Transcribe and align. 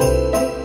Música 0.00 0.57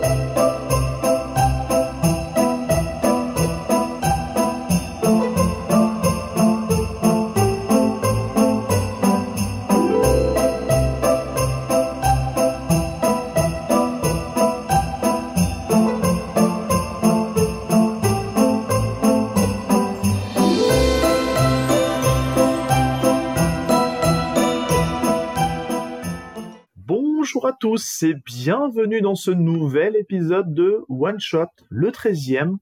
tous 27.74 28.04
et 28.04 28.14
bienvenue 28.14 29.00
dans 29.00 29.16
ce 29.16 29.32
nouvel 29.32 29.96
épisode 29.96 30.54
de 30.54 30.84
One 30.88 31.18
Shot, 31.18 31.48
le 31.70 31.90
13e. 31.90 32.58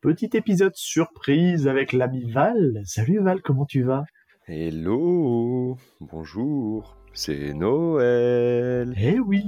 Petit 0.00 0.30
épisode 0.32 0.74
surprise 0.74 1.68
avec 1.68 1.92
l'ami 1.92 2.28
Val. 2.28 2.82
Salut 2.84 3.20
Val, 3.20 3.40
comment 3.40 3.66
tu 3.66 3.84
vas? 3.84 4.04
Hello, 4.48 5.76
bonjour, 6.00 6.96
c'est 7.14 7.54
Noël. 7.54 8.92
Eh 9.00 9.20
oui 9.20 9.44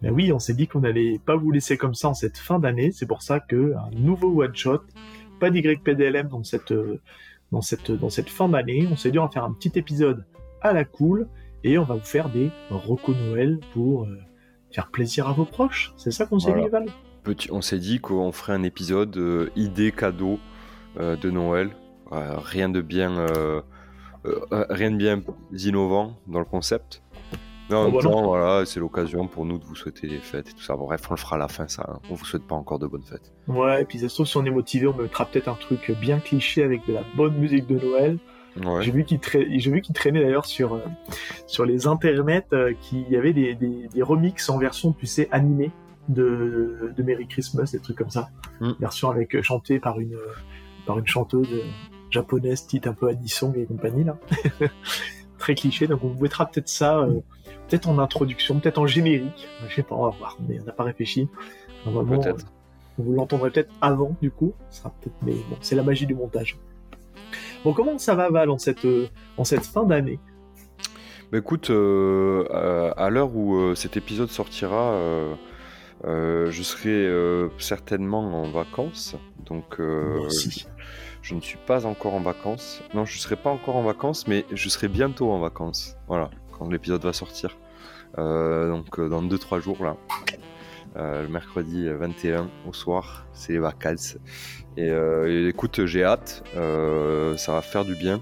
Ben 0.00 0.10
oui, 0.14 0.32
on 0.32 0.38
s'est 0.38 0.54
dit 0.54 0.66
qu'on 0.66 0.80
n'allait 0.80 1.18
pas 1.18 1.36
vous 1.36 1.50
laisser 1.50 1.76
comme 1.76 1.92
ça 1.92 2.08
en 2.08 2.14
cette 2.14 2.38
fin 2.38 2.58
d'année, 2.58 2.92
c'est 2.92 3.06
pour 3.06 3.20
ça 3.20 3.38
que 3.38 3.74
un 3.74 3.90
nouveau 3.94 4.42
One 4.42 4.56
Shot, 4.56 4.80
pas 5.40 5.50
d'YPDLM 5.50 6.28
dans 6.28 6.42
cette, 6.42 6.72
dans 7.52 7.60
cette, 7.60 7.90
dans 7.90 8.08
cette 8.08 8.30
fin 8.30 8.48
d'année, 8.48 8.88
on 8.90 8.96
s'est 8.96 9.10
dit 9.10 9.18
on 9.18 9.26
va 9.26 9.30
faire 9.30 9.44
un 9.44 9.52
petit 9.52 9.78
épisode 9.78 10.24
à 10.62 10.72
la 10.72 10.86
cool 10.86 11.28
et 11.64 11.78
on 11.78 11.84
va 11.84 11.94
vous 11.94 12.04
faire 12.04 12.28
des 12.28 12.50
recos 12.70 13.16
Noël 13.16 13.58
pour 13.72 14.04
euh, 14.04 14.18
faire 14.72 14.90
plaisir 14.90 15.28
à 15.28 15.32
vos 15.32 15.44
proches. 15.44 15.92
C'est 15.96 16.10
ça 16.10 16.26
qu'on 16.26 16.38
s'est 16.38 16.52
dit, 16.52 16.68
Val? 16.68 16.86
Petit, 17.22 17.50
On 17.52 17.60
s'est 17.60 17.78
dit 17.78 18.00
qu'on 18.00 18.32
ferait 18.32 18.54
un 18.54 18.62
épisode 18.62 19.16
euh, 19.16 19.50
idée 19.56 19.92
cadeau 19.92 20.38
euh, 20.98 21.16
de 21.16 21.30
Noël. 21.30 21.70
rien 22.10 22.68
de 22.68 22.80
bien, 22.80 23.26
rien 24.50 24.90
de 24.90 24.96
bien 24.96 25.22
innovant 25.52 26.16
dans 26.26 26.40
le 26.40 26.44
concept. 26.44 27.02
Mais 27.68 27.76
en 27.76 27.84
oh, 27.84 27.90
même 27.92 28.00
temps, 28.00 28.26
voilà, 28.26 28.66
c'est 28.66 28.80
l'occasion 28.80 29.28
pour 29.28 29.44
nous 29.44 29.56
de 29.56 29.64
vous 29.64 29.76
souhaiter 29.76 30.08
des 30.08 30.18
fêtes 30.18 30.48
et 30.48 30.52
tout 30.52 30.62
ça. 30.62 30.74
bref, 30.74 31.02
on 31.08 31.14
le 31.14 31.20
fera 31.20 31.36
à 31.36 31.38
la 31.38 31.46
fin, 31.46 31.68
ça. 31.68 31.86
Hein. 31.88 32.00
On 32.10 32.14
vous 32.14 32.24
souhaite 32.24 32.42
pas 32.42 32.56
encore 32.56 32.80
de 32.80 32.88
bonnes 32.88 33.04
fêtes. 33.04 33.32
Ouais, 33.46 33.82
et 33.82 33.84
puis 33.84 34.00
ça 34.00 34.08
se 34.08 34.14
trouve, 34.14 34.26
si 34.26 34.36
on 34.36 34.44
est 34.44 34.50
motivé, 34.50 34.88
on 34.88 34.94
mettra 34.94 35.24
peut-être 35.24 35.46
un 35.46 35.54
truc 35.54 35.92
bien 36.00 36.18
cliché 36.18 36.64
avec 36.64 36.84
de 36.88 36.94
la 36.94 37.02
bonne 37.14 37.36
musique 37.36 37.68
de 37.68 37.78
Noël. 37.78 38.18
J'ai 38.56 38.90
vu 38.90 39.04
qu'il 39.04 39.20
traînait 39.20 40.22
d'ailleurs 40.22 40.46
sur 40.46 40.74
euh, 40.74 40.80
sur 41.46 41.64
les 41.64 41.86
internets 41.86 42.46
euh, 42.52 42.72
qu'il 42.80 43.08
y 43.08 43.16
avait 43.16 43.32
des, 43.32 43.54
des, 43.54 44.02
remixes 44.02 44.48
en 44.48 44.58
version 44.58 44.92
tu 44.92 45.06
sais 45.06 45.28
animée 45.30 45.70
de, 46.08 46.92
de 46.96 47.02
Merry 47.02 47.26
Christmas 47.26 47.70
des 47.72 47.78
trucs 47.78 47.96
comme 47.96 48.10
ça. 48.10 48.30
Mm. 48.60 48.72
version 48.80 49.10
avec 49.10 49.34
euh, 49.34 49.42
chantée 49.42 49.78
par 49.78 50.00
une 50.00 50.16
par 50.86 50.98
une 50.98 51.06
chanteuse 51.06 51.48
japonaise 52.10 52.62
petite 52.62 52.86
un 52.86 52.92
peu 52.92 53.08
Addison 53.08 53.52
et 53.56 53.66
compagnie 53.66 54.04
là. 54.04 54.18
Très 55.38 55.54
cliché 55.54 55.86
donc 55.86 56.02
on 56.02 56.08
vous 56.08 56.22
mettra 56.22 56.46
peut-être 56.46 56.68
ça 56.68 57.06
peut-être 57.68 57.88
en 57.88 57.98
introduction 57.98 58.58
peut-être 58.58 58.78
en 58.78 58.86
générique. 58.86 59.48
Je 59.68 59.74
sais 59.76 59.82
pas 59.82 59.94
on 59.94 60.04
va 60.04 60.10
voir 60.10 60.36
mais 60.48 60.60
on 60.60 60.64
n'a 60.64 60.72
pas 60.72 60.84
réfléchi. 60.84 61.28
Peut-être. 61.84 62.52
vous 62.98 63.14
l'entendrez 63.14 63.50
peut-être 63.50 63.72
avant 63.80 64.16
du 64.20 64.30
coup. 64.30 64.52
Ça 64.70 64.80
sera 64.80 64.90
peut-être 65.00 65.16
mais 65.22 65.32
bon 65.32 65.56
c'est 65.60 65.76
la 65.76 65.82
magie 65.82 66.06
du 66.06 66.14
montage 66.14 66.58
Bon, 67.62 67.74
comment 67.74 67.98
ça 67.98 68.14
va, 68.14 68.30
Val, 68.30 68.48
en 68.48 68.58
cette, 68.58 68.86
euh, 68.86 69.08
en 69.36 69.44
cette 69.44 69.66
fin 69.66 69.84
d'année? 69.84 70.18
Bah, 71.30 71.38
Écoute, 71.38 71.68
euh, 71.70 72.92
à 72.96 73.10
l'heure 73.10 73.36
où 73.36 73.54
euh, 73.56 73.74
cet 73.74 73.98
épisode 73.98 74.30
sortira, 74.30 74.96
je 76.04 76.62
serai 76.62 77.08
certainement 77.58 78.42
en 78.42 78.50
vacances. 78.50 79.16
Donc, 79.44 79.78
je 79.78 81.34
ne 81.34 81.40
suis 81.40 81.58
pas 81.66 81.84
encore 81.84 82.14
en 82.14 82.20
vacances. 82.20 82.82
Non, 82.94 83.04
je 83.04 83.16
ne 83.16 83.20
serai 83.20 83.36
pas 83.36 83.50
encore 83.50 83.76
en 83.76 83.82
vacances, 83.82 84.26
mais 84.26 84.46
je 84.52 84.68
serai 84.70 84.88
bientôt 84.88 85.30
en 85.30 85.38
vacances. 85.38 85.96
Voilà, 86.08 86.30
quand 86.58 86.70
l'épisode 86.70 87.02
va 87.02 87.12
sortir. 87.12 87.58
donc, 88.16 88.98
dans 88.98 89.22
2-3 89.22 89.60
jours, 89.60 89.84
là. 89.84 89.96
Le 90.96 91.28
mercredi 91.28 91.88
21 91.88 92.50
au 92.66 92.72
soir, 92.72 93.26
c'est 93.32 93.52
les 93.52 93.58
vacances. 93.58 94.16
Euh, 94.78 95.26
et, 95.26 95.48
écoute, 95.48 95.84
j'ai 95.86 96.04
hâte, 96.04 96.42
euh, 96.56 97.36
ça 97.36 97.52
va 97.52 97.62
faire 97.62 97.84
du 97.84 97.94
bien, 97.94 98.20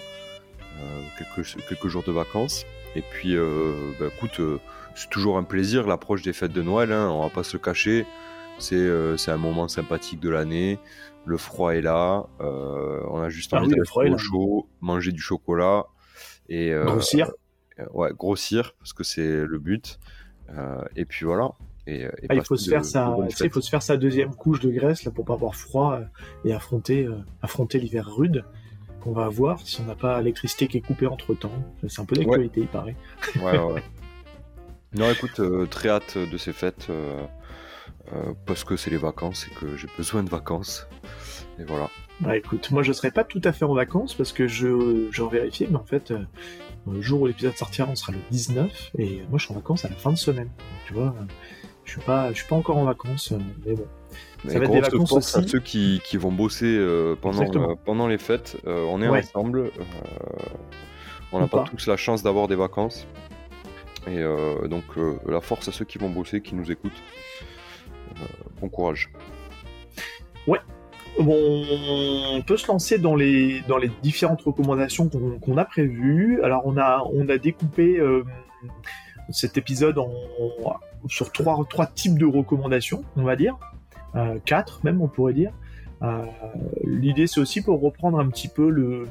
euh, 0.80 1.02
quelques, 1.18 1.56
quelques 1.68 1.88
jours 1.88 2.02
de 2.02 2.12
vacances. 2.12 2.64
Et 2.96 3.02
puis, 3.02 3.36
bah, 4.00 4.06
écoute, 4.16 4.40
c'est 4.94 5.10
toujours 5.10 5.38
un 5.38 5.44
plaisir 5.44 5.86
l'approche 5.86 6.22
des 6.22 6.32
fêtes 6.32 6.52
de 6.52 6.62
Noël, 6.62 6.90
hein, 6.92 7.08
on 7.10 7.22
va 7.22 7.30
pas 7.30 7.44
se 7.44 7.56
le 7.56 7.62
cacher. 7.62 8.06
C'est 8.58 9.30
un 9.30 9.36
moment 9.36 9.68
sympathique 9.68 10.18
de 10.18 10.30
l'année, 10.30 10.78
le 11.26 11.36
froid 11.36 11.74
est 11.74 11.80
là, 11.80 12.26
on 12.40 13.20
a 13.20 13.28
juste 13.28 13.52
ah 13.54 13.60
envie 13.60 13.74
de 13.74 14.16
chaud, 14.16 14.68
manger 14.80 15.12
du 15.12 15.20
chocolat 15.20 15.86
et 16.48 16.72
grossir. 16.84 17.30
ouais, 17.92 18.10
grossir 18.12 18.74
parce 18.78 18.92
que 18.92 19.04
c'est 19.04 19.44
le 19.44 19.58
but. 19.58 20.00
et 20.96 21.04
puis 21.04 21.24
voilà, 21.24 21.50
euh, 21.88 22.10
ah, 22.28 22.34
il 22.34 22.44
faut 22.44 22.56
se 22.56 22.68
faire 22.68 22.84
sa, 22.84 23.16
il 23.40 23.50
faut 23.50 23.60
se 23.60 23.70
faire 23.70 23.82
sa 23.82 23.96
deuxième 23.96 24.34
couche 24.34 24.60
de 24.60 24.70
graisse 24.70 25.04
là 25.04 25.10
pour 25.10 25.24
pas 25.24 25.34
avoir 25.34 25.54
froid 25.54 25.94
euh, 25.94 26.04
et 26.44 26.52
affronter, 26.52 27.04
euh, 27.04 27.16
affronter 27.42 27.78
l'hiver 27.78 28.08
rude 28.14 28.44
qu'on 29.00 29.12
va 29.12 29.24
avoir 29.24 29.60
si 29.60 29.80
on 29.80 29.84
n'a 29.84 29.94
pas 29.94 30.18
l'électricité 30.18 30.66
qui 30.68 30.78
est 30.78 30.80
coupée 30.80 31.06
entre 31.06 31.34
temps. 31.34 31.52
C'est 31.86 32.00
un 32.00 32.04
peu 32.04 32.16
d'actualité, 32.16 32.60
il 32.60 32.66
paraît. 32.66 32.96
Ouais, 33.36 33.58
ouais. 33.58 33.82
non, 34.92 35.10
écoute, 35.10 35.40
très 35.70 35.88
hâte 35.88 36.18
de 36.18 36.36
ces 36.36 36.52
fêtes 36.52 36.88
parce 38.44 38.64
que 38.64 38.76
c'est 38.76 38.90
les 38.90 38.98
vacances 38.98 39.46
et 39.46 39.54
que 39.54 39.76
j'ai 39.76 39.88
besoin 39.96 40.22
de 40.22 40.30
vacances. 40.30 40.88
Et 41.58 41.64
voilà. 41.64 41.88
Bah 42.20 42.36
écoute, 42.36 42.70
moi 42.72 42.82
je 42.82 42.92
serai 42.92 43.12
pas 43.12 43.22
tout 43.22 43.40
à 43.44 43.52
fait 43.52 43.64
en 43.64 43.74
vacances 43.74 44.14
parce 44.14 44.32
que 44.32 44.48
je, 44.48 45.08
je 45.12 45.22
vérifié, 45.22 45.68
mais 45.70 45.76
en 45.76 45.84
fait, 45.84 46.12
le 46.90 47.00
jour 47.00 47.22
où 47.22 47.26
l'épisode 47.26 47.56
sortira, 47.56 47.88
on 47.88 47.94
sera 47.94 48.12
le 48.12 48.18
19 48.30 48.90
et 48.98 49.22
moi 49.28 49.38
je 49.38 49.44
suis 49.44 49.52
en 49.52 49.56
vacances 49.56 49.84
à 49.84 49.88
la 49.88 49.94
fin 49.94 50.10
de 50.10 50.18
semaine. 50.18 50.50
Tu 50.86 50.94
vois, 50.94 51.14
je 51.88 51.92
suis 51.94 52.00
pas, 52.02 52.28
je 52.32 52.36
suis 52.36 52.46
pas 52.46 52.56
encore 52.56 52.76
en 52.76 52.84
vacances, 52.84 53.32
euh, 53.32 53.38
mais 53.64 53.72
bon. 53.72 53.86
Ça 54.46 54.58
va 54.58 54.66
être 54.66 54.72
des 54.72 54.80
vacances 54.80 55.12
aussi. 55.12 55.38
à 55.38 55.42
ceux 55.42 55.58
qui, 55.58 56.02
qui 56.04 56.18
vont 56.18 56.30
bosser 56.30 56.66
euh, 56.66 57.16
pendant, 57.20 57.42
euh, 57.42 57.74
pendant 57.82 58.06
les 58.06 58.18
fêtes. 58.18 58.58
on 58.66 59.00
est 59.00 59.08
ensemble. 59.08 59.70
on 61.32 61.40
n'a 61.40 61.48
pas, 61.48 61.64
tous 61.64 61.86
la 61.86 61.96
chance 61.96 62.22
d'avoir 62.22 62.46
des 62.46 62.56
vacances. 62.56 63.06
Et 64.06 64.22
donc, 64.68 64.84
la 65.26 65.40
force 65.40 65.68
à 65.68 65.72
ceux 65.72 65.86
qui 65.86 65.96
vont 65.96 66.10
bosser, 66.10 66.42
qui 66.42 66.54
nous 66.54 66.70
écoutent. 66.70 67.02
bon 68.60 68.68
courage. 68.68 69.10
Ouais. 70.46 70.60
Bon, 71.18 71.64
on 72.34 72.42
peut 72.42 72.58
se 72.58 72.68
lancer 72.68 72.98
dans 72.98 73.16
les, 73.16 73.62
dans 73.62 73.78
les 73.78 73.90
différentes 74.02 74.42
recommandations 74.42 75.08
qu'on 75.08 75.56
a 75.56 75.64
prévues. 75.64 76.42
Alors, 76.42 76.62
on 76.66 76.76
a, 76.76 77.02
on 77.12 77.28
a 77.30 77.38
découpé 77.38 77.98
cet 79.30 79.56
épisode 79.56 79.98
en, 79.98 80.10
sur 81.06 81.32
trois, 81.32 81.64
trois 81.68 81.86
types 81.86 82.18
de 82.18 82.26
recommandations, 82.26 83.04
on 83.16 83.22
va 83.22 83.36
dire, 83.36 83.56
euh, 84.16 84.38
quatre 84.44 84.80
même, 84.84 85.00
on 85.00 85.08
pourrait 85.08 85.32
dire. 85.32 85.52
Euh, 86.02 86.24
l'idée, 86.84 87.26
c'est 87.26 87.40
aussi 87.40 87.62
pour 87.62 87.80
reprendre 87.80 88.18
un 88.18 88.28
petit 88.28 88.48
peu 88.48 88.70
le 88.70 89.06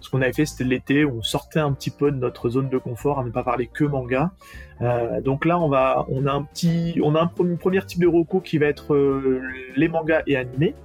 ce 0.00 0.10
qu'on 0.10 0.22
avait 0.22 0.32
fait, 0.32 0.46
c'était 0.46 0.62
l'été, 0.62 1.04
on 1.04 1.22
sortait 1.22 1.58
un 1.58 1.72
petit 1.72 1.90
peu 1.90 2.12
de 2.12 2.16
notre 2.16 2.50
zone 2.50 2.68
de 2.68 2.78
confort, 2.78 3.18
à 3.18 3.24
ne 3.24 3.30
pas 3.30 3.42
parler 3.42 3.66
que 3.66 3.82
manga. 3.82 4.30
Euh, 4.80 5.20
donc 5.20 5.44
là, 5.44 5.58
on 5.58 5.68
va, 5.68 6.06
on 6.08 6.24
a 6.24 6.32
un 6.32 6.44
petit, 6.44 7.00
on 7.02 7.16
a 7.16 7.20
un 7.20 7.26
premier 7.26 7.84
type 7.84 8.00
de 8.00 8.06
reco 8.06 8.40
qui 8.40 8.58
va 8.58 8.66
être 8.66 8.96
les 9.76 9.88
mangas 9.88 10.22
et 10.28 10.36
animés. 10.36 10.76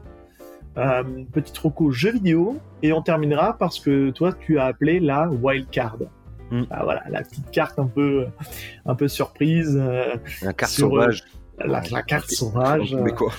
petite 1.32 1.58
reco 1.60 1.92
jeux 1.92 2.14
vidéo 2.14 2.58
et 2.82 2.92
on 2.92 3.04
terminera 3.04 3.56
parce 3.60 3.80
que 3.80 4.10
toi 4.10 4.34
tu 4.34 4.58
as 4.58 4.66
appelé 4.66 5.00
la 5.00 5.30
wild 5.30 5.70
card. 5.70 6.00
Ah, 6.70 6.84
voilà, 6.84 7.04
la 7.10 7.22
petite 7.24 7.50
carte 7.52 7.80
un 7.80 7.88
peu, 7.88 8.28
un 8.86 8.96
peu 8.96 9.08
surprise. 9.08 9.78
Euh, 9.80 10.16
la 10.42 10.54
carte 10.54 10.72
sauvage. 10.72 11.24
Euh, 11.62 11.68
la, 11.68 12.04
carte 12.04 12.30
sauvage. 12.30 12.96
Mais 12.96 13.12
quoi 13.12 13.32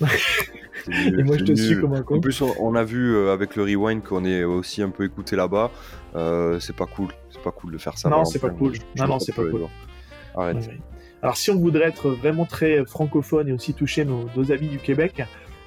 Et 0.88 1.22
moi 1.22 1.36
je 1.36 1.44
te 1.44 1.54
suis 1.54 1.80
comme 1.80 1.94
un 1.94 2.02
con. 2.02 2.16
En 2.16 2.20
plus, 2.20 2.40
on, 2.42 2.74
a 2.74 2.84
vu 2.84 3.14
euh, 3.14 3.32
avec 3.32 3.56
le 3.56 3.64
rewind 3.64 4.02
qu'on 4.02 4.24
est 4.24 4.44
aussi 4.44 4.82
un 4.82 4.90
peu 4.90 5.04
écouté 5.04 5.36
là-bas. 5.36 5.70
c'est 6.60 6.76
pas 6.76 6.86
cool. 6.86 7.08
C'est 7.30 7.42
pas 7.42 7.52
cool 7.52 7.72
de 7.72 7.78
faire 7.78 7.96
ça. 7.98 8.08
Non, 8.08 8.24
c'est 8.24 8.38
pas 8.38 8.50
cool. 8.50 8.74
Non, 8.96 9.06
non, 9.06 9.18
c'est 9.18 9.34
pas 9.34 9.44
cool. 9.44 9.66
Arrête. 10.34 10.70
Alors, 11.22 11.36
si 11.36 11.50
on 11.50 11.58
voudrait 11.58 11.88
être 11.88 12.10
vraiment 12.10 12.44
très 12.44 12.84
francophone 12.84 13.48
et 13.48 13.52
aussi 13.52 13.74
toucher 13.74 14.04
nos, 14.04 14.28
nos 14.36 14.52
amis 14.52 14.68
du 14.68 14.78
Québec, 14.78 15.22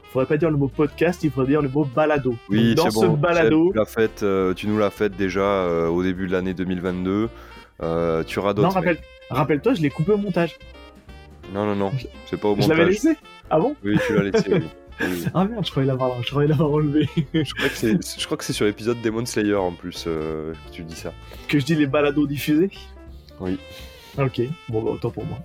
faudrait 0.10 0.26
pas 0.26 0.38
dire 0.38 0.50
le 0.50 0.58
mot 0.58 0.68
podcast, 0.68 1.24
il 1.24 1.32
faudrait 1.32 1.52
dire 1.52 1.62
le 1.62 1.70
mot 1.70 1.86
balado. 1.86 2.36
Oui, 2.50 2.76
dans 2.76 2.90
ce 2.90 3.06
balado, 3.06 3.72
tu, 3.72 3.78
l'as 3.78 3.86
fait, 3.86 4.24
euh, 4.24 4.54
tu 4.54 4.68
nous 4.68 4.78
l'as 4.78 4.90
fait 4.90 5.16
déjà 5.16 5.42
euh, 5.42 5.88
au 5.88 6.04
début 6.04 6.28
de 6.28 6.32
l'année 6.32 6.54
2022. 6.54 7.30
Euh, 7.82 8.24
tu 8.24 8.40
auras 8.40 8.54
d'autres. 8.54 8.68
Non, 8.68 8.74
rappelle, 8.74 8.98
rappelle-toi, 9.30 9.76
je 9.76 9.82
l'ai 9.82 9.90
coupé 9.90 10.14
au 10.14 10.18
montage. 10.18 10.58
Non, 11.54 11.66
non, 11.66 11.76
non, 11.76 11.92
c'est 12.26 12.40
pas 12.40 12.50
au 12.50 12.56
montage. 12.56 12.66
Je 12.66 12.74
l'avais 12.74 12.92
laissé 12.92 13.16
Ah 13.50 13.60
bon? 13.60 13.76
Oui, 13.84 13.98
tu 14.06 14.16
l'as 14.16 14.24
laissé. 14.24 14.52
Ah 15.34 15.46
merde, 15.46 15.66
je 15.66 15.72
croyais 15.72 15.88
l'avoir, 15.88 16.22
je 16.22 16.30
croyais 16.30 16.50
l'avoir 16.50 16.72
enlevé. 16.72 17.08
je, 17.34 17.54
crois 17.54 17.70
que 17.70 17.76
c'est, 17.76 18.20
je 18.20 18.26
crois 18.26 18.36
que 18.36 18.44
c'est 18.44 18.52
sur 18.52 18.66
l'épisode 18.66 19.02
Demon 19.02 19.26
Slayer 19.26 19.56
en 19.56 19.72
plus 19.72 20.04
que 20.04 20.52
tu 20.74 20.84
dis 20.84 20.98
ça. 20.98 21.14
Que 21.48 21.58
je 21.58 21.64
dis 21.64 21.76
les 21.76 21.88
balados 21.88 22.28
diffusés? 22.28 22.70
Oui. 23.40 23.58
Ok, 24.18 24.42
bon, 24.68 24.82
bah, 24.82 24.92
autant 24.92 25.10
pour 25.10 25.26
moi. 25.26 25.38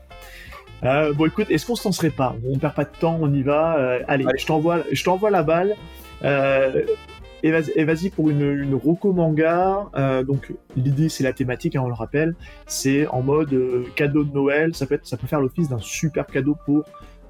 Bon, 0.85 1.27
écoute, 1.27 1.47
est-ce 1.51 1.67
qu'on 1.67 1.77
se 1.77 1.87
lancerait 1.87 2.11
pas 2.11 2.37
On 2.49 2.59
perd 2.59 2.75
pas 2.75 2.85
de 2.85 2.97
temps, 2.99 3.19
on 3.21 3.33
y 3.33 3.43
va. 3.43 3.99
allez, 4.09 4.27
je 4.39 4.47
t'envoie, 4.47 4.81
je 4.91 5.05
t'envoie 5.05 5.31
la 5.31 5.43
balle. 5.43 5.75
et 6.23 7.51
vas-y 7.85 8.11
pour 8.11 8.31
une, 8.31 8.43
une 8.43 8.75
Rocco 8.75 9.13
manga. 9.13 9.87
donc 10.27 10.53
l'idée 10.77 11.09
c'est 11.09 11.25
la 11.25 11.33
thématique, 11.33 11.77
hein, 11.77 11.83
on 11.85 11.89
le 11.89 11.95
rappelle. 11.95 12.35
C'est 12.67 13.07
en 13.09 13.23
mode 13.23 13.55
cadeau 13.97 14.25
de 14.25 14.33
Noël. 14.33 14.75
Ça 14.75 14.87
peut 14.87 14.95
être, 14.95 15.07
ça 15.07 15.17
peut 15.17 15.27
faire 15.27 15.41
l'office 15.41 15.69
d'un 15.69 15.79
super 15.79 16.27
cadeau 16.27 16.57
pour 16.65 16.85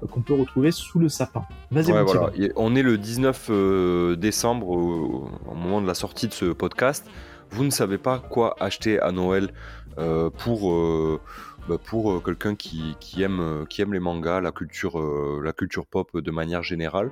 qu'on 0.07 0.21
peut 0.21 0.33
retrouver 0.33 0.71
sous 0.71 0.99
le 0.99 1.09
sapin. 1.09 1.43
Vas-y, 1.71 1.91
voilà. 1.91 2.31
On 2.55 2.75
est 2.75 2.81
le 2.81 2.97
19 2.97 3.47
euh, 3.49 4.15
décembre, 4.15 4.69
au, 4.69 5.29
moment 5.53 5.81
de 5.81 5.87
la 5.87 5.93
sortie 5.93 6.27
de 6.27 6.33
ce 6.33 6.45
podcast. 6.45 7.05
Vous 7.51 7.63
ne 7.63 7.69
savez 7.69 7.97
pas 7.97 8.19
quoi 8.19 8.55
acheter 8.59 8.99
à 8.99 9.11
Noël 9.11 9.51
euh, 9.97 10.29
pour, 10.29 10.71
euh, 10.71 11.21
bah, 11.67 11.77
pour 11.83 12.23
quelqu'un 12.23 12.55
qui, 12.55 12.95
aime, 13.21 13.65
qui 13.69 13.81
aime 13.81 13.93
les 13.93 13.99
mangas, 13.99 14.41
la 14.41 14.51
culture, 14.51 14.99
la 15.41 15.53
culture 15.53 15.85
pop 15.85 16.17
de 16.17 16.31
manière 16.31 16.63
générale. 16.63 17.11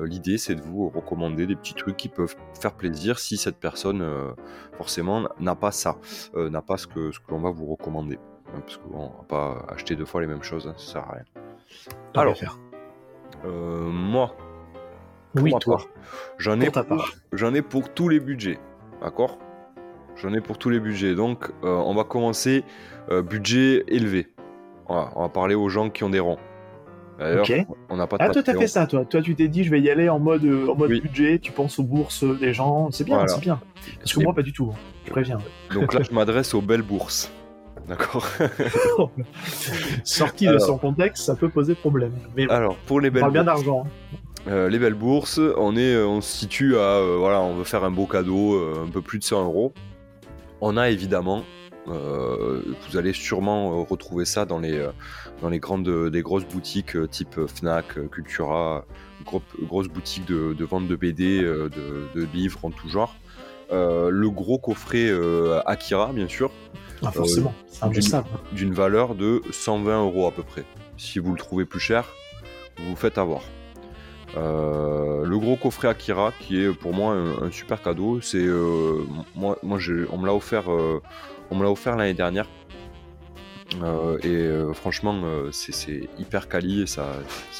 L'idée, 0.00 0.38
c'est 0.38 0.54
de 0.54 0.60
vous 0.60 0.88
recommander 0.88 1.46
des 1.46 1.56
petits 1.56 1.74
trucs 1.74 1.96
qui 1.96 2.08
peuvent 2.08 2.34
faire 2.60 2.74
plaisir 2.74 3.18
si 3.18 3.36
cette 3.36 3.58
personne, 3.58 4.04
forcément, 4.76 5.28
n'a 5.40 5.54
pas 5.54 5.70
ça, 5.70 5.96
n'a 6.34 6.62
pas 6.62 6.76
ce 6.76 6.86
que, 6.86 7.12
ce 7.12 7.18
que 7.18 7.30
l'on 7.30 7.40
va 7.40 7.50
vous 7.50 7.66
recommander. 7.66 8.18
Hein, 8.54 8.60
parce 8.60 8.76
qu'on 8.76 9.04
ne 9.04 9.08
va 9.08 9.24
pas 9.28 9.66
acheter 9.68 9.96
deux 9.96 10.04
fois 10.04 10.20
les 10.20 10.26
mêmes 10.26 10.42
choses, 10.42 10.66
hein, 10.66 10.74
ça 10.76 10.92
sert 10.92 11.02
à 11.02 11.12
rien. 11.14 11.24
Alors, 12.14 12.36
euh, 13.44 13.88
moi, 13.90 14.36
oui, 15.34 15.52
toi, 15.60 15.78
j'en 16.38 16.60
ai, 16.60 16.70
pour, 16.70 17.14
j'en 17.32 17.54
ai 17.54 17.62
pour 17.62 17.92
tous 17.92 18.08
les 18.08 18.20
budgets, 18.20 18.58
d'accord? 19.00 19.38
J'en 20.16 20.32
ai 20.32 20.40
pour 20.40 20.58
tous 20.58 20.70
les 20.70 20.78
budgets. 20.78 21.16
Donc, 21.16 21.50
euh, 21.64 21.74
on 21.74 21.94
va 21.94 22.04
commencer 22.04 22.64
euh, 23.10 23.22
budget 23.22 23.84
élevé. 23.88 24.28
on 24.88 25.22
va 25.22 25.28
parler 25.28 25.54
aux 25.54 25.68
gens 25.68 25.90
qui 25.90 26.04
ont 26.04 26.10
des 26.10 26.20
ronds. 26.20 26.38
D'ailleurs, 27.18 27.46
on 27.90 27.96
n'a 27.96 28.08
pas 28.08 28.18
de 28.18 28.22
Ah, 28.24 28.30
toi, 28.30 28.42
t'as 28.42 28.58
fait 28.58 28.66
ça, 28.66 28.86
toi. 28.86 29.04
Toi, 29.04 29.22
tu 29.22 29.36
t'es 29.36 29.46
dit, 29.46 29.62
je 29.62 29.70
vais 29.70 29.80
y 29.80 29.88
aller 29.88 30.08
en 30.08 30.18
mode, 30.18 30.44
en 30.44 30.74
mode 30.74 30.90
budget. 30.90 31.38
Tu 31.38 31.52
penses 31.52 31.78
aux 31.78 31.84
bourses 31.84 32.24
des 32.24 32.52
gens. 32.52 32.90
C'est 32.90 33.04
bien, 33.04 33.26
c'est 33.28 33.40
bien. 33.40 33.60
Parce 33.98 34.12
que 34.12 34.20
moi, 34.20 34.34
pas 34.34 34.42
du 34.42 34.52
tout. 34.52 34.70
Hein. 34.72 34.78
Je 35.06 35.10
préviens. 35.10 35.38
Donc 35.72 35.94
là, 35.94 36.02
je 36.08 36.12
m'adresse 36.12 36.54
aux 36.54 36.60
belles 36.60 36.82
bourses. 36.82 37.30
D'accord. 37.88 38.26
Sorti 40.04 40.46
de 40.46 40.58
son 40.58 40.78
contexte, 40.78 41.24
ça 41.24 41.36
peut 41.36 41.50
poser 41.50 41.74
problème. 41.74 42.12
Mais 42.36 42.50
alors, 42.50 42.76
pour 42.86 43.00
les 43.00 43.10
belles 43.10 43.24
on 43.24 43.30
bien 43.30 43.44
d'argent. 43.44 43.84
Hein. 43.84 44.16
Euh, 44.46 44.68
les 44.68 44.78
belles 44.78 44.94
bourses, 44.94 45.40
on, 45.56 45.76
est, 45.76 45.96
on 45.96 46.20
se 46.20 46.38
situe 46.38 46.76
à, 46.76 46.98
euh, 46.98 47.16
voilà, 47.18 47.40
on 47.40 47.54
veut 47.54 47.64
faire 47.64 47.84
un 47.84 47.90
beau 47.90 48.06
cadeau, 48.06 48.54
euh, 48.54 48.84
un 48.86 48.90
peu 48.90 49.00
plus 49.00 49.18
de 49.18 49.24
100 49.24 49.44
euros. 49.44 49.72
On 50.60 50.76
a 50.76 50.90
évidemment, 50.90 51.44
vous 51.86 52.96
allez 52.96 53.12
sûrement 53.12 53.84
retrouver 53.84 54.24
ça 54.24 54.44
dans 54.44 54.58
les, 54.58 54.88
dans 55.42 55.48
les 55.48 55.58
grandes, 55.58 56.10
des 56.10 56.22
grosses 56.22 56.46
boutiques 56.46 56.96
type 57.10 57.46
Fnac, 57.46 58.08
Cultura, 58.10 58.84
grosses 59.62 59.88
boutiques 59.88 60.26
de, 60.26 60.54
de, 60.54 60.64
vente 60.64 60.88
de 60.88 60.96
BD, 60.96 61.42
de, 61.42 61.70
de, 62.14 62.28
livres 62.32 62.60
en 62.62 62.70
tout 62.70 62.88
genre. 62.88 63.14
le 63.70 64.28
gros 64.28 64.58
coffret 64.58 65.12
Akira, 65.66 66.12
bien 66.12 66.28
sûr, 66.28 66.50
ah, 67.02 67.12
forcément, 67.12 67.54
euh, 67.82 68.22
D'une 68.52 68.72
valeur 68.72 69.14
de 69.14 69.42
120 69.50 70.04
euros 70.04 70.26
à 70.26 70.32
peu 70.32 70.42
près. 70.42 70.64
Si 70.96 71.18
vous 71.18 71.32
le 71.32 71.38
trouvez 71.38 71.64
plus 71.64 71.80
cher, 71.80 72.08
vous 72.78 72.90
vous 72.90 72.96
faites 72.96 73.18
avoir. 73.18 73.42
Euh, 74.36 75.24
le 75.24 75.38
gros 75.38 75.56
coffret 75.56 75.88
Akira, 75.88 76.32
qui 76.40 76.60
est 76.60 76.72
pour 76.72 76.92
moi 76.92 77.14
un, 77.14 77.50
super 77.50 77.82
cadeau, 77.82 78.20
c'est 78.20 78.38
euh, 78.38 79.04
moi, 79.34 79.58
moi 79.62 79.78
on 80.10 80.18
me 80.18 80.26
l'a 80.26 80.34
offert, 80.34 80.64
on 81.50 81.56
me 81.56 81.62
l'a 81.62 81.70
offert 81.70 81.96
l'année 81.96 82.14
dernière. 82.14 82.48
et 84.22 84.50
franchement, 84.72 85.22
c'est 85.52 86.08
hyper 86.18 86.48
quali 86.48 86.82
et 86.82 86.86
ça, 86.86 87.12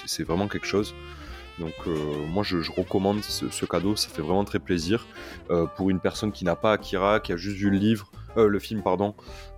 c'est 0.06 0.25
vraiment 0.25 0.48
quelque 0.48 0.66
chose. 0.66 0.94
Donc 1.58 1.75
moi 2.31 2.42
je, 2.42 2.56
recommande 2.70 3.22
ce, 3.22 3.64
cadeau, 3.64 3.96
ça 3.96 4.08
fait 4.08 4.22
vraiment 4.22 4.44
très 4.44 4.58
plaisir. 4.58 5.06
pour 5.76 5.90
une 5.90 6.00
personne 6.00 6.32
qui 6.32 6.44
n'a 6.44 6.56
pas 6.56 6.72
Akira, 6.72 7.20
qui 7.20 7.32
a 7.32 7.36
juste 7.36 7.56
vu 7.56 7.70
le 7.70 7.78
livre, 7.78 8.10
euh, 8.36 8.48
le 8.48 8.58
film, 8.58 8.82
pardon, 8.82 9.14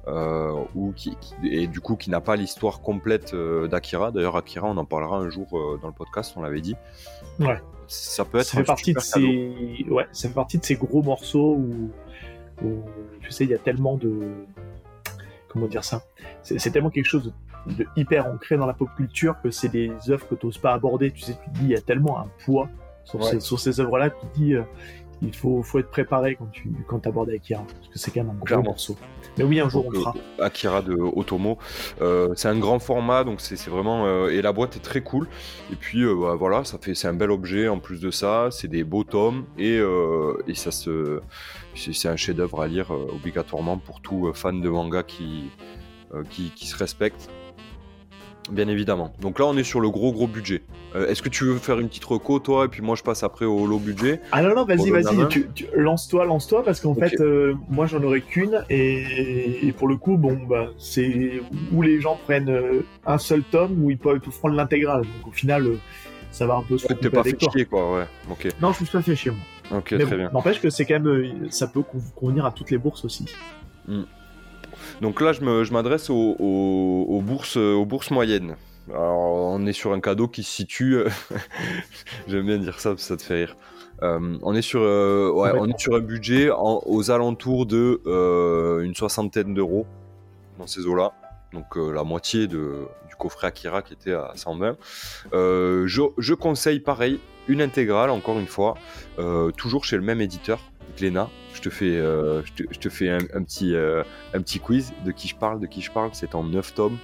euh, 0.06 0.52
ou 0.74 0.92
qui, 0.92 1.16
et 1.42 1.66
du 1.66 1.80
coup 1.80 1.96
qui 1.96 2.10
n'a 2.10 2.20
pas 2.20 2.36
l'histoire 2.36 2.80
complète 2.80 3.32
euh, 3.34 3.68
d'Akira. 3.68 4.10
D'ailleurs, 4.10 4.36
Akira, 4.36 4.68
on 4.68 4.76
en 4.76 4.84
parlera 4.84 5.16
un 5.16 5.30
jour 5.30 5.48
dans 5.80 5.88
le 5.88 5.94
podcast, 5.94 6.34
on 6.36 6.42
l'avait 6.42 6.60
dit. 6.60 6.76
Ouais. 7.40 7.60
Ça 7.88 8.24
peut 8.24 8.38
être. 8.38 8.46
Ça 8.46 8.58
fait 8.58 8.64
partie 8.64 8.92
de 8.92 8.98
ces, 8.98 9.86
ouais, 9.88 10.06
ça 10.12 10.28
fait 10.28 10.34
partie 10.34 10.58
de 10.58 10.64
ces 10.64 10.74
gros 10.74 11.02
morceaux 11.02 11.54
où, 11.54 11.90
tu 12.58 13.30
sais, 13.30 13.44
il 13.44 13.50
y 13.50 13.54
a 13.54 13.58
tellement 13.58 13.96
de, 13.96 14.20
comment 15.48 15.66
dire 15.66 15.84
ça, 15.84 16.02
c'est 16.42 16.70
tellement 16.70 16.90
quelque 16.90 17.06
chose 17.06 17.32
de, 17.66 17.86
hyper 17.96 18.26
ancré 18.26 18.56
dans 18.56 18.66
la 18.66 18.74
pop 18.74 18.88
culture 18.96 19.36
que 19.42 19.50
c'est 19.50 19.68
des 19.68 19.92
œuvres 20.08 20.26
que 20.28 20.34
tu 20.34 20.46
n'oses 20.46 20.58
pas 20.58 20.72
aborder. 20.72 21.10
Tu 21.10 21.20
sais, 21.20 21.36
tu 21.42 21.50
te 21.50 21.58
dis, 21.58 21.64
il 21.64 21.70
y 21.70 21.76
a 21.76 21.80
tellement 21.80 22.20
un 22.20 22.28
poids 22.44 22.68
sur, 23.04 23.22
ces, 23.24 23.40
sur 23.40 23.60
ces 23.60 23.80
œuvres-là, 23.80 24.10
tu 24.10 24.26
te 24.26 24.34
dis, 24.36 24.54
il 25.22 25.34
faut, 25.34 25.62
faut 25.62 25.78
être 25.78 25.90
préparé 25.90 26.36
quand 26.36 26.50
tu 26.52 26.70
quand 26.86 27.06
abordes 27.06 27.30
Akira, 27.30 27.62
parce 27.62 27.88
que 27.88 27.98
c'est 27.98 28.10
quand 28.10 28.24
même 28.24 28.36
un 28.36 28.44
gros 28.44 28.62
morceau. 28.62 28.96
Mais 29.38 29.44
oui, 29.44 29.60
un 29.60 29.68
jour 29.68 29.86
on 29.86 29.92
fera. 29.92 30.14
Euh, 30.38 30.44
Akira 30.44 30.82
de 30.82 30.94
Otomo, 30.94 31.58
euh, 32.00 32.32
c'est 32.36 32.48
un 32.48 32.58
grand 32.58 32.78
format, 32.78 33.24
donc 33.24 33.40
c'est 33.40 33.58
vraiment 33.68 34.06
euh, 34.06 34.28
et 34.28 34.42
la 34.42 34.52
boîte 34.52 34.76
est 34.76 34.80
très 34.80 35.00
cool. 35.00 35.26
Et 35.72 35.76
puis 35.76 36.04
bah, 36.04 36.34
voilà, 36.38 36.64
ça 36.64 36.78
fait 36.78 36.94
c'est 36.94 37.08
un 37.08 37.14
bel 37.14 37.30
objet. 37.30 37.68
En 37.68 37.78
plus 37.78 38.00
de 38.00 38.10
ça, 38.10 38.48
c'est 38.50 38.68
des 38.68 38.84
beaux 38.84 39.04
tomes 39.04 39.46
et, 39.58 39.80
et 40.46 40.54
ça 40.54 40.70
se 40.70 41.20
c'est 41.76 42.08
un 42.08 42.16
chef-d'œuvre 42.16 42.62
à 42.62 42.66
lire 42.66 42.90
obligatoirement 42.90 43.78
pour 43.78 44.00
tout 44.00 44.30
fan 44.34 44.60
de 44.60 44.68
manga 44.68 45.02
qui, 45.02 45.50
qui, 46.30 46.50
qui 46.50 46.66
se 46.66 46.76
respecte. 46.76 47.30
Bien 48.50 48.68
évidemment. 48.68 49.12
Donc 49.20 49.40
là, 49.40 49.46
on 49.46 49.56
est 49.56 49.64
sur 49.64 49.80
le 49.80 49.90
gros 49.90 50.12
gros 50.12 50.28
budget. 50.28 50.62
Euh, 50.94 51.08
est-ce 51.08 51.20
que 51.20 51.28
tu 51.28 51.42
veux 51.42 51.58
faire 51.58 51.80
une 51.80 51.88
petite 51.88 52.04
reco, 52.04 52.38
toi, 52.38 52.66
et 52.66 52.68
puis 52.68 52.80
moi 52.80 52.94
je 52.94 53.02
passe 53.02 53.24
après 53.24 53.44
au 53.44 53.66
low 53.66 53.80
budget? 53.80 54.20
Ah 54.30 54.40
non, 54.40 54.54
non, 54.54 54.64
vas-y, 54.64 54.88
vas-y, 54.90 55.16
lance-toi, 55.74 56.24
lance-toi, 56.26 56.62
parce 56.62 56.80
qu'en 56.80 56.94
fait, 56.94 57.20
euh, 57.20 57.54
moi 57.68 57.86
j'en 57.86 58.00
aurais 58.04 58.20
qu'une, 58.20 58.64
et... 58.70 59.74
pour 59.76 59.88
le 59.88 59.96
coup, 59.96 60.16
bon, 60.16 60.38
bah, 60.48 60.68
c'est 60.78 61.42
où 61.72 61.82
les 61.82 62.00
gens 62.00 62.20
prennent 62.24 62.48
euh, 62.48 62.86
un 63.04 63.18
seul 63.18 63.42
tome, 63.42 63.82
ou 63.82 63.90
ils 63.90 63.98
peuvent 63.98 64.20
tout 64.20 64.30
prendre 64.30 64.54
l'intégrale. 64.54 65.02
Donc 65.02 65.26
au 65.26 65.32
final, 65.32 65.66
ça 66.30 66.46
va 66.46 66.54
un 66.54 66.62
peu 66.62 66.78
se 66.78 66.86
T'es 66.86 67.10
pas 67.10 67.24
fait 67.24 67.36
chier, 67.50 67.64
quoi, 67.64 67.96
ouais. 67.96 68.04
Ok. 68.30 68.46
Non, 68.62 68.72
je 68.72 68.82
me 68.82 68.86
suis 68.86 68.96
pas 68.96 69.02
fait 69.02 69.16
chier, 69.16 69.32
moi. 69.32 69.40
Ok, 69.70 69.96
très 69.98 70.16
bien. 70.16 70.30
N'empêche 70.32 70.60
que 70.60 70.70
c'est 70.70 70.84
quand 70.84 71.00
même, 71.00 71.50
ça 71.50 71.66
peut 71.66 71.82
convenir 72.14 72.46
à 72.46 72.52
toutes 72.52 72.70
les 72.70 72.78
bourses 72.78 73.04
aussi. 73.04 73.26
Hmm. 73.88 74.04
Donc 75.00 75.20
là, 75.20 75.32
je 75.32 75.72
m'adresse 75.72 76.10
aux, 76.10 77.22
bourses, 77.24 77.56
aux 77.56 77.84
bourses 77.84 78.10
moyennes. 78.10 78.56
Alors, 78.88 79.52
on 79.52 79.66
est 79.66 79.72
sur 79.72 79.92
un 79.92 80.00
cadeau 80.00 80.28
qui 80.28 80.42
se 80.42 80.50
situe. 80.50 80.98
J'aime 82.28 82.46
bien 82.46 82.58
dire 82.58 82.78
ça 82.78 82.90
parce 82.90 83.02
que 83.02 83.08
ça 83.08 83.16
te 83.16 83.22
fait 83.22 83.34
rire. 83.34 83.56
Euh, 84.02 84.38
on, 84.42 84.54
est 84.54 84.62
sur, 84.62 84.82
euh, 84.82 85.32
on 85.34 85.68
est 85.68 85.78
sur 85.78 85.94
un 85.94 86.00
budget 86.00 86.50
aux 86.52 87.10
alentours 87.10 87.66
de 87.66 88.02
euh, 88.06 88.80
une 88.80 88.94
soixantaine 88.94 89.54
d'euros 89.54 89.86
dans 90.58 90.66
ces 90.66 90.86
eaux-là. 90.86 91.12
Donc 91.52 91.76
la 91.76 92.04
moitié 92.04 92.48
de, 92.48 92.86
du 93.08 93.14
coffret 93.18 93.46
Akira 93.48 93.82
qui 93.82 93.94
était 93.94 94.12
à 94.12 94.32
120. 94.34 94.76
Je, 95.32 96.02
je, 96.18 96.34
conseille 96.34 96.80
pareil, 96.80 97.20
une 97.48 97.62
intégrale, 97.62 98.10
encore 98.10 98.38
une 98.38 98.46
fois, 98.46 98.74
toujours 99.56 99.84
chez 99.84 99.96
le 99.96 100.02
même 100.02 100.20
éditeur, 100.20 100.60
Glénat. 100.98 101.30
Je 101.54 101.60
te 101.62 101.70
fais, 101.70 101.96
je 101.96 102.78
te, 102.78 102.88
fais 102.88 103.10
un, 103.10 103.42
petit, 103.42 103.74
un 103.76 104.42
petit 104.42 104.60
quiz 104.60 104.92
de 105.04 105.12
qui 105.12 105.28
je 105.28 105.36
parle, 105.36 105.60
de 105.60 105.66
qui 105.66 105.80
je 105.80 105.90
parle. 105.90 106.10
C'est 106.12 106.34
en 106.34 106.44
9 106.44 106.74
tomes. 106.74 106.98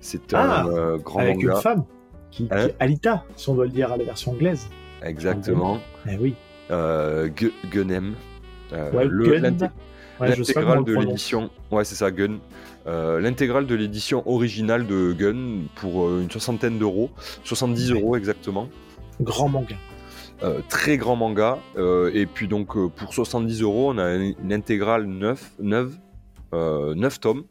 C'est 0.00 0.34
un 0.34 0.38
ah, 0.38 0.66
euh, 0.66 0.98
grand 0.98 1.20
avec 1.20 1.42
une 1.42 1.54
femme, 1.56 1.84
qui, 2.30 2.48
hein? 2.50 2.68
Alita, 2.78 3.24
si 3.36 3.48
on 3.50 3.54
doit 3.54 3.66
le 3.66 3.70
dire 3.70 3.92
à 3.92 3.96
la 3.96 4.04
version 4.04 4.32
anglaise. 4.32 4.68
Exactement. 5.02 5.78
Eh 6.08 6.16
oui. 6.16 6.34
Euh, 6.70 7.28
Gunem. 7.70 8.14
Euh, 8.72 8.90
L'intégrale 10.20 10.84
de 10.84 10.94
l'édition. 10.94 11.50
Ouais, 11.70 11.84
c'est 11.84 11.94
ça, 11.94 12.10
Gun. 12.10 12.38
Euh, 12.86 13.20
l'intégrale 13.20 13.66
de 13.66 13.74
l'édition 13.74 14.28
originale 14.28 14.86
de 14.86 15.12
Gun 15.12 15.66
pour 15.76 16.08
une 16.18 16.30
soixantaine 16.30 16.78
d'euros, 16.78 17.10
70 17.44 17.92
euros 17.92 18.16
exactement. 18.16 18.68
Grand 19.20 19.48
manga. 19.48 19.76
très 20.68 20.96
grand 20.96 21.16
manga. 21.16 21.58
et 21.76 22.26
puis 22.26 22.48
donc 22.48 22.74
pour 22.94 23.12
70 23.12 23.62
euros, 23.62 23.92
on 23.92 23.98
a 23.98 24.14
une, 24.14 24.52
intégrale 24.52 25.04
neuve, 25.04 25.42
neuve 25.58 25.98
9 26.52 27.20
tomes. 27.20 27.44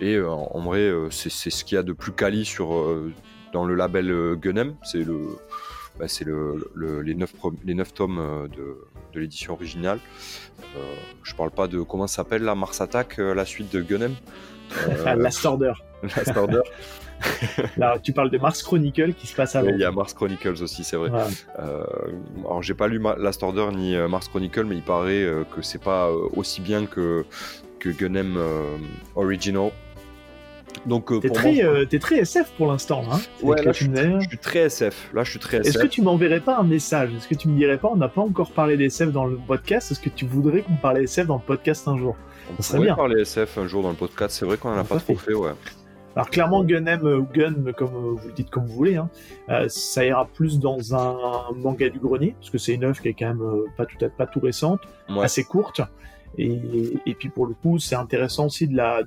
Et 0.00 0.16
euh, 0.16 0.28
en, 0.28 0.60
vrai, 0.60 0.80
euh, 0.80 1.08
c'est 1.10 1.30
ce 1.30 1.64
qu'il 1.64 1.76
y 1.76 1.78
a 1.78 1.82
de 1.82 1.92
plus 1.92 2.12
quali 2.12 2.44
sur, 2.44 2.74
euh, 2.74 3.12
dans 3.52 3.64
le 3.64 3.74
label 3.74 4.36
Gunem. 4.36 4.74
C'est 4.82 5.04
le, 5.04 5.38
bah, 5.98 6.08
c'est 6.08 6.24
le, 6.24 6.70
les, 7.02 7.14
9 7.14 7.32
les 7.64 7.74
neuf 7.74 7.94
tomes 7.94 8.48
de, 8.56 8.78
de 9.12 9.20
l'édition 9.20 9.52
originale. 9.52 10.00
Euh, 10.76 10.94
je 11.22 11.34
parle 11.34 11.50
pas 11.50 11.66
de 11.68 11.80
comment 11.80 12.06
s'appelle 12.06 12.42
la 12.42 12.54
Mars 12.54 12.80
Attack, 12.80 13.18
la 13.18 13.44
suite 13.44 13.72
de 13.72 13.80
Gunem. 13.80 14.14
Last 15.16 15.44
Order. 15.44 15.72
Last 16.02 16.36
Order. 16.36 16.62
Là, 17.76 17.96
tu 18.02 18.12
parles 18.12 18.30
de 18.30 18.38
Mars 18.38 18.62
Chronicle 18.62 19.14
qui 19.14 19.26
se 19.26 19.34
passe 19.34 19.54
avant. 19.56 19.68
Il 19.68 19.78
y 19.78 19.84
a 19.84 19.90
Mars 19.90 20.12
Chronicles 20.14 20.62
aussi, 20.62 20.84
c'est 20.84 20.96
vrai. 20.96 21.10
alors, 22.44 22.62
j'ai 22.62 22.74
pas 22.74 22.88
lu 22.88 23.00
Last 23.18 23.42
Order 23.42 23.68
ni 23.74 23.96
Mars 24.08 24.28
Chronicle, 24.28 24.64
mais 24.64 24.76
il 24.76 24.82
paraît 24.82 25.26
que 25.54 25.62
c'est 25.62 25.82
pas 25.82 26.10
aussi 26.10 26.60
bien 26.60 26.86
que, 26.86 27.24
que 27.78 27.88
Gunem 27.88 28.38
Original. 29.14 29.70
Donc, 30.86 31.20
t'es 31.20 31.30
très, 31.30 31.86
très, 31.98 32.18
SF 32.18 32.52
pour 32.56 32.68
l'instant. 32.70 33.02
Hein 33.10 33.18
ouais, 33.42 33.62
là, 33.62 33.72
je, 33.72 33.84
suis 34.28 34.38
très 34.38 34.60
SF. 34.60 35.10
Là, 35.14 35.24
je 35.24 35.30
suis 35.30 35.38
très 35.38 35.58
SF. 35.58 35.68
Est-ce 35.68 35.78
que 35.78 35.86
tu 35.86 36.02
m'enverrais 36.02 36.40
pas 36.40 36.58
un 36.58 36.64
message? 36.64 37.10
Est-ce 37.16 37.28
que 37.28 37.34
tu 37.34 37.48
me 37.48 37.56
dirais 37.56 37.78
pas, 37.78 37.88
on 37.92 37.96
n'a 37.96 38.08
pas 38.08 38.22
encore 38.22 38.52
parlé 38.52 38.76
d'SF 38.76 39.10
dans 39.12 39.26
le 39.26 39.36
podcast? 39.36 39.90
Est-ce 39.92 40.00
que 40.00 40.10
tu 40.10 40.26
voudrais 40.26 40.62
qu'on 40.62 40.76
parle 40.76 40.98
SF 40.98 41.26
dans 41.26 41.36
le 41.36 41.42
podcast 41.46 41.88
un 41.88 41.96
jour? 41.96 42.16
On 42.58 42.62
ça 42.62 42.74
pourrait 42.74 42.86
bien. 42.86 42.96
parler 42.96 43.22
SF 43.22 43.58
un 43.58 43.66
jour 43.66 43.82
dans 43.82 43.90
le 43.90 43.96
podcast. 43.96 44.36
C'est 44.38 44.44
vrai 44.44 44.56
qu'on 44.56 44.70
en 44.70 44.78
a 44.78 44.84
pas 44.84 44.98
trop 44.98 45.16
fait, 45.16 45.34
ouais. 45.34 45.52
Alors 46.16 46.30
clairement, 46.30 46.62
Gunem 46.62 47.02
ou 47.02 47.26
Gun, 47.32 47.72
comme 47.76 47.88
vous 47.88 48.28
le 48.28 48.32
dites 48.32 48.50
comme 48.50 48.66
vous 48.66 48.74
voulez, 48.74 48.96
hein, 48.96 49.10
euh, 49.48 49.66
ça 49.68 50.04
ira 50.04 50.26
plus 50.26 50.60
dans 50.60 50.94
un 50.94 51.52
manga 51.56 51.88
du 51.88 51.98
grenier, 51.98 52.36
parce 52.38 52.50
que 52.50 52.58
c'est 52.58 52.74
une 52.74 52.84
œuvre 52.84 53.00
qui 53.00 53.08
est 53.08 53.14
quand 53.14 53.26
même 53.26 53.42
euh, 53.42 53.66
pas 53.76 53.84
tout, 53.84 53.96
pas 54.16 54.26
tout 54.26 54.40
récente, 54.40 54.80
assez 55.20 55.42
courte. 55.42 55.80
Et, 56.38 56.58
et, 57.06 57.14
puis 57.14 57.28
pour 57.28 57.46
le 57.46 57.54
coup, 57.54 57.78
c'est 57.78 57.94
intéressant 57.94 58.46
aussi 58.46 58.66
de 58.66 58.76
la, 58.76 59.02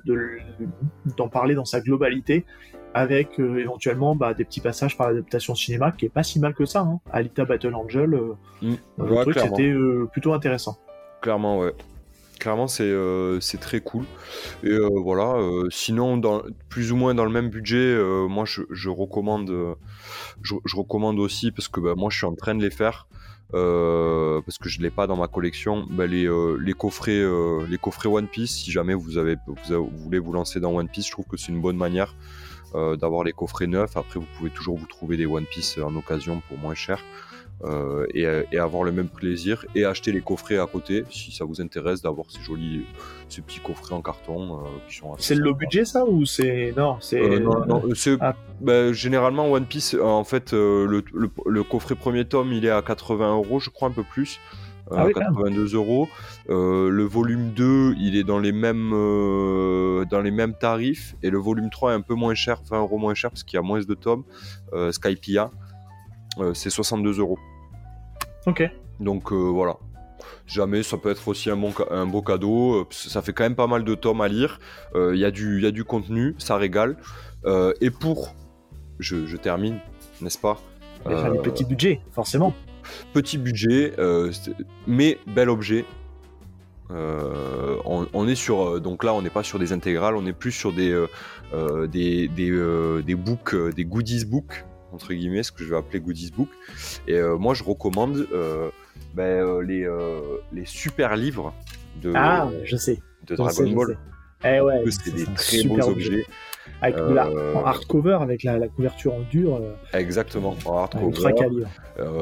d'en 1.16 1.28
parler 1.28 1.54
dans 1.54 1.64
sa 1.64 1.80
globalité, 1.80 2.44
avec 2.94 3.38
euh, 3.38 3.58
éventuellement 3.58 4.16
bah, 4.16 4.34
des 4.34 4.44
petits 4.44 4.60
passages 4.60 4.96
par 4.96 5.08
l'adaptation 5.08 5.54
cinéma, 5.54 5.92
qui 5.92 6.06
est 6.06 6.10
pas 6.10 6.22
si 6.22 6.40
mal 6.40 6.54
que 6.54 6.64
ça. 6.64 6.80
Hein. 6.80 7.00
Alita 7.12 7.44
Battle 7.44 7.74
Angel, 7.74 8.18
mm. 8.62 8.74
le 8.98 9.22
truc 9.22 9.38
c'était 9.38 9.74
plutôt 10.12 10.32
intéressant. 10.32 10.78
Clairement, 11.20 11.58
ouais. 11.58 11.74
Clairement, 12.38 12.68
c'est 12.68 12.84
euh, 12.84 13.40
très 13.60 13.80
cool. 13.80 14.04
Et 14.62 14.70
euh, 14.70 14.88
voilà, 14.94 15.34
euh, 15.38 15.66
sinon, 15.70 16.16
dans, 16.16 16.42
plus 16.68 16.92
ou 16.92 16.96
moins 16.96 17.14
dans 17.14 17.24
le 17.24 17.32
même 17.32 17.50
budget, 17.50 17.98
moi 18.28 18.44
je, 18.44 18.62
je 18.70 18.90
recommande, 18.90 19.76
je, 20.42 20.54
je, 20.64 20.76
recommande 20.76 21.18
aussi, 21.18 21.50
parce 21.50 21.68
que 21.68 21.80
bah, 21.80 21.94
moi 21.96 22.10
je 22.10 22.18
suis 22.18 22.26
en 22.26 22.34
train 22.34 22.54
de 22.54 22.62
les 22.62 22.70
faire, 22.70 23.08
parce 23.52 24.58
que 24.58 24.68
je 24.68 24.78
ne 24.78 24.84
l'ai 24.84 24.90
pas 24.90 25.06
dans 25.06 25.16
ma 25.16 25.28
collection, 25.28 25.86
bah, 25.90 26.06
les, 26.06 26.28
les, 26.60 26.74
coffrets, 26.74 27.24
les 27.68 27.78
coffrets 27.78 28.08
One 28.08 28.28
Piece. 28.28 28.56
Si 28.56 28.70
jamais 28.70 28.94
vous, 28.94 29.18
avez, 29.18 29.36
vous, 29.46 29.88
voulez 29.96 30.18
vous 30.18 30.32
lancer 30.32 30.60
dans 30.60 30.74
One 30.74 30.88
Piece, 30.88 31.06
je 31.06 31.12
trouve 31.12 31.26
que 31.26 31.36
c'est 31.36 31.52
une 31.52 31.60
bonne 31.60 31.76
manière 31.76 32.14
d'avoir 32.74 33.24
les 33.24 33.32
coffrets 33.32 33.66
neufs. 33.66 33.96
Après, 33.96 34.20
vous 34.20 34.26
pouvez 34.36 34.50
toujours 34.50 34.76
vous 34.76 34.86
trouver 34.86 35.16
des 35.16 35.26
One 35.26 35.46
Piece 35.46 35.78
en 35.78 35.94
occasion 35.96 36.42
pour 36.48 36.58
moins 36.58 36.74
cher. 36.74 37.02
Euh, 37.64 38.06
et, 38.14 38.56
avoir 38.56 38.84
le 38.84 38.92
même 38.92 39.08
plaisir 39.08 39.66
et 39.74 39.84
acheter 39.84 40.12
les 40.12 40.20
coffrets 40.20 40.58
à 40.58 40.66
côté 40.66 41.04
si 41.10 41.32
ça 41.32 41.44
vous 41.44 41.60
intéresse 41.60 42.00
d'avoir 42.02 42.30
ces 42.30 42.40
jolis 42.40 42.84
ces 43.28 43.42
petits 43.42 43.58
coffrets 43.58 43.96
en 43.96 44.00
carton 44.00 44.60
euh, 44.60 44.68
qui 44.88 44.98
sont 44.98 45.16
c'est 45.18 45.34
le 45.34 45.42
low 45.42 45.54
budget 45.54 45.84
ça 45.84 46.04
ou 46.04 46.24
c'est 46.24 46.72
non 46.76 46.98
c'est 47.00 47.20
euh, 47.20 47.40
non, 47.40 47.82
ah. 48.20 48.36
bah, 48.60 48.92
généralement 48.92 49.50
One 49.50 49.64
Piece 49.64 49.96
en 50.00 50.22
fait 50.22 50.52
le, 50.52 51.02
le, 51.46 51.62
coffret 51.64 51.96
premier 51.96 52.24
tome 52.24 52.52
il 52.52 52.64
est 52.64 52.70
à 52.70 52.80
80 52.80 53.34
euros 53.34 53.58
je 53.58 53.70
crois 53.70 53.88
un 53.88 53.92
peu 53.92 54.04
plus 54.04 54.38
ah 54.92 55.08
82 55.12 55.74
euros. 55.74 56.08
le 56.48 57.02
volume 57.02 57.50
2, 57.50 57.96
il 57.98 58.16
est 58.16 58.24
dans 58.24 58.38
les 58.38 58.52
mêmes 58.52 58.90
dans 58.90 60.20
les 60.22 60.30
mêmes 60.30 60.54
tarifs 60.54 61.16
et 61.24 61.28
le 61.28 61.38
volume 61.38 61.70
3 61.70 61.90
est 61.90 61.94
un 61.96 62.00
peu 62.02 62.14
moins 62.14 62.34
cher, 62.34 62.62
20 62.70 62.78
euros 62.78 62.98
moins 62.98 63.14
cher 63.14 63.30
parce 63.30 63.42
qu'il 63.42 63.56
y 63.56 63.58
a 63.58 63.62
moins 63.62 63.80
de 63.80 63.94
tomes. 63.94 64.22
Skypia, 64.92 65.50
c'est 66.54 66.70
62 66.70 67.18
euros. 67.18 67.38
Ok. 68.46 68.62
Donc 69.00 69.32
euh, 69.32 69.36
voilà. 69.36 69.76
Jamais, 70.46 70.82
ça 70.82 70.96
peut 70.96 71.10
être 71.10 71.28
aussi 71.28 71.50
un, 71.50 71.56
bon, 71.56 71.72
un 71.90 72.06
beau 72.06 72.22
cadeau. 72.22 72.80
Euh, 72.80 72.86
ça 72.90 73.22
fait 73.22 73.32
quand 73.32 73.44
même 73.44 73.54
pas 73.54 73.66
mal 73.66 73.84
de 73.84 73.94
tomes 73.94 74.20
à 74.20 74.28
lire. 74.28 74.58
Euh, 74.94 75.14
il 75.14 75.20
y, 75.20 75.24
a 75.24 75.30
du, 75.30 75.60
y 75.60 75.66
a 75.66 75.70
du 75.70 75.84
contenu, 75.84 76.34
ça 76.38 76.56
régale. 76.56 76.96
et 77.80 77.90
pour, 77.90 78.34
je, 78.98 79.36
termine, 79.36 79.78
n'est-ce 80.20 80.38
pas? 80.38 80.60
Euh, 81.06 81.40
petits 81.42 81.64
budgets, 81.64 82.00
forcément. 82.12 82.52
Petit 83.12 83.38
budget, 83.38 83.94
mais 84.86 85.18
bel 85.26 85.50
objet. 85.50 85.84
On, 86.90 88.26
est 88.26 88.34
sur 88.34 88.80
donc 88.80 89.04
là 89.04 89.12
on 89.12 89.20
n'est 89.20 89.30
pas 89.30 89.42
sur 89.42 89.58
des 89.58 89.72
intégrales 89.72 90.16
on 90.16 90.24
est 90.26 90.32
plus 90.32 90.52
sur 90.52 90.72
des 90.72 91.06
des, 91.88 92.28
des, 92.28 93.02
des 93.02 93.14
books 93.14 93.54
des 93.74 93.84
goodies 93.84 94.24
books 94.24 94.64
entre 94.92 95.12
guillemets, 95.12 95.42
ce 95.42 95.52
que 95.52 95.64
je 95.64 95.70
vais 95.70 95.76
appeler 95.76 96.00
Goodies 96.00 96.32
Book. 96.36 96.48
Et 97.06 97.14
euh, 97.14 97.36
moi, 97.36 97.54
je 97.54 97.64
recommande 97.64 98.26
euh, 98.32 98.70
ben, 99.14 99.24
euh, 99.24 99.62
les, 99.62 99.88
les 100.52 100.64
super 100.64 101.16
livres 101.16 101.54
de, 102.02 102.12
ah, 102.14 102.48
je 102.64 102.76
sais. 102.76 103.00
de 103.26 103.36
Dragon 103.36 103.70
Ball. 103.70 103.98
Eh 104.44 104.60
ouais, 104.60 104.84
c'est 104.90 105.14
des 105.14 105.24
très 105.24 105.64
beaux 105.64 105.80
objets. 105.80 106.24
Avec 106.80 106.96
en 106.98 107.64
hardcover, 107.64 108.18
avec 108.20 108.44
la, 108.44 108.68
couverture 108.68 109.14
en 109.14 109.20
dur. 109.30 109.60
Exactement, 109.92 110.56
en 110.64 110.78
hardcover. 110.78 111.32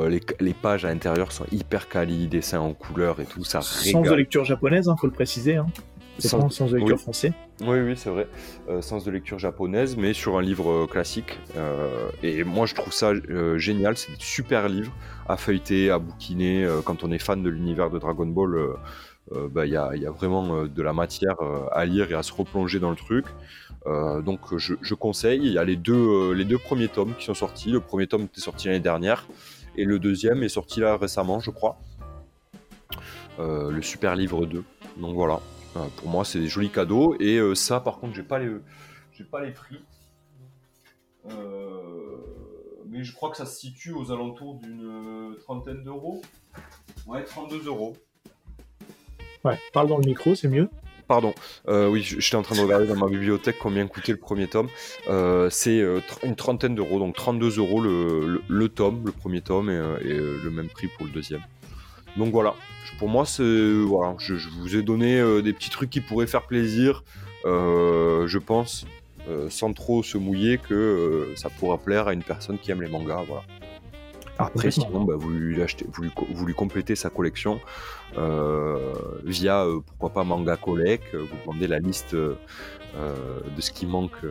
les, 0.09 0.21
les, 0.41 0.55
pages 0.55 0.87
à 0.87 0.89
l'intérieur 0.89 1.31
sont 1.31 1.45
hyper 1.53 1.89
quali, 1.89 2.27
dessins 2.27 2.61
en 2.61 2.73
couleur 2.73 3.21
et 3.21 3.27
tout, 3.27 3.45
ça 3.45 3.61
Sans 3.61 4.01
de 4.01 4.15
lecture 4.15 4.45
japonaise, 4.45 4.89
hein, 4.89 4.97
faut 4.99 5.09
le 5.09 5.13
préciser. 5.13 5.57
Hein. 5.57 5.67
C'est 6.19 6.29
sans... 6.29 6.49
sens 6.51 6.71
de 6.71 6.79
lecture 6.79 7.01
français 7.01 7.33
Oui, 7.61 7.81
oui, 7.81 7.95
c'est 7.97 8.11
vrai. 8.11 8.27
Euh, 8.69 8.81
sens 8.81 9.05
de 9.05 9.11
lecture 9.11 9.39
japonaise, 9.39 9.97
mais 9.97 10.13
sur 10.13 10.39
un 10.39 10.43
livre 10.43 10.71
euh, 10.71 10.87
classique. 10.87 11.39
Euh, 11.57 12.09
et 12.23 12.45
moi, 12.45 12.67
je 12.67 12.75
trouve 12.75 12.93
ça 12.93 13.13
génial. 13.57 13.97
C'est 13.97 14.13
des 14.13 14.19
super 14.19 14.69
livres 14.69 14.93
à 15.29 15.37
feuilleter, 15.37 15.91
à 15.91 15.99
bouquiner. 15.99 16.69
quand 16.85 17.05
on 17.05 17.11
est 17.11 17.19
fan 17.19 17.43
de 17.43 17.51
l'univers 17.51 17.91
de 17.91 17.99
Dragon 17.99 18.27
Ball, 18.27 18.77
bah, 19.51 19.67
il 19.67 19.73
y, 19.73 19.77
a, 19.77 20.11
vraiment 20.11 20.67
de 20.67 20.83
la 20.83 20.93
matière 20.93 21.37
à 21.73 21.85
lire 21.85 22.11
et 22.13 22.15
à 22.15 22.23
se 22.23 22.33
replonger 22.33 22.79
dans 22.79 22.91
le 22.91 22.97
truc. 22.97 23.27
donc, 23.85 24.57
je, 24.57 24.95
conseille. 24.95 25.41
Il 25.43 25.53
y 25.53 25.59
a 25.59 25.65
les 25.65 25.77
deux, 25.77 26.33
les 26.33 26.45
deux 26.45 26.59
premiers 26.59 26.89
tomes 26.89 27.15
qui 27.19 27.25
sont 27.25 27.35
sortis. 27.35 27.71
Le 27.71 27.81
premier 27.81 28.07
tome 28.07 28.23
était 28.23 28.41
sorti 28.41 28.69
l'année 28.69 28.81
dernière. 28.81 29.27
Et 29.77 29.85
le 29.85 29.99
deuxième 29.99 30.43
est 30.45 30.49
sorti 30.49 30.81
là 30.81 30.97
récemment, 30.97 31.41
je 31.41 31.51
crois. 31.51 31.77
le 33.39 33.83
Super 33.83 34.15
Livre 34.15 34.47
2. 34.47 34.63
Donc 34.99 35.15
voilà, 35.15 35.41
pour 35.97 36.09
moi, 36.09 36.25
c'est 36.25 36.39
des 36.39 36.49
jolis 36.49 36.71
cadeaux. 36.71 37.17
Et 37.21 37.39
euh, 37.39 37.55
ça, 37.55 37.81
par 37.81 37.99
contre, 37.99 38.15
j'ai 38.15 38.23
pas 38.23 38.39
les, 38.39 38.51
j'ai 39.13 39.25
pas 39.25 39.45
les 39.45 39.53
prix. 39.53 39.79
Euh, 41.31 42.17
mais 42.87 43.03
je 43.05 43.13
crois 43.13 43.31
que 43.31 43.37
ça 43.37 43.47
se 43.47 43.59
situe 43.59 43.93
aux 43.93 44.13
alentours 44.13 44.57
d'une 44.57 45.37
trentaine 45.41 45.83
d'euros. 45.83 46.23
Ouais, 47.07 47.25
32 47.25 47.67
euros. 47.67 47.97
Ouais, 49.45 49.59
parle 49.73 49.89
dans 49.89 49.99
le 49.99 50.07
micro, 50.07 50.35
c'est 50.35 50.49
mieux. 50.49 50.69
Pardon, 51.09 51.35
euh, 51.69 51.89
oui, 51.89 52.03
j'étais 52.03 52.35
en 52.35 52.43
train 52.43 52.57
de 52.57 52.61
regarder 52.63 52.89
dans 52.89 52.97
ma 52.97 53.07
bibliothèque 53.07 53.59
combien 53.61 53.87
coûtait 53.87 54.11
le 54.11 54.19
premier 54.19 54.49
tome. 54.49 54.69
c'est 55.51 55.85
une 56.25 56.35
trentaine 56.35 56.75
d'euros, 56.75 56.99
donc 56.99 57.15
32 57.15 57.59
euros 57.59 57.81
le, 57.81 58.69
tome, 58.69 59.05
le 59.07 59.13
premier 59.13 59.41
tome, 59.41 59.71
et, 59.71 60.15
le 60.15 60.51
même 60.51 60.69
prix 60.69 60.89
pour 60.89 61.07
le 61.07 61.13
deuxième. 61.13 61.43
Donc 62.17 62.33
voilà, 62.33 62.55
pour 62.99 63.09
moi, 63.09 63.27
c'est 63.27 63.73
voilà, 63.73 64.15
je, 64.19 64.35
vous 64.61 64.77
ai 64.77 64.83
donné 64.83 65.19
euh, 65.19 65.43
des 65.43 65.53
petits 65.53 65.71
trucs 65.71 65.91
qui 65.91 66.01
pourraient 66.01 66.27
faire 66.27 66.43
plaisir, 66.43 67.05
euh, 67.45 68.27
je 68.27 68.39
pense, 68.39 68.87
euh, 69.29 69.49
sans 69.51 69.73
trop 69.73 70.03
se 70.03 70.19
mouiller 70.19 70.59
que 70.59 71.33
ça 71.37 71.51
pourra 71.51 71.79
plaire 71.79 72.09
à 72.09 72.13
une 72.13 72.23
personne 72.23 72.59
qui 72.59 72.71
aime 72.71 72.83
les 72.83 72.91
mangas, 72.91 73.25
voilà. 73.27 73.43
Après, 74.39 74.71
sinon, 74.71 75.05
bah, 75.05 75.15
vous, 75.17 75.31
lui 75.31 75.63
achetez, 75.63 75.87
vous, 75.91 76.03
lui, 76.03 76.11
vous, 76.31 76.45
lui, 76.45 76.53
complétez 76.53 76.95
sa 76.95 77.09
collection 77.09 77.59
via, 79.25 79.67
pourquoi 79.87 80.11
pas, 80.11 80.25
Manga 80.25 80.57
Collect. 80.59 81.15
Vous 81.15 81.37
demandez 81.43 81.67
la 81.67 81.79
liste 81.79 82.15
de 82.15 82.37
ce 83.59 83.71
qui 83.71 83.87
manque 83.87 84.27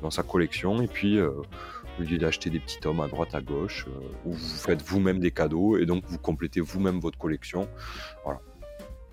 dans 0.00 0.10
sa 0.10 0.22
collection 0.22 0.80
et 0.80 0.86
puis 0.86 1.18
au 1.98 2.02
lieu 2.02 2.18
d'acheter 2.18 2.50
des 2.50 2.60
petits 2.60 2.80
tomes 2.80 3.00
à 3.00 3.08
droite 3.08 3.34
à 3.34 3.40
gauche, 3.40 3.86
euh, 3.88 4.00
où 4.24 4.32
vous 4.32 4.56
faites 4.56 4.82
vous-même 4.82 5.20
des 5.20 5.30
cadeaux 5.30 5.76
et 5.76 5.86
donc 5.86 6.04
vous 6.06 6.18
complétez 6.18 6.60
vous-même 6.60 7.00
votre 7.00 7.18
collection. 7.18 7.68
Voilà. 8.24 8.40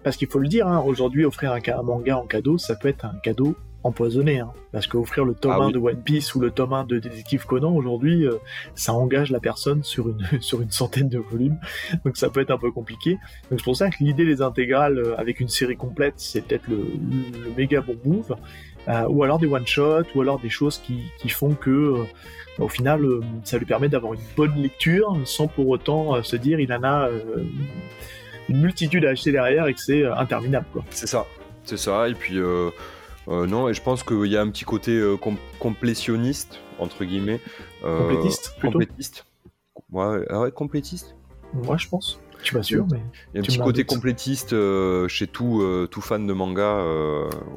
Parce 0.04 0.18
qu'il 0.18 0.28
faut 0.28 0.40
le 0.40 0.48
dire, 0.48 0.68
hein, 0.68 0.80
aujourd'hui 0.80 1.26
offrir 1.26 1.54
un, 1.54 1.82
manga 1.84 2.18
en 2.18 2.26
cadeau, 2.26 2.58
ça 2.58 2.76
peut 2.76 2.88
être 2.88 3.06
un 3.06 3.16
cadeau 3.22 3.56
empoisonné. 3.84 4.40
Hein. 4.40 4.52
parce 4.72 4.86
qu'offrir 4.88 5.26
le 5.26 5.34
tome 5.34 5.52
1 5.52 5.68
ah 5.68 5.72
de 5.72 5.78
One 5.80 6.02
Piece 6.02 6.36
ou 6.36 6.40
le 6.40 6.52
tome 6.52 6.74
1 6.74 6.86
de 6.86 7.00
Détective 7.00 7.46
Conan 7.46 7.74
aujourd'hui, 7.74 8.26
euh, 8.26 8.36
ça 8.76 8.94
engage 8.94 9.32
la 9.32 9.40
personne 9.40 9.84
sur 9.84 10.10
une, 10.10 10.24
sur 10.40 10.62
une 10.62 10.72
centaine 10.72 11.10
de 11.10 11.18
volumes. 11.18 11.58
Donc 12.06 12.18
ça 12.18 12.30
peut 12.30 12.42
être 12.42 12.52
un 12.52 12.58
peu 12.58 12.72
compliqué. 12.72 13.18
Donc 13.50 13.60
c'est 13.60 13.64
pour 13.64 13.76
ça 13.76 13.90
que 13.90 14.04
l'idée 14.04 14.26
des 14.26 14.42
intégrales 14.42 15.00
euh, 15.00 15.20
avec 15.20 15.40
une 15.40 15.50
série 15.50 15.78
complète, 15.78 16.16
c'est 16.18 16.42
peut-être 16.42 16.68
le, 16.68 16.86
méga 17.58 17.82
bon 17.82 17.98
move. 18.06 18.36
Ou 18.88 19.24
alors 19.24 19.40
des 19.40 19.48
one-shots, 19.48 20.08
ou 20.16 20.22
alors 20.22 20.40
des 20.40 20.50
choses 20.50 20.78
qui, 20.80 21.04
qui 21.20 21.30
font 21.30 21.54
que 21.54 22.06
au 22.60 22.68
final, 22.68 23.04
euh, 23.04 23.22
ça 23.44 23.58
lui 23.58 23.66
permet 23.66 23.90
d'avoir 23.90 24.14
une 24.14 24.22
bonne 24.36 24.56
lecture 24.56 25.18
sans 25.26 25.48
pour 25.48 25.68
autant 25.70 26.16
euh, 26.16 26.24
se 26.24 26.36
dire 26.36 26.60
il 26.60 26.72
en 26.74 26.84
a 26.84 27.08
euh, 27.08 27.44
une 28.50 28.62
multitude 28.62 29.06
à 29.06 29.10
acheter 29.10 29.32
derrière 29.32 29.68
et 29.68 29.74
que 29.74 29.80
c'est 29.80 30.06
interminable. 30.06 30.66
C'est 30.90 31.08
ça, 31.08 31.26
c'est 31.64 31.78
ça. 31.78 32.10
Et 32.10 32.14
puis, 32.14 32.40
non, 33.28 33.70
et 33.70 33.74
je 33.74 33.82
pense 33.82 34.04
qu'il 34.04 34.26
y 34.26 34.38
a 34.38 34.42
un 34.42 34.50
petit 34.50 34.66
côté 34.66 35.02
complétionniste, 35.60 36.60
entre 36.80 37.06
guillemets. 37.06 37.40
complétiste 37.82 38.56
plutôt. 38.58 38.80
Complétiste. 38.80 39.26
Ouais, 39.92 40.26
ah 40.30 40.42
ouais, 40.42 40.52
complétiste 40.52 41.16
Moi, 41.54 41.78
je 41.78 41.88
pense. 41.88 42.20
Je 42.42 42.48
suis 42.48 42.56
pas 42.56 42.64
sûr, 42.64 42.86
mais. 42.92 43.02
Il 43.34 43.38
y 43.38 43.40
a 43.40 43.42
un 43.42 43.46
petit 43.46 43.60
côté 43.60 43.84
complétiste 43.84 44.56
chez 45.08 45.28
tout, 45.28 45.88
tout 45.90 46.02
fan 46.02 46.26
de 46.28 46.34
manga 46.34 46.84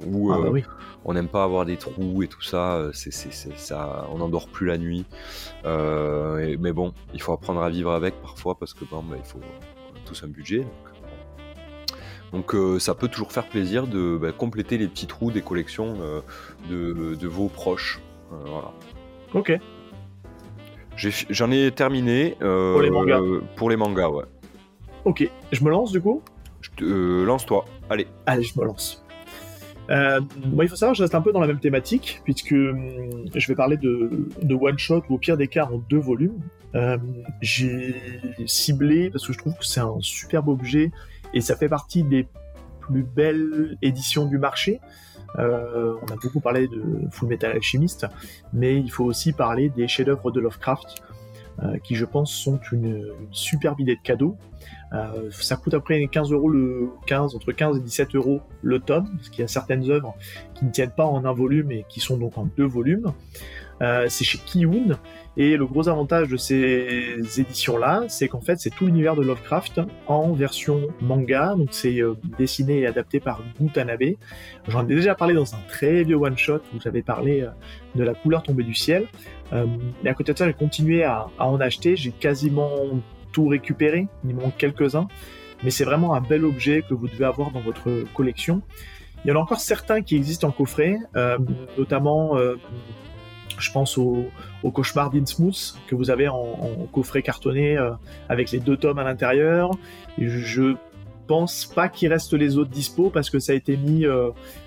où 0.06 0.32
ah, 0.32 0.38
bah 0.42 0.50
oui 0.50 0.64
on 1.04 1.14
n'aime 1.14 1.28
pas 1.28 1.44
avoir 1.44 1.64
des 1.64 1.76
trous 1.76 2.22
et 2.22 2.28
tout 2.28 2.42
ça, 2.42 2.76
euh, 2.76 2.90
c'est, 2.92 3.12
ça 3.12 4.06
on 4.10 4.18
n'endort 4.18 4.48
plus 4.48 4.66
la 4.66 4.78
nuit. 4.78 5.04
Euh, 5.64 6.56
mais 6.60 6.72
bon, 6.72 6.92
il 7.12 7.20
faut 7.20 7.32
apprendre 7.32 7.62
à 7.62 7.70
vivre 7.70 7.92
avec 7.92 8.14
parfois 8.20 8.56
parce 8.56 8.74
que 8.74 8.84
bon, 8.84 9.02
bah, 9.02 9.16
il 9.18 9.24
faut 9.24 9.40
tous 10.06 10.24
un 10.24 10.28
budget. 10.28 10.66
Donc 12.32 12.56
ça 12.80 12.94
peut 12.94 13.06
toujours 13.06 13.30
faire 13.30 13.46
plaisir 13.46 13.86
de 13.86 14.18
bah, 14.20 14.32
compléter 14.32 14.76
les 14.76 14.88
petits 14.88 15.06
trous 15.06 15.30
des 15.30 15.42
collections 15.42 15.98
de, 16.68 17.26
vos 17.26 17.48
proches. 17.48 18.00
voilà. 18.30 18.72
Ok. 19.34 19.52
J'en 20.96 21.50
ai, 21.50 21.70
terminé. 21.70 22.36
pour 22.40 22.82
les 22.82 22.90
mangas. 22.90 23.20
pour 23.56 23.70
les 23.70 23.76
mangas, 23.76 24.08
ouais. 24.08 24.24
Ok, 25.04 25.28
je 25.52 25.64
me 25.64 25.70
lance 25.70 25.92
du 25.92 26.00
coup 26.00 26.23
Lance-toi, 26.80 27.64
allez. 27.90 28.06
Allez, 28.26 28.42
je 28.42 28.58
me 28.58 28.64
lance. 28.64 29.04
Euh, 29.90 30.20
il 30.62 30.68
faut 30.68 30.76
savoir, 30.76 30.94
je 30.94 31.02
reste 31.02 31.14
un 31.14 31.20
peu 31.20 31.32
dans 31.32 31.40
la 31.40 31.46
même 31.46 31.61
thématique, 31.61 32.23
puisque 32.25 32.52
hum, 32.52 33.26
je 33.34 33.49
vais 33.49 33.54
parler 33.54 33.76
de, 33.76 34.54
one 34.54 34.78
shot 34.78 35.02
ou 35.08 35.14
au 35.14 35.18
pire 35.18 35.37
des 35.37 35.49
cas 35.49 35.66
en 35.66 35.78
deux 35.78 35.99
volumes. 35.99 36.40
Euh, 36.75 36.96
j'ai 37.42 37.94
ciblé 38.46 39.11
parce 39.11 39.26
que 39.26 39.32
je 39.32 39.38
trouve 39.38 39.54
que 39.54 39.64
c'est 39.64 39.80
un 39.80 39.99
superbe 40.00 40.49
objet 40.49 40.90
et 41.32 41.40
ça 41.40 41.54
fait 41.54 41.68
partie 41.68 42.02
des 42.02 42.26
plus 42.80 43.02
belles 43.02 43.76
éditions 43.82 44.25
du 44.25 44.38
marché. 44.38 44.80
Euh, 45.38 45.94
on 46.02 46.12
a 46.12 46.16
beaucoup 46.16 46.40
parlé 46.40 46.66
de 46.66 46.82
Full 47.11 47.28
Metal 47.28 47.52
Alchemist, 47.52 48.06
mais 48.52 48.76
il 48.76 48.90
faut 48.90 49.04
aussi 49.04 49.32
parler 49.32 49.68
des 49.68 49.87
chefs-d'œuvre 49.87 50.30
de 50.30 50.40
Lovecraft, 50.40 51.02
qui 51.84 51.94
je 51.94 52.04
pense 52.04 52.32
sont 52.32 52.58
une, 52.73 52.87
une 53.20 53.28
superbe 53.30 53.78
idée 53.78 53.94
de 53.94 54.00
cadeau. 54.02 54.37
Euh, 54.94 55.30
ça 55.30 55.56
coûte 55.56 55.74
après 55.74 56.06
15 56.06 56.30
euros 56.32 56.48
le 56.48 56.88
15 57.06 57.34
entre 57.34 57.52
15 57.52 57.78
et 57.78 57.80
17 57.80 58.14
euros 58.14 58.40
le 58.62 58.78
tome, 58.78 59.08
parce 59.16 59.28
qu'il 59.28 59.40
y 59.40 59.44
a 59.44 59.48
certaines 59.48 59.90
œuvres 59.90 60.14
qui 60.54 60.64
ne 60.64 60.70
tiennent 60.70 60.94
pas 60.96 61.04
en 61.04 61.24
un 61.24 61.32
volume 61.32 61.72
et 61.72 61.84
qui 61.88 62.00
sont 62.00 62.16
donc 62.16 62.38
en 62.38 62.48
deux 62.56 62.66
volumes. 62.66 63.12
Euh, 63.82 64.06
c'est 64.08 64.24
chez 64.24 64.38
Kiyun 64.38 64.96
et 65.36 65.56
le 65.56 65.66
gros 65.66 65.88
avantage 65.88 66.28
de 66.28 66.36
ces 66.36 67.16
éditions-là, 67.36 68.04
c'est 68.06 68.28
qu'en 68.28 68.40
fait 68.40 68.60
c'est 68.60 68.70
tout 68.70 68.86
l'univers 68.86 69.16
de 69.16 69.22
Lovecraft 69.22 69.80
en 70.06 70.32
version 70.32 70.80
manga, 71.00 71.56
donc 71.56 71.70
c'est 71.72 72.00
euh, 72.00 72.14
dessiné 72.38 72.80
et 72.80 72.86
adapté 72.86 73.18
par 73.18 73.42
Gutanabe. 73.60 74.14
J'en 74.68 74.84
ai 74.84 74.94
déjà 74.94 75.16
parlé 75.16 75.34
dans 75.34 75.56
un 75.56 75.58
très 75.66 76.04
vieux 76.04 76.14
one-shot 76.14 76.60
où 76.72 76.80
j'avais 76.80 77.02
parlé 77.02 77.44
de 77.96 78.04
la 78.04 78.14
couleur 78.14 78.44
tombée 78.44 78.62
du 78.62 78.74
ciel. 78.74 79.08
et 79.52 80.08
à 80.08 80.14
côté 80.14 80.32
de 80.32 80.38
ça, 80.38 80.46
j'ai 80.46 80.52
continué 80.52 81.02
à, 81.02 81.26
à 81.38 81.46
en 81.46 81.60
acheter. 81.60 81.96
J'ai 81.96 82.12
quasiment 82.12 82.70
tout 83.34 83.48
récupérer, 83.48 84.06
il 84.24 84.34
manque 84.34 84.56
quelques-uns, 84.56 85.08
mais 85.62 85.70
c'est 85.70 85.84
vraiment 85.84 86.14
un 86.14 86.20
bel 86.20 86.44
objet 86.44 86.82
que 86.88 86.94
vous 86.94 87.08
devez 87.08 87.24
avoir 87.24 87.50
dans 87.50 87.60
votre 87.60 88.04
collection. 88.14 88.62
Il 89.24 89.28
y 89.28 89.32
en 89.32 89.36
a 89.36 89.38
encore 89.38 89.60
certains 89.60 90.02
qui 90.02 90.16
existent 90.16 90.48
en 90.48 90.52
coffret, 90.52 90.98
euh, 91.16 91.38
notamment 91.78 92.36
euh, 92.36 92.56
je 93.58 93.72
pense 93.72 93.96
au, 93.98 94.26
cauchemar 94.62 95.10
d'Innsmouth 95.10 95.76
que 95.86 95.94
vous 95.94 96.10
avez 96.10 96.28
en, 96.28 96.86
coffret 96.92 97.22
cartonné 97.22 97.76
euh, 97.76 97.92
avec 98.28 98.50
les 98.50 98.60
deux 98.60 98.76
tomes 98.76 98.98
à 98.98 99.04
l'intérieur. 99.04 99.70
Je 100.18 100.74
pense 101.26 101.64
pas 101.64 101.88
qu'il 101.88 102.12
reste 102.12 102.34
les 102.34 102.58
autres 102.58 102.70
dispo 102.70 103.08
parce 103.08 103.30
que 103.30 103.38
ça 103.38 103.52
a 103.52 103.54
été 103.54 103.78
mis, 103.78 104.04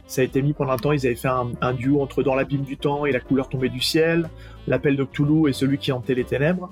ça 0.08 0.22
a 0.22 0.24
été 0.24 0.42
mis 0.42 0.54
pendant 0.54 0.72
un 0.72 0.78
temps. 0.78 0.92
Ils 0.92 1.06
avaient 1.06 1.16
fait 1.16 1.28
un, 1.28 1.52
un 1.62 1.74
duo 1.74 2.02
entre 2.02 2.24
Dans 2.24 2.34
l'abîme 2.34 2.64
du 2.64 2.78
temps 2.78 3.06
et 3.06 3.12
La 3.12 3.20
couleur 3.20 3.50
tombée 3.50 3.70
du 3.70 3.80
ciel, 3.82 4.28
L'appel 4.66 4.96
de 4.96 5.04
Cthulhu 5.04 5.48
et 5.48 5.54
celui 5.54 5.78
qui 5.78 5.92
hantait 5.92 6.16
les 6.16 6.24
ténèbres. 6.24 6.72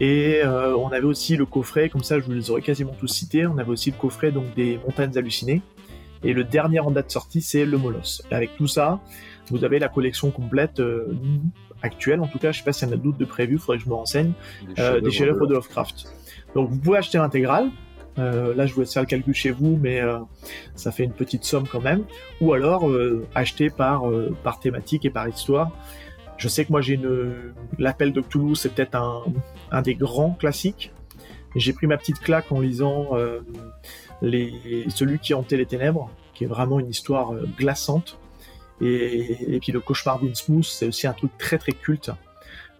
Et 0.00 0.40
euh, 0.42 0.76
on 0.76 0.88
avait 0.88 1.04
aussi 1.04 1.36
le 1.36 1.46
coffret, 1.46 1.88
comme 1.88 2.02
ça 2.02 2.18
je 2.18 2.24
vous 2.24 2.32
les 2.32 2.50
aurais 2.50 2.62
quasiment 2.62 2.94
tous 2.98 3.06
cités, 3.06 3.46
on 3.46 3.58
avait 3.58 3.70
aussi 3.70 3.90
le 3.90 3.96
coffret 3.96 4.32
donc 4.32 4.54
des 4.54 4.78
montagnes 4.84 5.16
hallucinées. 5.16 5.62
Et 6.24 6.32
le 6.32 6.42
dernier 6.42 6.80
en 6.80 6.90
date 6.90 7.10
sortie, 7.10 7.42
c'est 7.42 7.66
le 7.66 7.76
Molos. 7.76 8.22
avec 8.30 8.56
tout 8.56 8.66
ça, 8.66 9.00
vous 9.50 9.62
avez 9.62 9.78
la 9.78 9.88
collection 9.88 10.30
complète 10.30 10.80
euh, 10.80 11.14
actuelle, 11.82 12.20
en 12.20 12.26
tout 12.26 12.38
cas, 12.38 12.50
je 12.50 12.58
sais 12.58 12.64
pas 12.64 12.72
s'il 12.72 12.88
y 12.88 12.90
en 12.90 12.94
a 12.94 12.96
d'autres 12.96 13.18
de 13.18 13.26
prévus, 13.26 13.58
faudrait 13.58 13.76
que 13.76 13.84
je 13.84 13.88
me 13.88 13.94
renseigne, 13.94 14.32
euh, 14.78 15.00
des 15.00 15.10
chefs-d'œuvre 15.10 15.46
de 15.46 15.52
Lovecraft. 15.52 16.06
Donc 16.54 16.70
vous 16.70 16.78
pouvez 16.78 16.98
acheter 16.98 17.18
l'intégrale. 17.18 17.68
là, 18.16 18.66
je 18.66 18.72
vous 18.72 18.80
laisse 18.80 18.92
faire 18.92 19.02
le 19.02 19.06
calcul 19.06 19.34
chez 19.34 19.50
vous, 19.50 19.78
mais 19.80 20.00
ça 20.76 20.92
fait 20.92 21.04
une 21.04 21.12
petite 21.12 21.44
somme 21.44 21.68
quand 21.70 21.82
même. 21.82 22.04
Ou 22.40 22.54
alors 22.54 22.88
acheter 23.34 23.70
par 23.70 24.04
par 24.42 24.60
thématique 24.60 25.04
et 25.04 25.10
par 25.10 25.28
histoire. 25.28 25.72
Je 26.36 26.48
sais 26.48 26.64
que 26.64 26.72
moi 26.72 26.80
j'ai 26.80 26.94
une 26.94 27.52
l'appel 27.78 28.12
de 28.12 28.20
Toulouse, 28.20 28.60
c'est 28.60 28.74
peut-être 28.74 28.94
un, 28.94 29.22
un, 29.70 29.82
des 29.82 29.94
grands 29.94 30.32
classiques. 30.32 30.92
J'ai 31.54 31.72
pris 31.72 31.86
ma 31.86 31.96
petite 31.96 32.18
claque 32.18 32.50
en 32.50 32.60
lisant 32.60 33.10
euh, 33.12 33.40
les 34.22 34.84
celui 34.88 35.18
qui 35.18 35.34
hantait 35.34 35.56
les 35.56 35.66
ténèbres, 35.66 36.10
qui 36.34 36.44
est 36.44 36.48
vraiment 36.48 36.80
une 36.80 36.88
histoire 36.88 37.32
euh, 37.32 37.48
glaçante. 37.56 38.18
Et, 38.80 39.54
et, 39.54 39.60
puis 39.60 39.70
le 39.70 39.78
cauchemar 39.78 40.18
d'Innsmouth, 40.20 40.64
c'est 40.64 40.86
aussi 40.86 41.06
un 41.06 41.12
truc 41.12 41.30
très 41.38 41.58
très 41.58 41.70
culte 41.70 42.10